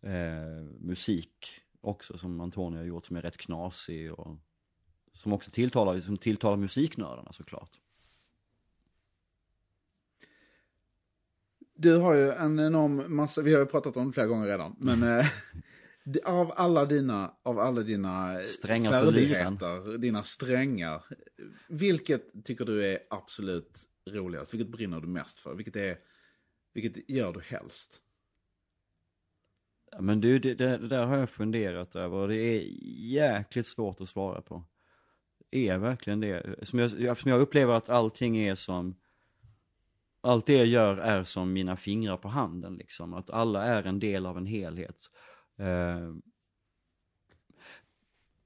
eh, 0.00 0.64
musik 0.80 1.60
också 1.80 2.18
som 2.18 2.40
Antonio 2.40 2.78
har 2.78 2.84
gjort 2.84 3.06
som 3.06 3.16
är 3.16 3.22
rätt 3.22 3.36
knasig 3.36 4.12
och 4.12 4.36
som 5.14 5.32
också 5.32 5.50
tilltalar, 5.50 6.00
som 6.00 6.16
tilltalar 6.16 6.56
musiknördarna 6.56 7.32
såklart. 7.32 7.80
Du 11.76 11.96
har 11.96 12.14
ju 12.14 12.30
en 12.30 12.58
enorm 12.58 13.16
massa, 13.16 13.42
vi 13.42 13.52
har 13.52 13.60
ju 13.60 13.66
pratat 13.66 13.96
om 13.96 14.06
det 14.06 14.12
flera 14.12 14.26
gånger 14.26 14.46
redan, 14.46 14.76
men 14.78 15.02
eh, 15.02 15.26
av 16.24 16.52
alla 16.56 16.84
dina, 16.84 17.34
av 17.42 17.58
alla 17.58 17.82
dina 17.82 18.42
Strängar 18.42 18.90
färdigheter, 18.90 19.98
dina 19.98 20.22
strängar, 20.22 21.04
vilket 21.68 22.44
tycker 22.44 22.64
du 22.64 22.86
är 22.86 22.98
absolut 23.10 23.88
roligast? 24.10 24.54
Vilket 24.54 24.68
brinner 24.72 25.00
du 25.00 25.06
mest 25.06 25.38
för? 25.38 25.54
Vilket, 25.54 25.76
är, 25.76 25.96
vilket 26.74 27.10
gör 27.10 27.32
du 27.32 27.40
helst? 27.40 28.00
Men 30.00 30.20
du, 30.20 30.38
det, 30.38 30.54
det, 30.54 30.78
det 30.78 30.88
där 30.88 31.06
har 31.06 31.16
jag 31.16 31.30
funderat 31.30 31.96
över 31.96 32.16
och 32.16 32.28
det 32.28 32.36
är 32.36 32.60
jäkligt 33.12 33.66
svårt 33.66 34.00
att 34.00 34.08
svara 34.08 34.42
på. 34.42 34.64
Det 35.50 35.68
är 35.68 35.78
verkligen 35.78 36.20
det. 36.20 36.56
Som 36.62 36.78
jag, 36.78 37.00
jag- 37.00 37.18
som 37.18 37.30
jag 37.30 37.40
upplever 37.40 37.74
att 37.74 37.88
allting 37.88 38.36
är 38.36 38.54
som, 38.54 38.96
allt 40.20 40.46
det 40.46 40.56
jag 40.56 40.66
gör 40.66 40.96
är 40.96 41.24
som 41.24 41.52
mina 41.52 41.76
fingrar 41.76 42.16
på 42.16 42.28
handen 42.28 42.74
liksom. 42.74 43.14
Att 43.14 43.30
alla 43.30 43.64
är 43.64 43.82
en 43.86 43.98
del 44.00 44.26
av 44.26 44.38
en 44.38 44.46
helhet. 44.46 44.96
Eh, 45.56 46.14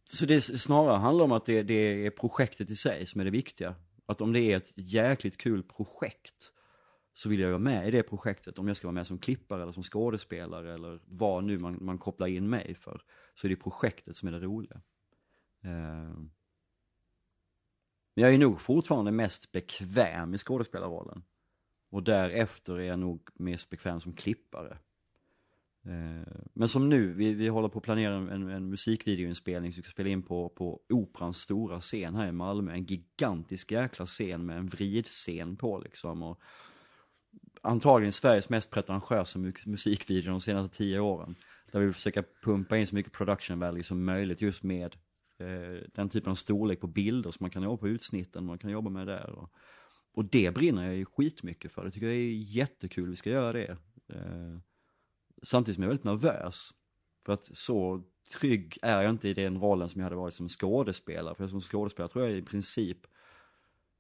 så 0.05 0.27
det 0.27 0.43
snarare 0.43 0.97
handlar 0.97 1.25
om 1.25 1.33
att 1.33 1.47
det, 1.47 1.63
det 1.63 2.07
är 2.07 2.11
projektet 2.11 2.71
i 2.71 2.77
sig 2.77 3.07
som 3.07 3.21
är 3.21 3.25
det 3.25 3.31
viktiga. 3.31 3.75
Att 4.07 4.21
om 4.21 4.33
det 4.33 4.41
är 4.41 4.57
ett 4.57 4.73
jäkligt 4.77 5.37
kul 5.37 5.63
projekt 5.63 6.53
så 7.15 7.29
vill 7.29 7.41
jag 7.41 7.49
vara 7.49 7.59
med 7.59 7.89
i 7.89 7.91
det 7.91 8.03
projektet. 8.03 8.59
Om 8.59 8.69
jag 8.69 8.77
ska 8.77 8.87
vara 8.87 8.95
med 8.95 9.07
som 9.07 9.19
klippare 9.19 9.63
eller 9.63 9.73
som 9.73 9.83
skådespelare 9.83 10.75
eller 10.75 11.01
vad 11.05 11.45
nu 11.45 11.59
man, 11.59 11.79
man 11.81 11.99
kopplar 11.99 12.27
in 12.27 12.49
mig 12.49 12.75
för. 12.75 13.03
Så 13.35 13.47
är 13.47 13.49
det 13.49 13.57
projektet 13.57 14.17
som 14.17 14.29
är 14.29 14.33
det 14.33 14.39
roliga. 14.39 14.81
Eh, 15.65 16.19
men 18.19 18.25
jag 18.25 18.35
är 18.35 18.39
nog 18.39 18.61
fortfarande 18.61 19.11
mest 19.11 19.53
bekväm 19.53 20.35
i 20.35 20.39
skådespelarrollen. 20.39 21.23
Och 21.91 22.03
därefter 22.03 22.75
är 22.75 22.85
jag 22.85 22.99
nog 22.99 23.29
mest 23.35 23.71
bekväm 23.71 24.01
som 24.01 24.13
klippare. 24.13 24.79
Eh, 25.89 26.33
men 26.55 26.69
som 26.69 26.89
nu, 26.89 27.13
vi, 27.13 27.35
vi 27.35 27.49
håller 27.49 27.69
på 27.69 27.79
att 27.79 27.85
planera 27.85 28.15
en, 28.15 28.49
en 28.49 28.69
musikvideoinspelning 28.69 29.73
som 29.73 29.81
vi 29.81 29.83
ska 29.83 29.93
spela 29.93 30.09
in 30.09 30.23
på, 30.23 30.49
på 30.49 30.81
Operans 30.89 31.37
stora 31.37 31.81
scen 31.81 32.15
här 32.15 32.29
i 32.29 32.33
Malmö. 32.33 32.73
En 32.73 32.85
gigantisk 32.85 33.73
jäkla 33.73 34.07
scen 34.07 34.47
med 34.47 34.59
en 34.59 34.67
vridscen 34.67 35.57
på 35.57 35.79
liksom. 35.79 36.23
Och 36.23 36.41
antagligen 37.63 38.13
Sveriges 38.13 38.49
mest 38.49 38.71
pretentiösa 38.71 39.39
musikvideo 39.67 40.31
de 40.31 40.41
senaste 40.41 40.77
tio 40.77 41.01
åren. 41.01 41.35
Där 41.73 41.81
vi 41.81 41.87
vill 41.87 41.95
försöka 41.95 42.25
pumpa 42.45 42.77
in 42.77 42.87
så 42.87 42.95
mycket 42.95 43.13
production 43.13 43.59
value 43.59 43.83
som 43.83 44.05
möjligt 44.05 44.43
just 44.43 44.63
med 44.63 44.97
eh, 45.39 45.83
den 45.95 46.09
typen 46.09 46.31
av 46.31 46.35
storlek 46.35 46.81
på 46.81 46.87
bilder 46.87 47.31
som 47.31 47.45
man 47.45 47.51
kan 47.51 47.63
jobba 47.63 47.77
på 47.77 47.89
utsnitten, 47.89 48.45
man 48.45 48.59
kan 48.59 48.71
jobba 48.71 48.91
med 48.91 49.07
där. 49.07 49.31
Och, 49.31 49.53
och 50.13 50.25
det 50.25 50.55
brinner 50.55 50.87
jag 50.87 50.97
ju 50.97 51.05
skitmycket 51.05 51.73
för, 51.73 51.85
det 51.85 51.91
tycker 51.91 52.07
jag 52.07 52.17
är 52.17 52.57
jättekul, 52.57 53.11
vi 53.11 53.17
ska 53.17 53.31
göra 53.31 53.53
det. 53.53 53.77
Eh, 54.09 54.59
samtidigt 55.43 55.75
som 55.75 55.83
jag 55.83 55.89
är 55.89 55.97
väldigt 55.97 56.05
nervös. 56.05 56.71
För 57.25 57.33
att 57.33 57.57
så 57.57 58.03
trygg 58.39 58.79
är 58.83 59.03
jag 59.03 59.11
inte 59.11 59.29
i 59.29 59.35
den 59.35 59.61
rollen 59.61 59.89
som 59.89 60.01
jag 60.01 60.05
hade 60.05 60.17
varit 60.17 60.35
som 60.35 60.49
skådespelare. 60.49 61.35
För 61.35 61.49
som 61.49 61.61
skådespelare 61.61 62.09
tror 62.09 62.25
jag 62.25 62.37
i 62.37 62.43
princip 62.43 63.07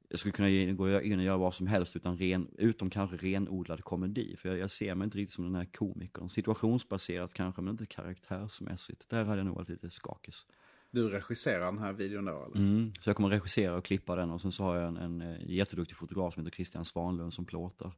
jag 0.08 0.20
skulle 0.20 0.32
kunna 0.32 0.72
gå 0.72 1.00
in 1.00 1.18
och 1.18 1.24
göra 1.24 1.36
vad 1.36 1.54
som 1.54 1.66
helst 1.66 1.96
utan 1.96 2.16
ren, 2.16 2.48
utom 2.58 2.90
kanske 2.90 3.16
renodlad 3.16 3.84
komedi. 3.84 4.36
För 4.38 4.48
jag, 4.48 4.58
jag 4.58 4.70
ser 4.70 4.94
mig 4.94 5.04
inte 5.04 5.18
riktigt 5.18 5.34
som 5.34 5.44
den 5.44 5.54
här 5.54 5.64
komikern. 5.64 6.28
Situationsbaserat 6.28 7.34
kanske, 7.34 7.62
men 7.62 7.70
inte 7.70 7.86
karaktärsmässigt. 7.86 9.08
Där 9.08 9.24
hade 9.24 9.38
jag 9.38 9.46
nog 9.46 9.56
varit 9.56 9.68
lite 9.68 9.90
skakis. 9.90 10.46
Du 10.90 11.08
regisserar 11.08 11.64
den 11.64 11.78
här 11.78 11.92
videon 11.92 12.24
då 12.24 12.44
eller? 12.44 12.56
Mm. 12.56 12.92
Så 13.00 13.08
jag 13.08 13.16
kommer 13.16 13.28
regissera 13.28 13.76
och 13.76 13.84
klippa 13.84 14.16
den 14.16 14.30
och 14.30 14.40
sen 14.40 14.52
så 14.52 14.64
har 14.64 14.76
jag 14.76 14.88
en, 14.88 14.96
en 14.96 15.22
eh, 15.22 15.50
jätteduktig 15.50 15.96
fotograf 15.96 16.34
som 16.34 16.44
heter 16.44 16.56
Christian 16.56 16.84
Svanlund 16.84 17.32
som 17.32 17.44
plåtar. 17.44 17.92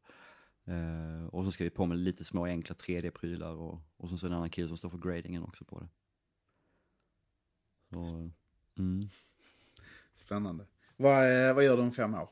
Eh, 0.71 1.27
och 1.27 1.45
så 1.45 1.53
ska 1.53 1.65
vi 1.65 1.71
på 1.71 1.87
med 1.87 1.99
lite 1.99 2.25
små 2.25 2.47
enkla 2.47 2.75
3D-prylar 2.75 3.55
och, 3.55 3.81
och 3.97 4.09
så 4.09 4.15
är 4.15 4.21
det 4.21 4.27
en 4.27 4.37
annan 4.37 4.51
kille 4.51 4.69
som 4.69 4.77
står 4.77 4.91
för 4.91 4.99
gradingen 4.99 5.43
också 5.43 5.65
på 5.65 5.81
det. 5.81 5.89
Så, 8.03 8.31
mm. 8.79 9.01
Spännande. 10.15 10.67
Vad, 10.97 11.49
eh, 11.49 11.55
vad 11.55 11.65
gör 11.65 11.77
du 11.77 11.83
om 11.83 11.93
fem 11.93 12.15
år? 12.15 12.29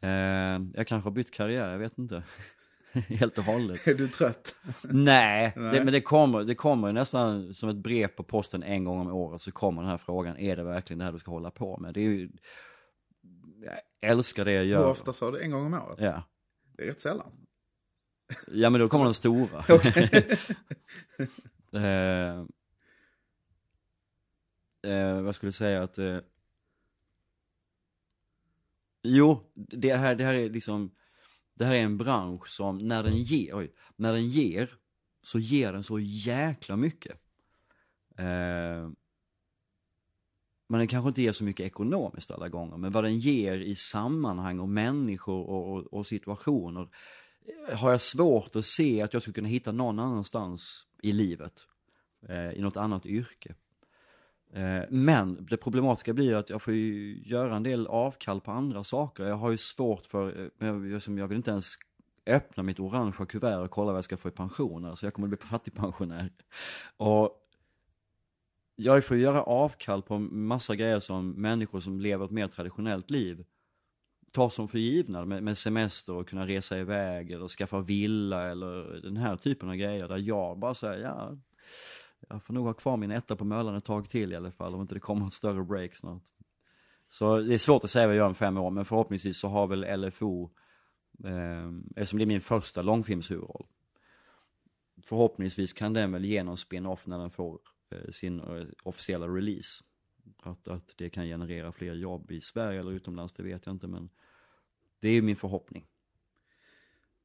eh, 0.00 0.60
jag 0.74 0.86
kanske 0.86 1.06
har 1.06 1.10
bytt 1.10 1.30
karriär, 1.30 1.70
jag 1.70 1.78
vet 1.78 1.98
inte. 1.98 2.22
Helt 2.92 3.38
och 3.38 3.44
hållet. 3.44 3.86
Är 3.86 3.94
du 3.94 4.08
trött? 4.08 4.62
Nej, 4.82 5.52
Nej. 5.56 5.72
Det, 5.72 5.84
men 5.84 5.92
det 5.92 6.00
kommer, 6.00 6.44
det 6.44 6.54
kommer 6.54 6.92
nästan 6.92 7.54
som 7.54 7.68
ett 7.68 7.76
brev 7.76 8.08
på 8.08 8.22
posten 8.22 8.62
en 8.62 8.84
gång 8.84 9.00
om 9.00 9.12
året 9.12 9.42
så 9.42 9.52
kommer 9.52 9.82
den 9.82 9.90
här 9.90 9.98
frågan, 9.98 10.36
är 10.36 10.56
det 10.56 10.62
verkligen 10.62 10.98
det 10.98 11.04
här 11.04 11.12
du 11.12 11.18
ska 11.18 11.30
hålla 11.30 11.50
på 11.50 11.78
med? 11.78 11.94
Det 11.94 12.00
är 12.00 12.04
ju, 12.04 12.30
älskar 14.00 14.44
det 14.44 14.52
jag 14.52 14.62
Hur 14.62 14.70
gör. 14.70 14.90
ofta 14.90 15.12
sa 15.12 15.30
du? 15.30 15.42
En 15.42 15.50
gång 15.50 15.66
om 15.66 15.74
året? 15.74 15.98
Ja. 16.00 16.22
Det 16.76 16.82
är 16.82 16.86
rätt 16.86 17.00
sällan. 17.00 17.32
Ja 18.46 18.70
men 18.70 18.80
då 18.80 18.88
kommer 18.88 19.04
den 19.04 19.14
stora. 19.14 19.64
Eh, 21.72 22.44
eh, 24.92 25.20
vad 25.22 25.34
skulle 25.34 25.48
jag 25.48 25.54
säga 25.54 25.82
att... 25.82 25.98
Eh, 25.98 26.18
jo, 29.02 29.50
det 29.54 29.94
här, 29.94 30.14
det 30.14 30.24
här 30.24 30.34
är 30.34 30.50
liksom... 30.50 30.90
Det 31.54 31.64
här 31.64 31.74
är 31.74 31.80
en 31.80 31.98
bransch 31.98 32.48
som 32.48 32.78
när 32.78 33.02
den 33.02 33.16
ger, 33.16 33.56
oj, 33.56 33.74
när 33.96 34.12
den 34.12 34.28
ger 34.28 34.70
så 35.22 35.38
ger 35.38 35.72
den 35.72 35.84
så 35.84 35.98
jäkla 35.98 36.76
mycket. 36.76 37.20
Eh, 38.16 38.90
men 40.66 40.78
den 40.78 40.88
kanske 40.88 41.08
inte 41.08 41.22
ger 41.22 41.32
så 41.32 41.44
mycket 41.44 41.66
ekonomiskt 41.66 42.30
alla 42.30 42.48
gånger, 42.48 42.76
men 42.76 42.92
vad 42.92 43.04
den 43.04 43.18
ger 43.18 43.56
i 43.56 43.74
sammanhang 43.74 44.60
och 44.60 44.68
människor 44.68 45.48
och, 45.48 45.72
och, 45.72 45.92
och 45.92 46.06
situationer 46.06 46.88
eh, 47.68 47.78
har 47.78 47.90
jag 47.90 48.00
svårt 48.00 48.56
att 48.56 48.66
se 48.66 49.02
att 49.02 49.12
jag 49.12 49.22
skulle 49.22 49.34
kunna 49.34 49.48
hitta 49.48 49.72
någon 49.72 49.98
annanstans 49.98 50.86
i 51.02 51.12
livet. 51.12 51.52
Eh, 52.28 52.50
I 52.50 52.60
något 52.60 52.76
annat 52.76 53.06
yrke. 53.06 53.54
Eh, 54.52 54.82
men 54.90 55.46
det 55.50 55.56
problematiska 55.56 56.12
blir 56.12 56.24
ju 56.24 56.34
att 56.34 56.50
jag 56.50 56.62
får 56.62 56.74
ju 56.74 57.22
göra 57.24 57.56
en 57.56 57.62
del 57.62 57.86
avkall 57.86 58.40
på 58.40 58.50
andra 58.50 58.84
saker. 58.84 59.24
Jag 59.24 59.36
har 59.36 59.50
ju 59.50 59.56
svårt 59.56 60.02
för, 60.02 60.50
eh, 60.58 60.68
jag, 60.68 61.02
som 61.02 61.18
jag 61.18 61.28
vill 61.28 61.36
inte 61.36 61.50
ens 61.50 61.74
öppna 62.26 62.62
mitt 62.62 62.80
orangea 62.80 63.26
kuvert 63.26 63.64
och 63.64 63.70
kolla 63.70 63.92
vad 63.92 63.96
jag 63.96 64.04
ska 64.04 64.16
få 64.16 64.28
i 64.28 64.32
pension. 64.32 64.84
Alltså 64.84 65.06
jag 65.06 65.14
kommer 65.14 65.28
bli 65.28 65.38
fattigpensionär. 65.38 66.32
Och 66.96 67.45
jag 68.76 69.04
får 69.04 69.16
göra 69.16 69.42
avkall 69.42 70.02
på 70.02 70.18
massa 70.18 70.76
grejer 70.76 71.00
som 71.00 71.30
människor 71.30 71.80
som 71.80 72.00
lever 72.00 72.24
ett 72.24 72.30
mer 72.30 72.48
traditionellt 72.48 73.10
liv 73.10 73.44
tar 74.32 74.48
som 74.48 74.68
för 74.68 74.78
givna 74.78 75.24
med, 75.24 75.42
med 75.42 75.58
semester 75.58 76.12
och 76.12 76.28
kunna 76.28 76.46
resa 76.46 76.78
iväg 76.78 77.30
eller 77.30 77.48
skaffa 77.48 77.80
villa 77.80 78.50
eller 78.50 79.00
den 79.02 79.16
här 79.16 79.36
typen 79.36 79.68
av 79.68 79.74
grejer 79.74 80.08
där 80.08 80.18
jag 80.18 80.58
bara 80.58 80.74
säger 80.74 81.04
ja, 81.04 81.38
jag 82.28 82.42
får 82.42 82.54
nog 82.54 82.66
ha 82.66 82.74
kvar 82.74 82.96
min 82.96 83.10
etta 83.10 83.36
på 83.36 83.44
Möllan 83.44 83.76
ett 83.76 83.84
tag 83.84 84.08
till 84.08 84.32
i 84.32 84.36
alla 84.36 84.52
fall 84.52 84.74
om 84.74 84.80
inte 84.80 84.94
det 84.94 85.00
kommer 85.00 85.26
ett 85.26 85.32
större 85.32 85.64
break 85.64 85.94
snart. 85.94 86.22
Så 87.08 87.40
det 87.40 87.54
är 87.54 87.58
svårt 87.58 87.84
att 87.84 87.90
säga 87.90 88.06
vad 88.06 88.16
jag 88.16 88.20
gör 88.20 88.28
om 88.28 88.34
fem 88.34 88.56
år 88.56 88.70
men 88.70 88.84
förhoppningsvis 88.84 89.38
så 89.38 89.48
har 89.48 89.66
väl 89.66 90.00
LFO, 90.00 90.50
eh, 91.24 91.68
eftersom 91.96 92.18
det 92.18 92.24
är 92.24 92.26
min 92.26 92.40
första 92.40 92.82
långfilmshuvudroll, 92.82 93.66
förhoppningsvis 95.06 95.72
kan 95.72 95.92
den 95.92 96.12
väl 96.12 96.24
ge 96.24 96.42
någon 96.42 96.56
spin-off 96.56 97.06
när 97.06 97.18
den 97.18 97.30
får 97.30 97.58
sin 98.10 98.40
eh, 98.40 98.66
officiella 98.82 99.28
release. 99.28 99.84
Att, 100.36 100.68
att 100.68 100.92
det 100.96 101.10
kan 101.10 101.24
generera 101.24 101.72
fler 101.72 101.94
jobb 101.94 102.30
i 102.30 102.40
Sverige 102.40 102.80
eller 102.80 102.92
utomlands, 102.92 103.32
det 103.32 103.42
vet 103.42 103.66
jag 103.66 103.74
inte 103.74 103.86
men 103.86 104.10
det 105.00 105.08
är 105.08 105.12
ju 105.12 105.22
min 105.22 105.36
förhoppning. 105.36 105.86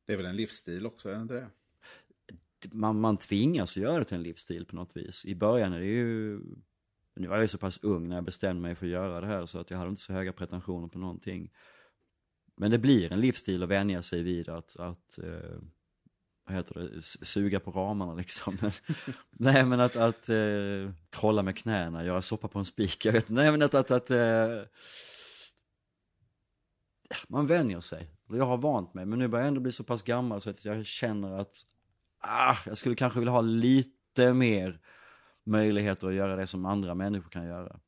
Det 0.05 0.13
är 0.13 0.17
väl 0.17 0.25
en 0.25 0.35
livsstil 0.35 0.85
också, 0.85 1.09
är 1.09 1.15
det 1.15 1.21
inte 1.21 1.33
det? 1.33 1.49
Man, 2.71 2.99
man 2.99 3.17
tvingas 3.17 3.77
göra 3.77 3.99
det 3.99 4.05
till 4.05 4.17
en 4.17 4.23
livsstil 4.23 4.65
på 4.65 4.75
något 4.75 4.97
vis. 4.97 5.25
I 5.25 5.35
början 5.35 5.73
är 5.73 5.79
det 5.79 5.85
ju, 5.85 6.39
nu 7.15 7.27
var 7.27 7.35
jag 7.35 7.43
ju 7.43 7.47
så 7.47 7.57
pass 7.57 7.79
ung 7.83 8.09
när 8.09 8.15
jag 8.15 8.23
bestämde 8.25 8.61
mig 8.61 8.75
för 8.75 8.85
att 8.85 8.91
göra 8.91 9.21
det 9.21 9.27
här 9.27 9.45
så 9.45 9.59
att 9.59 9.71
jag 9.71 9.77
hade 9.77 9.89
inte 9.89 10.01
så 10.01 10.13
höga 10.13 10.33
pretensioner 10.33 10.87
på 10.87 10.99
någonting. 10.99 11.51
Men 12.55 12.71
det 12.71 12.79
blir 12.79 13.11
en 13.11 13.19
livsstil 13.19 13.63
att 13.63 13.69
vänja 13.69 14.01
sig 14.01 14.23
vid 14.23 14.49
att, 14.49 14.75
att 14.75 15.17
eh, 15.17 15.59
vad 16.45 16.55
heter 16.55 16.79
det, 16.79 17.01
suga 17.25 17.59
på 17.59 17.71
ramarna 17.71 18.13
liksom. 18.13 18.57
Nej 19.31 19.65
men 19.65 19.79
att, 19.79 19.95
att 19.95 20.29
eh, 20.29 20.91
trolla 21.09 21.43
med 21.43 21.57
knäna, 21.57 22.05
göra 22.05 22.21
soppa 22.21 22.47
på 22.47 22.59
en 22.59 22.65
spik, 22.65 23.05
jag 23.05 23.13
vet 23.13 23.23
inte. 23.23 23.41
Nej 23.41 23.51
men 23.51 23.61
att, 23.61 23.73
att, 23.73 23.91
att 23.91 24.11
eh, 24.11 24.61
man 27.27 27.47
vänjer 27.47 27.79
sig. 27.79 28.09
Jag 28.29 28.45
har 28.45 28.57
vant 28.57 28.93
mig, 28.93 29.05
men 29.05 29.19
nu 29.19 29.27
börjar 29.27 29.43
jag 29.43 29.47
ändå 29.47 29.61
bli 29.61 29.71
så 29.71 29.83
pass 29.83 30.03
gammal 30.03 30.41
så 30.41 30.49
att 30.49 30.65
jag 30.65 30.85
känner 30.85 31.39
att 31.39 31.55
ah, 32.19 32.55
jag 32.65 32.77
skulle 32.77 32.95
kanske 32.95 33.19
vilja 33.19 33.31
ha 33.31 33.41
lite 33.41 34.33
mer 34.33 34.79
möjligheter 35.43 36.07
att 36.07 36.13
göra 36.13 36.35
det 36.35 36.47
som 36.47 36.65
andra 36.65 36.95
människor 36.95 37.29
kan 37.29 37.45
göra. 37.45 37.79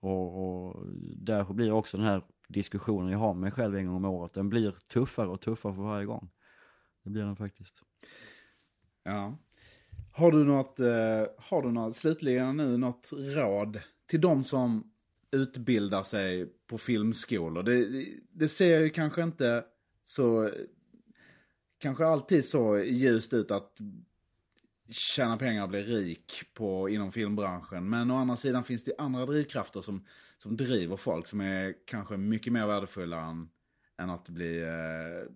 Och, 0.00 0.44
och 0.44 0.86
därför 1.16 1.54
blir 1.54 1.72
också 1.72 1.96
den 1.96 2.06
här 2.06 2.22
diskussionen 2.48 3.12
jag 3.12 3.18
har 3.18 3.34
med 3.34 3.40
mig 3.40 3.50
själv 3.50 3.76
en 3.76 3.86
gång 3.86 3.96
om 3.96 4.04
året, 4.04 4.34
den 4.34 4.48
blir 4.48 4.70
tuffare 4.70 5.28
och 5.28 5.40
tuffare 5.40 5.74
för 5.74 5.82
varje 5.82 6.06
gång. 6.06 6.30
Det 7.02 7.10
blir 7.10 7.22
den 7.22 7.36
faktiskt. 7.36 7.82
Ja. 9.02 9.38
Har 10.12 10.32
du 10.32 10.44
något, 10.44 10.80
eh, 10.80 11.26
har 11.38 11.62
du 11.62 11.72
något, 11.72 11.96
slutligen 11.96 12.56
nu, 12.56 12.76
något 12.76 13.10
råd 13.12 13.80
till 14.06 14.20
de 14.20 14.44
som 14.44 14.92
utbildar 15.30 16.02
sig 16.02 16.46
på 16.66 16.78
filmskolor? 16.78 17.62
Det, 17.62 18.06
det 18.32 18.48
ser 18.48 18.80
ju 18.80 18.90
kanske 18.90 19.22
inte 19.22 19.64
så, 20.04 20.50
kanske 21.78 22.06
alltid 22.06 22.44
så 22.44 22.78
ljust 22.78 23.32
ut 23.32 23.50
att 23.50 23.80
tjäna 24.88 25.36
pengar 25.36 25.62
och 25.62 25.68
bli 25.68 25.82
rik 25.82 26.42
på, 26.54 26.88
inom 26.88 27.12
filmbranschen. 27.12 27.88
Men 27.88 28.10
å 28.10 28.16
andra 28.16 28.36
sidan 28.36 28.64
finns 28.64 28.84
det 28.84 28.90
ju 28.90 28.96
andra 28.98 29.26
drivkrafter 29.26 29.80
som, 29.80 30.04
som 30.38 30.56
driver 30.56 30.96
folk 30.96 31.26
som 31.26 31.40
är 31.40 31.74
kanske 31.86 32.16
mycket 32.16 32.52
mer 32.52 32.66
värdefulla 32.66 33.20
än, 33.20 33.48
än 33.98 34.10
att 34.10 34.28
bli, 34.28 34.62
eh, 34.62 35.32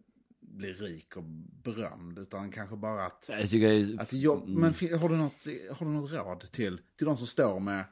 bli 0.55 0.72
rik 0.72 1.16
och 1.16 1.24
berömd. 1.64 2.18
Utan 2.18 2.50
kanske 2.50 2.76
bara 2.76 3.07
att 3.07 3.26
Jag 3.32 3.48
tycker 3.50 4.00
att 4.00 4.12
jobb, 4.12 4.48
Mm. 4.48 4.61
men 4.61 4.98
har 5.00 5.09
du, 5.09 5.16
något, 5.16 5.76
har 5.78 5.86
du 5.86 5.92
något 5.92 6.12
råd 6.12 6.40
till, 6.52 6.78
till 6.96 7.07
de 7.07 7.16
som 7.16 7.26
står 7.26 7.61
med 7.61 7.84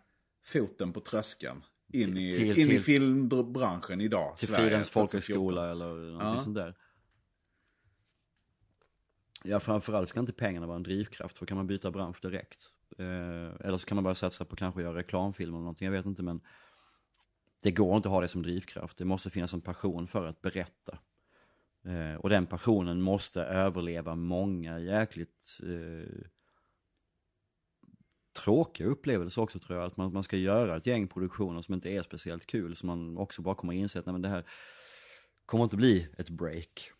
foten 0.44 0.92
på 0.92 1.00
tröskeln 1.00 1.62
in 1.92 2.16
i, 2.16 2.34
Till- 2.34 2.44
in 2.44 2.66
i 2.66 2.68
till- 2.70 2.80
filmbranschen 2.82 4.00
idag? 4.00 4.36
till 4.36 4.48
Fridhems 4.48 4.90
2014? 4.90 4.92
folkhögskola 4.92 5.70
eller 5.70 5.84
någonting 5.86 6.36
Ja. 6.38 6.44
sånt 6.44 6.56
där. 6.56 6.76
Ja, 9.44 9.60
framförallt 9.60 10.08
ska 10.08 10.20
inte 10.20 10.32
pengarna 10.32 10.66
vara 10.66 10.76
en 10.76 10.82
drivkraft, 10.82 11.38
för 11.38 11.46
kan 11.46 11.56
man 11.56 11.66
byta 11.66 11.90
bransch 11.90 12.18
direkt. 12.22 12.66
Eh, 12.98 13.66
eller 13.66 13.76
så 13.78 13.86
kan 13.86 13.94
man 13.96 14.04
bara 14.04 14.14
satsa 14.14 14.44
på 14.44 14.56
kanske 14.56 14.82
göra 14.82 14.94
reklamfilm 14.98 15.52
eller 15.54 15.60
någonting, 15.60 15.84
jag 15.86 15.92
vet 15.92 16.06
inte, 16.06 16.22
men 16.22 16.40
det 17.62 17.70
går 17.70 17.96
inte 17.96 18.08
att 18.08 18.12
ha 18.12 18.20
det 18.20 18.28
som 18.28 18.42
drivkraft. 18.42 18.98
Det 18.98 19.04
måste 19.04 19.30
finnas 19.30 19.54
en 19.54 19.60
passion 19.60 20.06
för 20.08 20.26
att 20.26 20.42
berätta. 20.42 20.98
Eh, 21.84 22.14
och 22.14 22.28
den 22.28 22.46
passionen 22.46 23.02
måste 23.02 23.42
överleva 23.42 24.14
många 24.14 24.78
jäkligt 24.78 25.60
eh, 25.62 26.24
tråkiga 28.44 28.86
upplevelser 28.86 29.42
också 29.42 29.58
tror 29.58 29.78
jag. 29.78 29.86
Att 29.86 29.96
man, 29.96 30.12
man 30.12 30.22
ska 30.22 30.36
göra 30.36 30.76
ett 30.76 30.86
gäng 30.86 31.08
produktioner 31.08 31.60
som 31.60 31.74
inte 31.74 31.90
är 31.90 32.02
speciellt 32.02 32.46
kul, 32.46 32.76
som 32.76 32.86
man 32.86 33.18
också 33.18 33.42
bara 33.42 33.54
kommer 33.54 33.72
inse 33.72 33.98
att 33.98 34.06
nej, 34.06 34.12
men 34.12 34.22
det 34.22 34.28
här 34.28 34.44
kommer 35.46 35.64
inte 35.64 35.76
bli 35.76 36.08
ett 36.18 36.30
break. 36.30 36.90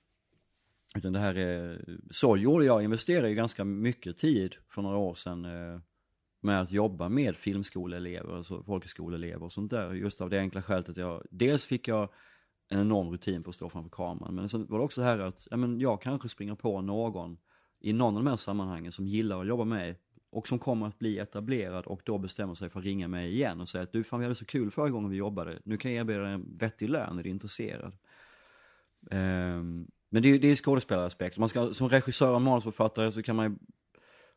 Utan 0.95 1.13
det 1.13 1.19
här 1.19 1.35
är, 1.35 1.85
så 2.11 2.37
gjorde 2.37 2.65
jag, 2.65 2.85
investerade 2.85 3.29
ju 3.29 3.35
ganska 3.35 3.65
mycket 3.65 4.17
tid 4.17 4.57
för 4.69 4.83
några 4.83 4.97
år 4.97 5.15
sedan 5.15 5.45
eh, 5.45 5.81
med 6.41 6.61
att 6.61 6.71
jobba 6.71 7.09
med 7.09 7.37
filmskoleelever, 7.37 8.37
alltså 8.37 8.63
folkhögskoleelever 8.63 9.43
och 9.43 9.53
sånt 9.53 9.71
där. 9.71 9.93
Just 9.93 10.21
av 10.21 10.31
det 10.31 10.39
enkla 10.39 10.63
skälet 10.63 10.89
att 10.89 10.97
jag, 10.97 11.23
dels 11.31 11.67
fick 11.67 11.89
jag 11.89 12.09
en 12.73 12.81
enorm 12.81 13.11
rutin 13.11 13.43
på 13.43 13.51
att 13.51 13.57
stå 13.57 13.69
framför 13.69 13.91
kameran, 13.91 14.35
men 14.35 14.49
sen 14.49 14.67
var 14.69 14.79
det 14.79 14.85
också 14.85 15.01
det 15.01 15.07
här 15.07 15.19
att, 15.19 15.49
ja 15.51 15.57
men 15.57 15.81
jag 15.81 16.03
kanske 16.03 16.29
springer 16.29 16.55
på 16.55 16.81
någon 16.81 17.39
i 17.81 17.93
någon 17.93 18.17
av 18.17 18.25
de 18.25 18.31
här 18.31 18.37
sammanhangen 18.37 18.93
som 18.93 19.07
gillar 19.07 19.41
att 19.41 19.47
jobba 19.47 19.65
med 19.65 19.97
och 20.31 20.49
som 20.49 20.59
kommer 20.59 20.87
att 20.87 20.99
bli 20.99 21.19
etablerad 21.19 21.87
och 21.87 22.01
då 22.05 22.19
bestämmer 22.19 22.55
sig 22.55 22.71
för 22.71 22.79
att 22.79 22.85
ringa 22.85 23.09
mig 23.09 23.33
igen 23.33 23.61
och 23.61 23.69
säga 23.69 23.85
att 23.85 23.93
du 23.93 24.05
fan 24.05 24.21
vi 24.21 24.27
hade 24.27 24.35
så 24.35 24.45
kul 24.45 24.71
förra 24.71 24.91
gången 24.91 25.11
vi 25.11 25.17
jobbade, 25.17 25.59
nu 25.65 25.77
kan 25.77 25.93
jag 25.93 26.01
erbjuda 26.01 26.23
dig 26.23 26.33
en 26.33 26.57
vettig 26.57 26.91
lön, 26.91 27.19
är 27.19 27.23
du 27.23 27.31
intresserad? 27.31 27.93
Um, 29.11 29.91
men 30.11 30.23
det 30.23 30.29
är, 30.29 30.39
det 30.39 30.49
är 30.49 30.57
skådespelaraspekt. 30.57 31.39
Man 31.39 31.49
ska, 31.49 31.75
som 31.75 31.89
regissör 31.89 32.35
och 32.35 32.43
manusförfattare 32.43 33.13
så 33.13 33.23
kan 33.23 33.37
man 33.37 33.51
ju, 33.51 33.59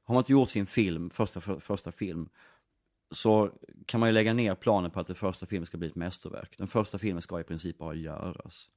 har 0.04 0.14
man 0.14 0.22
inte 0.22 0.32
gjort 0.32 0.50
sin 0.50 0.66
film, 0.66 1.10
första, 1.10 1.42
för, 1.42 1.60
första 1.60 1.92
film, 1.92 2.30
så 3.12 3.52
kan 3.86 4.00
man 4.00 4.10
ju 4.10 4.14
lägga 4.14 4.34
ner 4.34 4.56
planen 4.56 4.92
på 4.92 5.00
att 5.00 5.08
den 5.08 5.16
första 5.16 5.46
filmen 5.46 5.66
ska 5.66 5.78
bli 5.78 5.88
ett 5.88 5.96
mästerverk. 5.96 6.58
Den 6.58 6.68
första 6.68 6.98
filmen 6.98 7.22
ska 7.22 7.40
i 7.40 7.44
princip 7.44 7.78
bara 7.78 7.96
göras. 7.96 8.70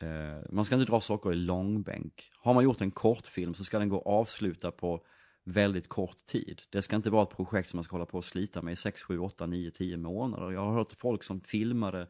Eh, 0.00 0.50
man 0.50 0.64
ska 0.64 0.74
inte 0.74 0.90
dra 0.90 1.00
saker 1.00 1.32
i 1.32 1.36
långbänk. 1.36 2.30
Har 2.38 2.54
man 2.54 2.64
gjort 2.64 2.80
en 2.80 2.90
kortfilm 2.90 3.54
så 3.54 3.64
ska 3.64 3.78
den 3.78 3.88
gå 3.88 3.98
att 3.98 4.06
avsluta 4.06 4.70
på 4.70 5.06
väldigt 5.44 5.88
kort 5.88 6.26
tid. 6.26 6.62
Det 6.70 6.82
ska 6.82 6.96
inte 6.96 7.10
vara 7.10 7.22
ett 7.22 7.36
projekt 7.36 7.68
som 7.68 7.76
man 7.76 7.84
ska 7.84 7.94
hålla 7.94 8.06
på 8.06 8.18
och 8.18 8.24
slita 8.24 8.62
med 8.62 8.72
i 8.72 8.76
6, 8.76 9.02
7, 9.02 9.18
8, 9.18 9.46
9, 9.46 9.70
10 9.70 9.96
månader. 9.96 10.50
Jag 10.50 10.60
har 10.60 10.72
hört 10.72 10.92
folk 10.92 11.22
som 11.22 11.40
filmade 11.40 12.08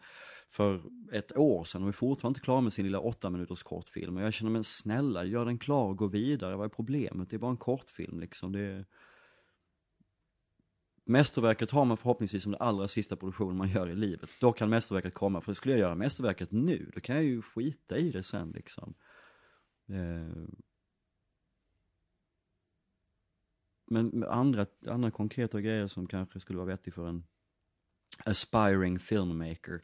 för 0.48 0.82
ett 1.12 1.36
år 1.36 1.64
sedan 1.64 1.82
och 1.82 1.88
är 1.88 1.92
fortfarande 1.92 2.36
inte 2.36 2.44
klara 2.44 2.60
med 2.60 2.72
sin 2.72 2.84
lilla 2.84 3.00
8 3.00 3.30
minuters 3.30 3.62
kortfilm. 3.62 4.16
Och 4.16 4.22
jag 4.22 4.34
känner, 4.34 4.50
men 4.50 4.64
snälla, 4.64 5.24
gör 5.24 5.44
den 5.44 5.58
klar 5.58 5.84
och 5.84 5.96
gå 5.96 6.06
vidare. 6.06 6.56
Vad 6.56 6.64
är 6.64 6.68
problemet? 6.68 7.30
Det 7.30 7.36
är 7.36 7.38
bara 7.38 7.50
en 7.50 7.56
kortfilm 7.56 8.20
liksom. 8.20 8.52
Det 8.52 8.60
är... 8.60 8.84
Mästerverket 11.04 11.70
har 11.70 11.84
man 11.84 11.96
förhoppningsvis 11.96 12.42
som 12.42 12.52
det 12.52 12.58
allra 12.58 12.88
sista 12.88 13.16
produktionen 13.16 13.56
man 13.56 13.68
gör 13.68 13.88
i 13.88 13.94
livet. 13.94 14.30
Då 14.40 14.52
kan 14.52 14.70
mästerverket 14.70 15.14
komma, 15.14 15.40
för 15.40 15.54
skulle 15.54 15.74
jag 15.74 15.80
göra 15.80 15.94
mästerverket 15.94 16.52
nu, 16.52 16.90
då 16.94 17.00
kan 17.00 17.16
jag 17.16 17.24
ju 17.24 17.42
skita 17.42 17.96
i 17.98 18.10
det 18.10 18.22
sen 18.22 18.50
liksom. 18.50 18.94
Eh... 19.86 20.44
Men 23.86 24.24
andra, 24.24 24.66
andra 24.86 25.10
konkreta 25.10 25.60
grejer 25.60 25.88
som 25.88 26.06
kanske 26.06 26.40
skulle 26.40 26.56
vara 26.56 26.66
vettigt 26.66 26.94
för 26.94 27.08
en 27.08 27.24
aspiring 28.24 28.98
filmmaker. 28.98 29.82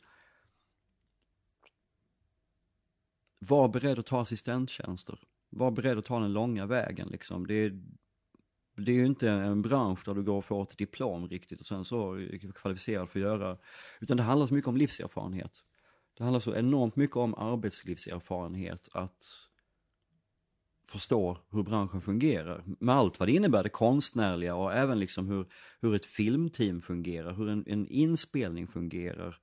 Var 3.38 3.68
beredd 3.68 3.98
att 3.98 4.06
ta 4.06 4.20
assistenttjänster. 4.20 5.18
Var 5.48 5.70
beredd 5.70 5.98
att 5.98 6.04
ta 6.04 6.20
den 6.20 6.32
långa 6.32 6.66
vägen 6.66 7.08
liksom. 7.08 7.46
Det 7.46 7.54
är, 7.54 7.82
det 8.84 8.92
är 8.92 8.96
ju 8.96 9.06
inte 9.06 9.30
en 9.30 9.62
bransch 9.62 10.04
där 10.04 10.14
du 10.14 10.22
går 10.22 10.36
och 10.36 10.44
får 10.44 10.62
ett 10.62 10.78
diplom 10.78 11.28
riktigt 11.28 11.60
och 11.60 11.66
sen 11.66 11.84
så 11.84 12.14
är 12.14 12.52
kvalificerad 12.52 13.08
för 13.08 13.18
att 13.18 13.24
göra, 13.24 13.58
utan 14.00 14.16
det 14.16 14.22
handlar 14.22 14.46
så 14.46 14.54
mycket 14.54 14.68
om 14.68 14.76
livserfarenhet. 14.76 15.52
Det 16.18 16.24
handlar 16.24 16.40
så 16.40 16.54
enormt 16.54 16.96
mycket 16.96 17.16
om 17.16 17.34
arbetslivserfarenhet, 17.34 18.88
att 18.92 19.24
förstå 20.90 21.38
hur 21.50 21.62
branschen 21.62 22.00
fungerar. 22.00 22.64
Med 22.80 22.94
allt 22.94 23.20
vad 23.20 23.28
det 23.28 23.32
innebär, 23.32 23.62
det 23.62 23.68
konstnärliga 23.68 24.54
och 24.54 24.74
även 24.74 24.98
liksom 24.98 25.28
hur, 25.28 25.46
hur 25.80 25.94
ett 25.94 26.06
filmteam 26.06 26.80
fungerar, 26.80 27.32
hur 27.32 27.48
en, 27.48 27.64
en 27.66 27.88
inspelning 27.88 28.66
fungerar. 28.66 29.38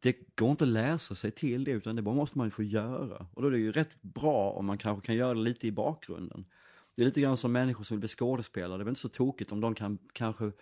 Det 0.00 0.16
går 0.36 0.50
inte 0.50 0.64
att 0.64 0.70
läsa 0.70 1.14
sig 1.14 1.30
till 1.30 1.64
det 1.64 1.70
utan 1.70 1.96
det 1.96 2.02
bara 2.02 2.14
måste 2.14 2.38
man 2.38 2.46
ju 2.46 2.50
få 2.50 2.62
göra. 2.62 3.26
Och 3.34 3.42
då 3.42 3.48
är 3.48 3.52
det 3.52 3.58
ju 3.58 3.72
rätt 3.72 4.02
bra 4.02 4.50
om 4.50 4.66
man 4.66 4.78
kanske 4.78 5.06
kan 5.06 5.14
göra 5.14 5.34
det 5.34 5.40
lite 5.40 5.66
i 5.66 5.72
bakgrunden. 5.72 6.44
Det 6.96 7.02
är 7.02 7.06
lite 7.06 7.20
grann 7.20 7.36
som 7.36 7.52
människor 7.52 7.84
som 7.84 7.94
vill 7.94 8.00
bli 8.00 8.08
skådespelare, 8.08 8.78
det 8.78 8.82
är 8.82 8.84
väl 8.84 8.88
inte 8.88 9.00
så 9.00 9.08
tokigt 9.08 9.52
om 9.52 9.60
de 9.60 9.74
kan 9.74 9.98
kanske 10.12 10.52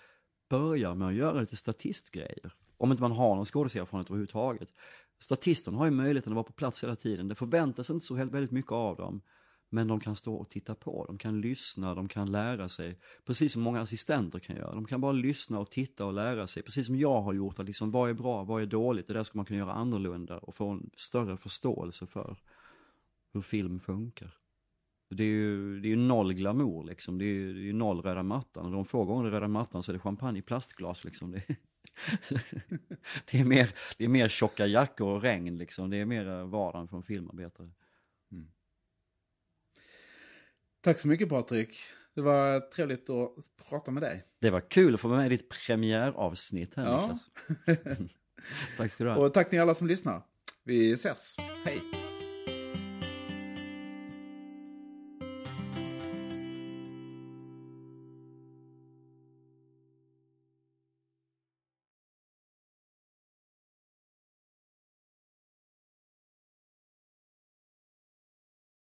börja 0.49 0.95
med 0.95 1.09
att 1.09 1.14
göra 1.14 1.41
lite 1.41 1.57
statistgrejer. 1.57 2.53
Om 2.76 2.91
inte 2.91 3.03
man 3.03 3.12
har 3.12 3.37
någon 3.37 3.47
skådespelarerfarenhet 3.47 4.11
överhuvudtaget. 4.11 4.68
Statisten 5.18 5.74
har 5.74 5.85
ju 5.85 5.91
möjligheten 5.91 6.33
att 6.33 6.37
vara 6.37 6.45
på 6.45 6.53
plats 6.53 6.85
hela 6.85 6.97
tiden, 6.97 7.28
det 7.28 7.35
förväntas 7.35 7.91
inte 7.91 8.07
så 8.07 8.14
väldigt 8.14 8.51
mycket 8.51 8.72
av 8.72 8.97
dem. 8.97 9.22
Men 9.72 9.89
de 9.89 10.01
kan 10.01 10.16
stå 10.16 10.35
och 10.35 10.51
titta 10.51 10.74
på, 10.74 11.05
de 11.07 11.18
kan 11.18 11.41
lyssna, 11.41 11.95
de 11.95 12.09
kan 12.09 12.33
lära 12.33 12.68
sig. 12.68 12.99
Precis 13.26 13.53
som 13.53 13.62
många 13.62 13.81
assistenter 13.81 14.39
kan 14.39 14.57
göra. 14.57 14.74
De 14.74 14.87
kan 14.87 15.01
bara 15.01 15.12
lyssna 15.12 15.59
och 15.59 15.70
titta 15.70 16.07
och 16.07 16.12
lära 16.12 16.47
sig. 16.47 16.62
Precis 16.62 16.87
som 16.87 16.97
jag 16.97 17.20
har 17.22 17.33
gjort, 17.33 17.59
att 17.59 17.66
liksom, 17.66 17.91
vad 17.91 18.11
är 18.11 18.14
bra, 18.14 18.45
vad 18.45 18.62
är 18.62 18.66
dåligt? 18.66 19.09
Det 19.09 19.14
där 19.14 19.24
ska 19.24 19.39
man 19.39 19.47
kunna 19.47 19.59
göra 19.59 19.72
annorlunda 19.72 20.39
och 20.39 20.55
få 20.55 20.68
en 20.68 20.91
större 20.95 21.37
förståelse 21.37 22.07
för 22.07 22.37
hur 23.33 23.41
film 23.41 23.81
funkar. 23.81 24.39
Det 25.11 25.24
är 25.24 25.28
ju, 25.28 25.80
det 25.80 25.88
är 25.88 25.90
ju 25.90 25.96
noll 25.96 26.32
glamour 26.32 26.84
liksom, 26.84 27.18
det 27.18 27.24
är 27.24 27.32
ju, 27.32 27.54
det 27.54 27.61
är 27.61 27.64
ju 27.64 27.72
noll 27.72 28.02
röda 28.02 28.22
mattan. 28.22 28.66
Och 28.66 28.72
de 28.72 28.84
få 28.84 29.04
gånger 29.04 29.30
röda 29.30 29.48
mattan 29.48 29.82
så 29.82 29.90
är 29.90 29.92
det 29.92 29.98
champagne 29.98 30.38
i 30.38 30.42
plastglas 30.42 31.04
liksom. 31.04 31.30
Det 31.30 31.38
är, 31.38 31.56
det 33.30 33.40
är, 33.40 33.44
mer, 33.44 33.74
det 33.96 34.04
är 34.04 34.08
mer 34.08 34.28
tjocka 34.28 34.66
jackor 34.66 35.08
och 35.08 35.22
regn 35.22 35.58
liksom, 35.58 35.90
det 35.90 35.96
är 35.96 36.04
mer 36.04 36.44
vardagen 36.44 36.88
för 36.88 36.96
en 36.96 37.02
filmarbetare. 37.02 37.70
Tack 40.82 40.98
så 40.98 41.08
mycket 41.08 41.28
Patrik. 41.28 41.76
Det 42.14 42.22
var 42.22 42.61
trevligt 42.61 43.11
att 43.11 43.34
prata 43.68 43.90
med 43.90 44.02
dig. 44.02 44.24
Det 44.38 44.50
var 44.50 44.70
kul 44.70 44.94
att 44.94 45.00
få 45.00 45.08
med 45.08 45.26
i 45.26 45.28
ditt 45.28 45.48
premiäravsnitt 45.48 46.74
här 46.74 46.84
ja. 46.84 47.00
Niklas. 47.00 47.30
tack 48.76 48.92
ska 48.92 49.04
du 49.04 49.11
ha. 49.11 49.16
Och 49.16 49.34
tack 49.34 49.52
ni 49.52 49.58
alla 49.58 49.74
som 49.74 49.86
lyssnar. 49.86 50.22
Vi 50.64 50.92
ses. 50.92 51.36
Hej. 51.64 51.99